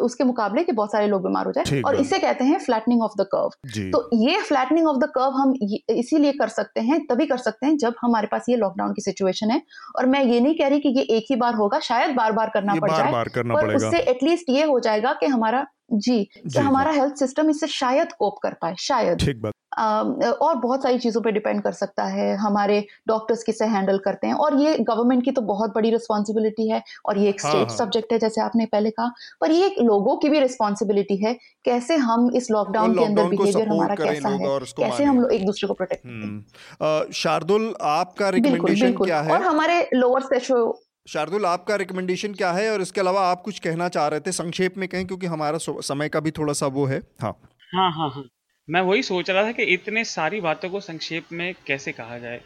उसके 0.00 0.24
मुकाबले 0.24 0.62
कि 0.64 0.72
बहुत 0.72 0.92
सारे 0.92 1.06
लोग 1.06 1.22
बीमार 1.22 1.46
हो 1.46 1.52
जाए। 1.52 1.80
और 1.82 1.94
इसे 1.96 2.18
कहते 2.18 2.44
हैं 2.44 2.58
फ्लैटनिंग 2.58 3.02
ऑफ़ 3.02 3.12
द 3.18 3.26
कर्व 3.32 3.90
तो 3.92 4.08
ये 4.16 4.40
फ्लैटनिंग 4.40 4.86
ऑफ़ 4.88 4.96
द 4.98 5.08
कर्व 5.14 5.30
हम 5.32 5.54
इसीलिए 5.90 6.32
कर 6.32 6.48
सकते 6.48 6.80
हैं 6.80 7.00
तभी 7.06 7.26
कर 7.26 7.36
सकते 7.38 7.66
हैं 7.66 7.76
जब 7.78 7.94
हमारे 8.00 8.26
पास 8.26 8.46
ये 8.48 8.56
लॉकडाउन 8.56 8.92
की 8.92 9.02
सिचुएशन 9.02 9.50
है। 9.50 9.60
और 9.98 10.06
मैं 10.06 10.22
ये 10.24 10.40
नहीं 10.40 10.54
कह 10.54 10.68
रही 10.68 10.80
कि 10.80 10.88
ये 10.88 11.02
एक 11.16 11.26
ही 11.30 11.36
बार 11.36 11.54
होगा 11.54 11.78
शायद 11.80 12.14
बार 12.16 12.32
बार 12.32 12.50
करना 12.54 12.74
पड़ 12.74 12.90
जाए 12.90 13.12
पर 13.54 13.74
उससे 13.76 13.98
एटलीस्ट 14.10 14.50
ये 14.50 14.64
हो 14.64 14.78
जाएगा 14.80 15.12
कि 15.12 15.26
हमारा 15.26 15.66
जी, 15.94 16.28
जी 16.46 16.58
हमारा 16.60 16.90
हेल्थ 16.92 17.14
सिस्टम 17.16 17.50
इससे 17.50 17.66
शायद 17.70 18.12
कोप 18.18 18.38
कर 18.42 18.54
पाए 18.62 18.74
शायद। 18.80 19.18
ठीक 19.18 19.40
बात। 19.42 19.52
और 19.76 20.54
बहुत 20.56 20.82
सारी 20.82 20.98
चीज़ों 20.98 21.20
पे 21.22 21.30
डिपेंड 21.32 21.62
कर 21.62 21.72
सकता 21.72 22.04
है 22.06 22.34
हमारे 22.36 22.78
डॉक्टर्स 23.08 23.42
किसे 23.42 23.64
हैंडल 23.66 23.98
करते 23.98 24.26
हैं 24.26 24.34
और 24.34 24.56
ये 24.60 24.76
गवर्नमेंट 24.80 25.24
की 25.24 25.30
तो 25.30 25.40
बहुत 25.42 25.74
बड़ी 25.74 25.90
रिस्पॉन्सिबिलिटी 25.90 26.68
है 26.68 26.82
और 27.06 27.18
ये 27.18 27.28
एक 27.28 27.40
स्टेट 27.40 27.68
हाँ, 27.68 27.76
सब्जेक्ट 27.76 28.12
हाँ। 28.12 28.16
है 28.16 28.18
जैसे 28.20 28.40
आपने 28.40 28.66
पहले 28.66 28.90
कहा 28.90 29.10
पर 29.40 29.50
ये 29.50 29.74
लोगों 29.80 30.16
की 30.16 30.28
भी 30.28 30.40
रिस्पॉन्सिबिलिटी 30.40 31.16
है 31.16 31.34
कैसे 31.64 31.96
हम 32.04 32.30
इस 32.36 32.50
लॉकडाउन 32.50 32.94
के 32.98 33.04
अंदर 33.04 33.28
बिहेवियर 33.28 33.68
हमारा 33.68 33.94
कैसा 33.94 34.28
है 34.28 34.58
कैसे 34.78 35.04
हम 35.04 35.20
लोग 35.20 35.32
एक 35.32 35.46
दूसरे 35.46 35.68
को 35.68 35.74
प्रोटेक्ट 35.74 36.02
करते 36.06 36.84
हैं 36.84 37.12
शार्दुल 37.14 37.74
आपका 37.82 38.28
रिकमेंडेशन 38.30 38.92
क्या 38.94 39.20
है? 39.20 39.32
और 39.32 39.42
हमारे 39.42 39.88
लोअर 39.94 40.22
सेशो 40.24 40.64
शार्दुल, 41.08 41.46
आपका 41.46 41.76
रिकमेंडेशन 41.76 42.34
क्या 42.34 42.52
है? 42.52 42.72
और 42.72 42.80
इसके 42.80 43.00
अलावा 43.00 43.20
आप 43.20 43.42
कुछ 43.42 43.58
कहना 43.58 43.88
चाह 43.88 44.08
रहे 44.08 44.20
थे, 44.20 44.32
संक्षेप 44.32 44.76
में 44.76 44.88
कहें, 44.88 45.06
क्योंकि 45.06 45.26
हमारा 45.26 45.58
समय 45.62 46.08
का 46.08 46.20
भी 46.20 46.30
थोड़ा 46.30 46.52
सा 46.52 46.66
वो 46.66 46.84
है। 46.84 47.00
हाँ। 47.20 47.40
हाँ 47.74 47.92
हाँ 47.92 48.10
हाँ। 48.10 48.24
मैं 48.70 48.80
वही 48.80 49.02
सोच 49.02 49.30
रहा 49.30 49.44
था 49.44 49.52
कि 49.52 49.62
इतने 49.62 50.04
सारी 50.04 50.40
बातों 50.40 50.70
को 50.70 50.80
संक्षेप 50.80 51.24
में 51.32 51.54
कैसे 51.66 51.92
कहा 51.92 52.18
जाए। 52.18 52.40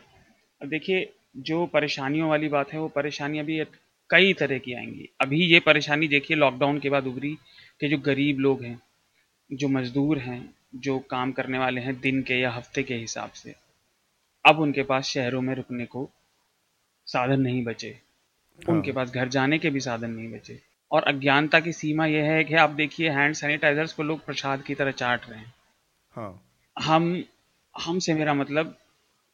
देखिए, 0.67 1.13
जो 1.37 1.67
परेशानियों 1.67 2.29
वाली 2.29 2.49
बात 2.49 2.73
है, 2.73 2.81
वो 2.81 2.89
परेशानी 2.89 3.43
भी 3.43 3.65
कई 4.11 4.33
तरह 4.33 4.59
की 4.59 4.73
आएँगी। 4.73 5.09
अभी 5.21 5.45
ये 5.45 5.61
परेशानी 5.61 6.09
देखिए 6.09 6.37
लॉकडाउन 6.37 6.79
के 6.79 6.91
बाद 6.91 7.07
उभरी 7.07 7.39
कि 7.81 7.89
जो 7.89 7.99
गरीब 7.99 8.39
लोग 8.39 8.63
हैं, 8.63 8.83
जो 9.53 9.69
मजदूर 9.69 10.19
हैं, 10.19 10.55
जो 10.75 10.99
काम 10.99 11.33
करने 11.33 11.59
वाले 11.59 11.81
हैं 11.81 12.01
दिन 12.01 12.23
के 12.23 12.35
या 12.35 12.51
हफ़्ते 12.51 12.83
के 12.83 12.95
हिसाब 12.95 13.31
से, 13.31 13.55
अब 14.47 14.61
उनके 14.61 14.83
पास 14.83 15.05
शहरों 15.05 15.41
में 15.41 15.55
रुकने 15.55 15.87
को 15.87 16.11
साधन 17.07 17.41
नहीं 17.41 17.65
बचे। 17.65 18.08
हाँ। 18.67 18.77
उनके 18.77 18.93
पास 18.93 19.11
घर 19.11 19.29
जाने 19.29 19.59
के 19.59 19.71
भी 19.71 19.81
साधन 19.81 20.11
नहीं 20.11 20.33
बचे। 20.33 20.59
और 20.93 21.03
अज्ञानता 21.03 21.61
की 21.61 21.73
सीमा 21.73 22.07
यह 22.07 22.25
है 22.25 22.45
कि 22.45 22.55
आप 22.55 22.71
देखिए 22.71 23.11
हैंड 23.11 23.35
सैनिटाइजर्स 23.35 23.93
को 23.93 24.03
लोग 24.03 24.25
प्रसाद 24.27 24.63
की 24.63 24.75
तरह 24.75 24.91
चाट 24.91 25.31
रहे 25.31 25.39
हैं। 25.39 25.55
हाँ। 26.17 26.43
हम 26.79 27.25
हमसे 27.87 28.15
मेरा 28.15 28.35
मतलब 28.35 28.77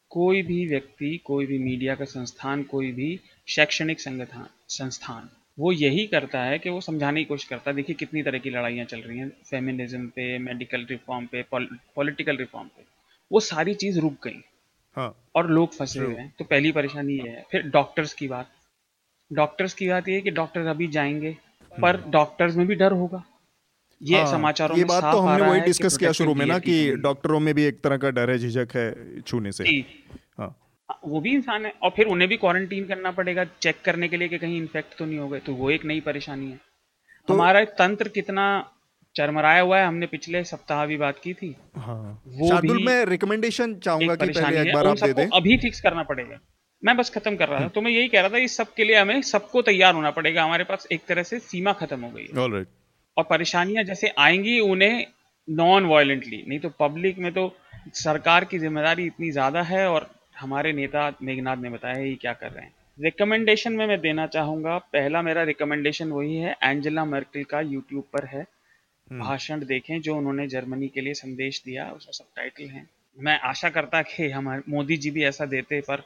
कोई 0.09 0.41
भी 0.41 0.67
व्यक्ति 0.67 1.17
कोई 1.17 1.45
भी 1.45 1.57
मीडिया 1.57 1.95
का 1.95 2.05
संस्थान 2.05 2.63
कोई 2.63 2.91
भी 2.91 3.19
शैक्षणिक 3.47 3.99
संगठन 3.99 4.45
संस्थान 4.69 5.29
वो 5.59 5.71
यही 5.71 6.07
करता 6.07 6.43
है 6.43 6.59
कि 6.59 6.69
वो 6.69 6.81
समझाने 6.81 7.19
की 7.19 7.25
कोशिश 7.25 7.47
करता 7.47 7.71
है 7.71 7.75
देखिए 7.75 7.95
कितनी 7.95 8.23
तरह 8.23 8.39
की 8.39 8.49
लड़ाइयाँ 8.49 8.85
चल 8.85 8.99
रही 8.99 9.19
हैं 9.19 9.29
फेमिनिज्म 9.29 10.07
पे 10.07 10.37
मेडिकल 10.37 10.85
रिफॉर्म 10.89 11.25
पे 11.25 11.45
पॉलिटिकल 11.95 12.37
रिफॉर्म 12.37 12.67
पे। 12.67 12.83
वो 13.31 13.39
सारी 13.39 13.73
चीज़ 13.73 13.99
रुक 13.99 14.13
गई। 14.23 14.41
हाँ। 14.97 15.15
और 15.35 15.49
लोग 15.49 15.73
फंसे 15.73 15.99
हुए 15.99 16.15
हैं। 16.15 16.33
तो 16.39 16.45
पहली 16.45 16.71
परेशानी 16.71 17.13
ये 17.13 17.29
है। 17.29 17.45
फिर 17.51 17.61
डॉक्टर्स 17.61 18.13
की 18.13 18.27
बात। 18.27 18.49
डॉक्टर्स 19.33 19.73
की 19.73 19.89
बात 19.89 20.09
ये 20.09 20.21
कि 20.21 20.31
डॉक्टर 20.31 20.61
अभी 20.61 20.87
जाएँगे 20.87 21.37
पर 21.81 22.03
डॉक्टर्स 22.07 22.51
हम्म। 22.51 22.59
में 22.59 22.67
भी 22.67 22.75
डर 22.75 22.91
होगा। 22.91 23.23
ये 24.01 24.17
हाँ, 24.17 24.31
समाचारों 24.31 24.77
ये 24.77 24.83
बात 24.83 25.03
तो 25.03 25.19
हमने 25.19 25.45
वही 25.45 25.61
डिस्कस 25.61 25.97
किया 25.97 26.11
शुरू 26.11 26.35
में 26.35 26.45
ना 26.45 26.59
कि 26.59 26.95
डॉक्टरों 26.95 27.39
में 27.39 27.55
भी 27.55 27.63
एक 27.63 27.81
तरह 27.81 27.97
का 27.97 28.09
डर 28.09 28.31
है 28.31 28.37
झिझक 28.37 28.67
है 28.75 29.21
छूने 29.21 29.51
से। 29.51 29.63
हाँ। 30.37 30.55
वो 31.05 31.21
भी 31.21 31.31
इंसान 31.31 31.65
है 31.65 31.73
और 31.83 31.89
फिर 31.89 32.05
उन्हें 32.05 32.29
भी 32.29 32.37
क्वारंटीन 32.37 32.85
करना 32.85 33.11
पड़ेगा 33.11 33.45
चेक 33.61 33.75
करने 33.85 34.07
के 34.07 34.17
लिए 34.17 34.27
कि 34.27 34.37
कहीं 34.37 34.57
इन्फेक्ट 34.57 34.97
तो 34.97 35.05
नहीं 35.05 35.19
हो 35.19 35.29
गए 35.29 35.39
तो 35.39 35.53
वो 35.53 35.71
एक 35.71 35.85
नई 35.85 35.99
परेशानी 35.99 36.51
है। 36.51 36.59
तो, 37.27 37.33
हमारा 37.33 37.63
तंत्र 37.65 38.07
कितना 38.07 38.71
चरमराया 39.15 39.61
हुआ 39.61 39.79
है 39.79 39.85
हमने 39.87 40.05
पिछले 40.05 40.43
सप्ताह 40.43 40.85
भी 40.85 40.97
बात 40.97 41.19
की 41.23 41.33
थी। 41.33 41.55
हाँ, 41.77 42.21
वो 42.27 42.61
भी 42.61 42.85
मैं 42.85 43.05
रिकमेंडेशन 43.05 43.75
चाहूँगा 43.75 44.15
कि 44.15 44.27
पहले 44.27 44.61
एक 44.61 44.75
बार 44.75 44.87
आप 44.87 44.97
दे 45.03 45.13
दें। 45.13 45.27
अभी 45.27 45.57
फिक्स 45.57 45.81
करना 45.81 46.03
पड़ेगा। 46.03 46.39
मैं 46.85 46.95
बस 46.97 47.09
खत्म 47.09 47.35
कर 47.35 47.47
रहा 47.49 47.59
था। 47.59 47.67
तो 47.67 47.81
मैं 47.81 47.91
यही 47.91 48.07
कह 48.07 48.21
रहा 48.21 48.29
था 48.29 48.37
इस 48.39 48.57
सब 48.57 48.73
के 48.73 48.83
लिए 48.83 48.95
हमें 48.95 49.21
सबको 49.23 49.61
तैयार 49.63 49.93
होना 49.93 50.11
पड़ेगा 50.11 50.43
हमारे 50.43 50.63
पास 50.63 50.87
एक 50.91 51.05
तरह 51.07 51.23
से 51.23 51.39
सीमा 51.41 51.73
खत्म 51.73 52.01
हो 52.01 52.09
गई 52.09 52.23
है 52.23 52.47
right. 52.47 52.67
और 53.17 53.23
परेशानियाँ 53.25 53.83
जैसे 53.83 54.13
आएँगी 54.19 54.59
उन्हें 54.61 55.05
नॉन 55.47 55.85
वायलेंटली 55.85 56.43
नहीं 56.47 56.59
तो 56.59 56.69
पब्लिक 56.79 57.17
में 57.17 57.31
तो 57.33 57.51
सरकार 57.95 58.45
की 58.45 58.59
ज़िम्मेदारी 58.59 59.05
इतनी 59.05 59.29
ज़्यादा 59.31 59.61
है 59.63 59.87
और 59.89 60.09
हमारे 60.39 60.73
नेता 60.73 61.11
मेघनाथ 61.21 61.57
ने 61.57 61.69
बताया 61.69 61.97
ये 61.97 62.15
क्या 62.15 62.33
कर 62.33 62.51
रहे 62.51 62.65
हैं 62.65 62.73
रिकमेंडेशन 62.99 63.73
में 63.73 63.85
मैं 63.87 63.99
देना 64.01 64.25
चाहूँगा 64.27 64.77
पहला 64.93 65.21
मेरा 65.21 65.43
रिकमेंडेशन 65.43 66.11
वही 66.11 66.35
है 66.35 66.55
एंजेला 66.63 67.05
मर्कल 67.05 67.43
का 67.43 67.61
यूट्यूब 67.61 68.03
पर 68.13 68.25
है 68.25 68.41
हम्म। 68.41 69.21
भाषण 69.21 69.65
देखें 69.65 69.99
जो 70.01 70.15
उन्होंने 70.15 70.47
जर्मनी 70.47 70.87
के 70.87 71.01
लिए 71.01 71.13
संदेश 71.13 71.61
दिया 71.65 71.89
उसका 71.91 72.11
सब 72.11 72.25
टाइटल 72.35 72.69
है 72.69 72.85
मैं 73.17 73.39
आशा 73.49 73.69
करता 73.69 74.01
कि 74.03 74.29
हमारे 74.29 74.61
मोदी 74.69 74.97
जी 74.97 75.11
भी 75.11 75.23
ऐसा 75.23 75.45
देते 75.45 75.81
पर 75.81 76.03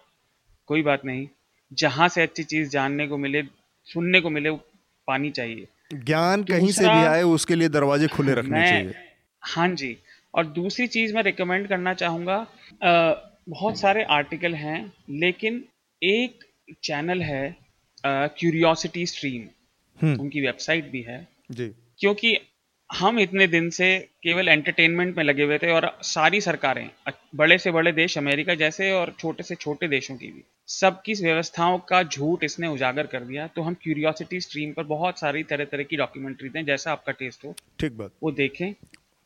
कोई 0.70 0.82
बात 0.82 1.05
नहीं। 1.05 1.28
जहाँ 1.72 2.07
से 2.09 2.22
अच्छी 2.22 2.43
चीज़ 2.43 2.70
जानने 2.70 3.07
को 3.07 3.17
मिले 3.17 3.41
सुनने 3.88 4.20
को 4.22 4.30
मिले 4.30 4.51
पानी 5.07 5.30
चाहिए। 5.32 5.67
ज्ञान 5.93 6.43
कहीं 6.43 6.72
से 6.72 6.84
भी 6.84 7.05
आए 7.05 7.22
उसके 7.30 7.55
लिए 7.55 7.70
दरवाजे 7.70 8.07
खुले 8.07 8.34
रखने 8.34 8.67
चाहिए। 8.70 8.93
हाँ 9.43 9.67
जी। 9.76 9.95
और 10.34 10.45
दूसरी 10.55 10.88
चीज़ 10.88 11.13
मैं 11.15 11.24
रिकमेंड 11.24 11.67
करना 11.67 11.93
चाहूँगा 11.93 12.38
बहुत 13.49 13.80
सारे 13.80 14.03
आर्टिकल 14.11 14.53
हैं 14.55 14.82
लेकिन 15.20 15.63
एक 16.01 16.45
चैनल 16.84 17.22
है 17.22 17.55
क्यूरियोसिटी 18.05 19.05
स्ट्रीम 19.05 19.47
हम्म। 19.99 20.20
उनकी 20.22 20.41
वेबसाइट 20.41 20.91
भी 20.91 21.01
है। 21.01 21.28
जी। 21.51 21.67
क्योंकि 21.99 22.36
हम 22.90 23.20
इतने 23.20 23.46
दिन 23.48 23.70
से 23.70 23.98
केवल 24.24 24.48
एंटरटेनमेंट 24.50 25.18
में 25.18 25.24
लगे 25.24 25.44
हुए 25.44 25.58
थे 25.58 25.72
और 25.72 25.92
सारी 26.04 26.40
सरकारें 26.42 26.90
बड़े 27.36 27.58
से 27.58 27.72
बड़े 27.72 27.92
देश 27.92 28.18
अमेरिका 28.18 28.54
जैसे 28.56 28.92
और 28.92 29.14
छोटे 29.20 29.44
से 29.44 29.56
छोटे 29.56 29.88
देशों 29.88 30.16
की 30.16 30.28
भी 30.28 30.44
सबकी 30.70 31.14
व्यवस्थाओं 31.14 31.78
का 31.90 32.02
झूठ 32.04 32.44
इसने 32.44 32.68
उजागर 32.68 33.08
कर 33.08 33.20
दिया। 33.20 33.48
तो 33.48 33.62
हम 33.62 33.76
क्यूरियोसिटी 33.84 34.40
स्ट्रीम 34.42 34.72
पर 34.74 34.84
बहुत 34.86 35.20
सारी 35.20 35.44
तरह 35.44 35.66
तरह 35.66 35.84
की 35.84 35.98
डॉक्यूमेंट्री 35.98 36.50
दें 36.50 36.66
जैसा 36.66 36.92
आपका 36.92 37.12
टेस्ट 37.12 37.46
हो। 37.46 37.54
ठीक 37.80 37.98
बात। 37.98 38.12
वो 38.24 38.32
देखें 38.32 38.74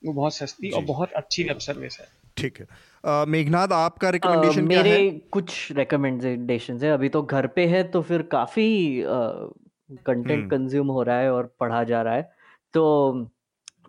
वो 0.01 0.14
बहुत 0.14 0.36
सस्ती 0.36 0.70
और 0.70 0.84
बहुत 0.86 1.11
अच्छी 1.14 1.43
वेब 1.43 1.57
सर्विस 1.59 1.99
है। 1.99 2.07
ठीक 2.38 2.59
है। 2.59 3.26
मेघनाथ 3.28 3.72
आपका 3.74 4.09
रिकमेंडेशन 4.09 4.68
क्या 4.68 4.84
मेरे 4.84 5.09
कुछ 5.32 5.72
रिकमेंडेशन 5.72 6.80
है। 6.84 6.91
अभी 6.91 7.09
तो 7.09 7.22
घर 7.24 7.47
पे 7.47 7.66
है 7.68 7.84
तो 7.91 8.01
फिर 8.01 8.22
काफ़ी 8.32 8.70
कंटेंट 9.03 10.49
कंज्यूम 10.51 10.82
हम्म। 10.82 10.93
हो 10.93 11.03
रहा 11.03 11.20
है 11.20 11.32
और 11.34 11.55
पढ़ा 11.59 11.84
जा 11.84 12.01
रहा 12.01 12.16
है। 12.16 12.32
तो 12.74 13.30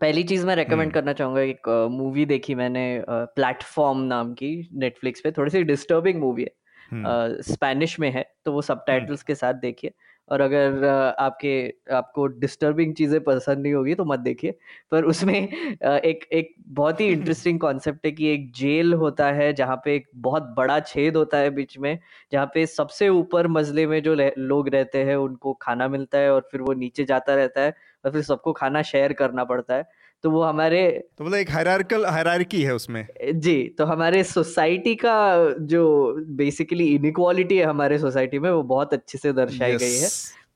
पहली 0.00 0.22
चीज़ 0.22 0.46
मैं 0.46 0.54
रेकमेंड 0.56 0.80
हम्म। 0.80 0.90
करना 0.90 1.12
चाहूँगा 1.12 1.40
एक 1.40 1.68
मूवी 1.90 2.24
देखी 2.26 2.54
मैंने 2.54 2.84
प्लेटफॉर्म 3.10 4.00
नाम 4.04 4.32
की 4.34 4.50
नेटफ्लिक्स 4.74 5.20
पे 5.20 5.30
थोड़ी 5.32 5.50
सी 5.50 5.62
डिस्टर्बिंग 5.64 6.20
मूवी 6.20 6.42
है 6.42 7.42
स्पेनिश 7.42 7.94
हम्म। 7.94 8.06
में 8.06 8.10
है 8.12 8.24
तो 8.44 8.52
वो 8.52 8.62
सब 8.62 8.84
टाइटल्स 8.86 9.22
के 9.22 9.34
साथ 9.34 9.54
देखिए 9.60 9.92
और 10.28 10.40
अगर 10.40 10.84
आपके 11.20 11.52
आपको 11.94 12.26
डिस्टर्बिंग 12.38 12.94
चीज़ें 12.94 13.20
पसंद 13.24 13.58
नहीं 13.58 13.72
होगी 13.74 13.94
तो 13.94 14.04
मत 14.04 14.18
देखिए। 14.20 14.50
पर 14.92 15.04
उसमें 15.04 15.34
एक 15.34 16.24
एक 16.32 16.54
बहुत 16.68 17.00
ही 17.00 17.06
इंटरेस्टिंग 17.12 17.60
कॉन्सेप्ट 17.60 18.06
है 18.06 18.12
कि 18.12 18.28
एक 18.28 18.50
जेल 18.52 18.92
होता 18.94 19.30
है 19.32 19.52
जहाँ 19.52 19.76
पे 19.84 19.94
एक 19.96 20.08
बहुत 20.18 20.42
बड़ा 20.56 20.78
छेद 20.82 21.16
होता 21.16 21.38
है 21.38 21.50
बीच 21.50 21.76
में 21.78 21.98
जहाँ 22.32 22.46
पे 22.54 22.66
सबसे 22.66 23.08
ऊपर 23.08 23.46
मजले 23.48 23.86
में 23.86 24.02
जो 24.02 24.14
लोग 24.38 24.68
रहते 24.68 25.02
हैं 25.04 25.16
उनको 25.16 25.52
खाना 25.62 25.88
मिलता 25.88 26.18
है 26.18 26.30
और 26.32 26.48
फिर 26.52 26.60
वो 26.60 26.72
नीचे 26.74 27.04
जाता 27.04 27.34
रहता 27.34 27.60
है 27.60 27.74
और 28.04 28.12
फिर 28.12 28.22
सबको 28.22 28.52
खाना 28.52 28.82
शेयर 28.84 29.12
करना 29.12 29.44
पड़ता 29.44 29.74
है। 29.74 29.84
तो 30.24 30.30
वो 30.30 30.42
हमारे 30.42 30.82
तो 31.18 31.24
मतलब 31.24 31.38
एक 31.38 31.50
हायरार्कल 31.50 32.04
हायरार्की 32.06 32.62
है 32.62 32.74
उसमें। 32.74 33.06
जी 33.34 33.56
तो 33.78 33.84
हमारे 33.84 34.22
सोसाइटी 34.24 34.94
का 34.94 35.16
जो 35.60 35.82
बेसिकली 36.28 36.86
इनक्वालिटी 36.94 37.56
है 37.56 37.64
हमारे 37.64 37.98
सोसाइटी 37.98 38.38
में 38.38 38.50
वो 38.50 38.62
बहुत 38.62 38.92
अच्छे 38.92 39.18
से 39.18 39.32
दर्शाई 39.32 39.72
yes. 39.72 39.80
गई 39.80 39.96
है। 39.96 40.08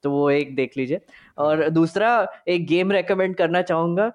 तो 0.03 0.11
वो 0.11 0.31
एक 0.31 0.55
देख 0.57 0.77
लीजिए। 0.77 1.01
और 1.39 1.69
दूसरा 1.69 2.11
एक 2.49 2.67
गेम 2.67 2.93
रेकमेंड 2.93 3.35
करना 3.37 3.63
चाहूँगा। 3.63 4.11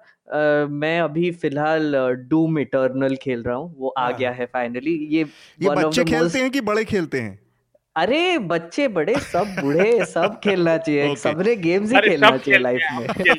मैं 0.66 1.00
अभी 1.00 1.30
फ़िलहाल 1.30 1.94
डूम 2.28 2.58
इटर्नल 2.58 3.16
खेल 3.16 3.42
रहा 3.42 3.56
हूँ। 3.56 3.74
वो 3.78 3.88
आ 3.88 4.04
हाँ। 4.04 4.16
गया 4.18 4.30
है 4.30 4.46
फाइनली 4.46 4.94
ये 5.10 5.24
ये 5.62 5.70
बच्चे 5.70 6.04
खेलते 6.04 6.24
most... 6.24 6.36
हैं 6.36 6.50
कि 6.50 6.60
बड़े 6.60 6.84
खेलते 6.84 7.20
हैं? 7.20 7.38
अरे 7.96 8.38
बच्चे 8.38 8.88
बड़े 8.88 9.14
सब 9.14 9.56
बूढ़े 9.60 10.04
सब 10.04 10.40
खेलना 10.44 10.76
चाहिए 10.76 11.04
okay. 11.08 11.18
सबने 11.18 11.56
गेम्स 11.56 11.92
ही 11.92 12.00
खेलना 12.00 12.36
चाहिए 12.36 12.60
लाइफ 12.60 12.80
में। 12.92 13.06
okay. 13.06 13.38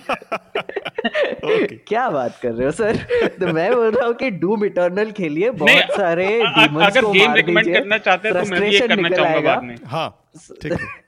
क्या 1.87 2.09
बात 2.09 2.39
कर 2.43 2.51
रहे 2.51 2.65
हो 2.65 2.71
सर 2.71 2.95
तो 3.39 3.53
मैं 3.53 3.75
बोल 3.75 3.91
रहा 3.91 4.07
हूँ 4.07 4.13
कि 4.13 4.31
डूम 4.31 4.65
इटर्नल 4.65 5.11
खेलिए 5.11 5.51
बहुत 5.51 5.97
सारे 5.97 6.41
अगर 6.41 7.01
को 7.01 7.11
गेम 7.11 7.33
रिकमेंड 7.33 7.73
करना 7.73 7.97
चाहते 7.97 8.27
हैं 8.27 8.43
तो 8.43 8.51
मैं 8.51 8.61
भी 8.61 8.79
करना 8.79 9.09
चाहूँगा 9.09 9.61
हाँ 9.85 10.29
ठीक 10.61 10.73
है। 10.73 11.05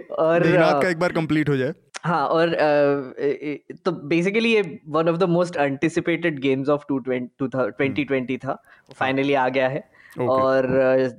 और 0.10 0.42
का 0.82 0.88
एक 0.88 0.98
बार 0.98 1.12
कंप्लीट 1.12 1.48
हो 1.48 1.56
जाए। 1.56 1.72
हाँ 2.04 2.26
और 2.26 2.56
तो 3.84 3.92
बेसिकली 3.92 4.54
ये 4.54 4.78
one 4.88 5.08
of 5.08 5.16
the 5.16 5.22
most 5.22 5.56
anticipated 5.56 6.38
games 6.38 6.68
of 6.68 6.82
two 6.88 6.98
twenty 6.98 8.04
twenty 8.04 8.36
था। 8.36 8.62
फाइनली 8.96 9.34
आ 9.34 9.48
गया 9.48 9.68
है। 9.68 9.99
Okay. 10.10 10.26
और 10.26 10.66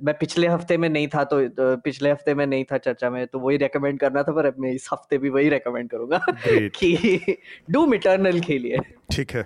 मैं 0.02 0.14
पिछले 0.14 0.46
हफ़्ते 0.46 0.76
में 0.76 0.88
नहीं 0.88 1.06
था 1.08 1.22
तो 1.24 1.36
पिछले 1.84 2.10
हफ़्ते 2.10 2.34
में 2.34 2.44
नहीं 2.46 2.64
था 2.64 2.78
चर्चा 2.78 3.10
में 3.10 3.26
तो 3.26 3.38
वही 3.38 3.56
रेकमेंड 3.56 3.98
करना 4.00 4.22
था 4.22 4.32
पर 4.32 4.46
अब 4.46 4.54
मैं 4.60 4.72
इस 4.72 4.88
हफ़्ते 4.92 5.18
भी 5.18 5.30
वही 5.30 5.48
रेकमेंड 5.48 5.88
करूँगा 5.90 6.18
कि 6.78 7.36
डूम 7.70 7.94
इटर्नल 7.94 8.40
खेलिए 8.40 8.78
ठीक 9.12 9.30
है। 9.30 9.42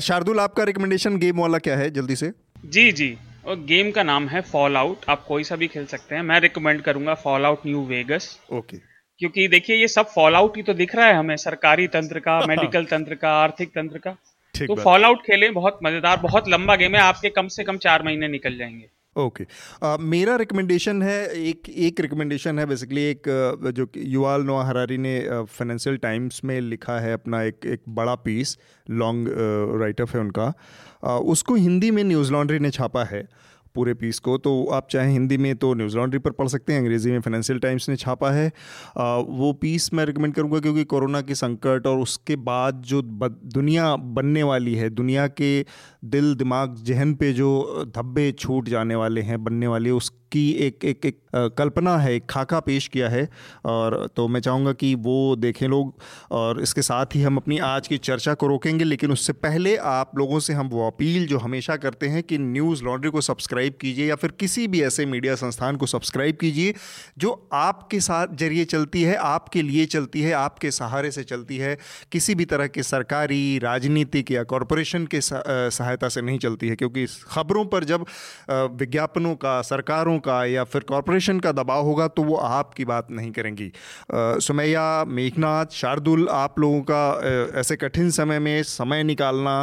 शार्दुल 0.00 0.40
आपका 0.40 0.64
रिकमेंडेशन 0.64 1.16
गेम 1.18 1.40
वाला 1.40 1.58
क्या 1.58 1.76
है 1.76 1.90
जल्दी 1.90 2.16
से? 2.16 2.32
जी 2.66 2.90
जी। 2.92 3.16
और 3.46 3.56
गेम 3.66 3.90
का 3.90 4.02
नाम 4.02 4.28
है 4.28 4.40
फॉल 4.50 4.76
आउट 4.76 5.04
आप 5.08 5.24
कोई 5.28 5.44
सा 5.44 5.56
भी 5.56 5.66
खेल 5.68 5.86
सकते 5.86 6.14
हैं। 6.14 6.22
मैं 6.22 6.40
रिकमेंड 6.40 6.82
करूँगा 6.82 7.14
fall 7.22 7.46
out 7.46 7.66
New 7.66 7.84
Vegas 7.86 8.38
okay 8.52 8.76
क्योंकि 9.20 9.48
देखिए 9.48 9.76
ये 9.76 9.88
सब 9.88 10.06
फॉल 10.08 10.34
आउट 10.34 10.56
ही 10.56 10.62
तो 10.62 10.74
दिख 10.74 10.94
रहा 10.96 11.06
है 11.06 11.14
हमें 11.14 11.36
सरकारी 11.38 11.86
तंत्र 11.88 12.20
का 12.20 12.38
मेडिकल 12.46 12.84
तंत्र 12.86 13.14
का 13.14 13.32
आर्थिक 13.42 13.68
तंत्र 13.70 13.98
का। 13.98 14.16
तो 14.60 14.74
फॉल 14.74 15.04
आउट 15.04 15.18
खेले 15.18 15.50
बहुत 15.50 15.78
मज़ेदार 15.84 16.16
बहुत 16.16 16.48
लंबा 16.48 16.76
गेम 16.76 16.94
है 16.94 17.00
आपके 17.00 17.30
कम 17.30 17.48
से 17.48 17.64
कम 17.64 17.76
चार 17.76 18.02
महीने 18.02 18.28
निकल 18.28 18.56
जाएँगे। 18.56 18.90
ओके। 19.16 19.44
okay. 19.44 19.94
uh, 19.94 20.00
मेरा 20.00 20.36
रिकमेंडेशन 20.36 21.02
है 21.02 21.28
एक 21.28 21.62
एक 21.68 22.00
रिकमेंडेशन 22.00 22.58
है 22.58 22.66
बेसिकली 22.66 23.02
एक 23.02 23.18
uh, 23.18 23.72
जो 23.72 23.86
युवाल 23.96 24.42
नोआ 24.42 24.64
हरारी 24.64 24.98
ने 24.98 25.20
फाइनेंशियल 25.30 25.96
uh, 25.96 26.02
टाइम्स 26.02 26.44
में 26.44 26.60
लिखा 26.60 27.00
है 27.00 27.12
अपना 27.12 27.42
एक 27.42 27.60
एक 27.66 27.82
बड़ा 27.88 28.14
पीस 28.14 28.58
लॉन्ग 28.90 29.28
राइटअप 29.80 30.08
है 30.10 30.20
उनका। 30.20 30.52
uh, 31.04 31.10
उसको 31.10 31.54
हिंदी 31.54 31.90
में 31.90 32.04
न्यूज़ 32.04 32.32
लॉन्ड्री 32.32 32.58
ने 32.58 32.70
छापा 32.70 33.04
है। 33.04 33.28
पूरे 33.74 33.94
पीस 33.94 34.18
को। 34.18 34.36
तो 34.38 34.64
आप 34.72 34.88
चाहे 34.90 35.12
हिंदी 35.12 35.36
में 35.36 35.54
तो 35.56 35.72
न्यूज़ 35.74 35.96
लॉन्ड्री 35.96 36.18
पर 36.18 36.30
पढ़ 36.30 36.48
सकते 36.48 36.72
हैं 36.72 36.80
अंग्रेज़ी 36.80 37.10
में 37.10 37.20
फाइनेंशियल 37.20 37.58
टाइम्स 37.58 37.88
ने 37.88 37.96
छापा 37.96 38.30
है। 38.30 38.50
आ, 38.98 39.16
वो 39.16 39.52
पीस 39.52 39.92
मैं 39.94 40.04
रिकमेंड 40.04 40.34
करूँगा 40.34 40.60
क्योंकि 40.60 40.84
कोरोना 40.84 41.20
के 41.20 41.34
संकट 41.34 41.86
और 41.86 41.98
उसके 41.98 42.36
बाद 42.36 42.82
जो 42.86 43.02
दुनिया 43.02 43.94
बनने 43.96 44.42
वाली 44.42 44.74
है 44.74 44.90
दुनिया 44.90 45.26
के 45.26 45.64
दिल 46.04 46.34
दिमाग 46.34 46.74
जहन 46.84 47.14
पे 47.14 47.32
जो 47.32 47.52
धब्बे 47.96 48.30
छूट 48.32 48.68
जाने 48.68 48.94
वाले 48.94 49.20
हैं 49.20 49.44
बनने 49.44 49.66
वाले 49.66 49.90
उस 49.90 50.12
की 50.32 50.50
एक 50.60 50.84
एक 50.84 51.06
एक 51.06 51.18
कल्पना 51.58 51.96
है, 51.98 52.14
एक 52.14 52.26
खाका 52.30 52.60
पेश 52.60 52.86
किया 52.88 53.08
है। 53.08 53.28
और 53.64 54.06
तो 54.16 54.26
मैं 54.28 54.40
चाहूँगा 54.40 54.72
कि 54.74 54.94
वो 54.96 55.36
देखें 55.36 55.66
लोग 55.68 55.94
और 56.32 56.60
इसके 56.62 56.82
साथ 56.82 57.14
ही 57.14 57.22
हम 57.22 57.36
अपनी 57.36 57.58
आज 57.60 57.88
की 57.88 57.98
चर्चा 58.00 58.34
को 58.34 58.46
रोकेंगे, 58.46 58.84
लेकिन 58.84 59.12
उससे 59.12 59.32
पहले 59.34 59.76
आप 59.76 60.18
लोगों 60.18 60.40
से 60.40 60.52
हम 60.52 60.68
वो 60.68 60.86
अपील 60.86 61.26
जो 61.26 61.38
हमेशा 61.38 61.76
करते 61.78 62.08
हैं 62.08 62.22
कि 62.22 62.38
न्यूज़ 62.38 62.84
लॉन्ड्री 62.84 63.10
को 63.10 63.20
सब्सक्राइब 63.20 63.74
कीजिए 63.80 64.08
या 64.08 64.16
फिर 64.16 64.30
किसी 64.40 64.66
भी 64.68 64.82
ऐसे 64.82 65.06
मीडिया 65.06 65.34
संस्थान 65.36 65.76
को 65.76 65.86
सब्सक्राइब 65.86 66.36
कीजिए 66.36 66.74
जो 67.18 67.30
आपके 67.52 68.00
साथ 68.00 68.36
ज़रिए 68.36 68.64
चलती 68.66 69.02
है, 69.02 69.14
आपके 69.16 69.62
लिए 69.62 69.86
चलती 69.86 70.22
है, 70.22 70.32
आपके 70.34 70.70
सहारे 70.70 71.10
से 71.10 71.24
चलती 71.24 71.56
है। 71.58 71.76
किसी 72.12 72.34
भी 72.34 72.44
तरह 72.44 72.66
के 72.66 72.82
सरकारी, 72.82 73.58
राजनीतिक 73.58 74.30
या 74.30 74.42
कॉरपोरेशन 74.44 75.06
के 75.06 75.20
सहायता 75.20 76.08
से 76.08 76.22
नहीं 76.22 76.38
चलती 76.38 76.68
है, 76.68 76.76
क्योंकि 76.76 77.06
खबरों 77.24 77.64
पर 77.66 77.84
जब 77.84 78.06
विज्ञापनों 78.50 79.34
का, 79.36 79.60
सरकारों 79.62 80.18
का 80.24 80.44
या 80.44 80.64
फिर 80.64 80.82
कॉरपोरेशन 80.82 81.40
का 81.40 81.52
दबाव 81.52 81.84
होगा 81.84 82.06
तो 82.08 82.22
वो 82.22 82.36
आपकी 82.36 82.84
बात 82.84 83.10
नहीं 83.10 83.30
करेंगी। 83.32 83.70
सुमैया 84.12 85.04
मेघनाथ 85.08 85.66
शार्दुल 85.72 86.28
आप 86.28 86.58
लोगों 86.58 86.80
का 86.90 87.02
ऐसे 87.60 87.76
कठिन 87.76 88.10
समय 88.10 88.38
में 88.38 88.62
समय 88.62 89.02
निकालना 89.02 89.54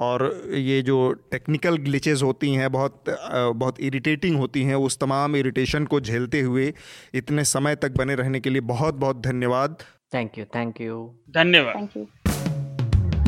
और 0.00 0.28
ये 0.54 0.80
जो 0.82 1.12
टेक्निकल 1.30 1.76
ग्लिचेज 1.78 2.22
होती 2.22 2.54
हैं 2.54 2.72
बहुत 2.72 3.04
बहुत 3.30 3.80
इरिटेटिंग 3.80 4.38
होती 4.38 4.62
हैं 4.62 4.74
उस 4.74 4.98
तमाम 4.98 5.36
इरिटेशन 5.36 5.84
को 5.84 6.00
झेलते 6.00 6.40
हुए 6.40 6.72
इतने 7.14 7.44
समय 7.44 7.76
तक 7.76 7.96
बने 7.98 8.14
रहने 8.14 8.40
के 8.40 8.50
लिए 8.50 8.60
बहुत 8.60 8.94
बहुत 8.94 9.22
धन्यवाद। 9.22 9.76
थैंक 10.14 10.38
यू 10.38 10.44
थैंक 10.44 10.80
यू 10.80 11.14
धन्यवाद। 11.30 12.06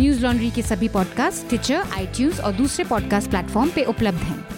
न्यूज़ 0.01 0.23
लॉन्ड्री 0.23 0.51
के 0.51 0.63
सभी 0.63 0.89
पॉडकास्ट 0.89 1.49
ट्विटर 1.49 1.83
आई 1.93 2.31
और 2.45 2.53
दूसरे 2.53 2.85
पॉडकास्ट 2.85 3.31
प्लेटफॉर्म 3.31 3.71
पे 3.71 3.85
उपलब्ध 3.85 4.19
हैं। 4.19 4.58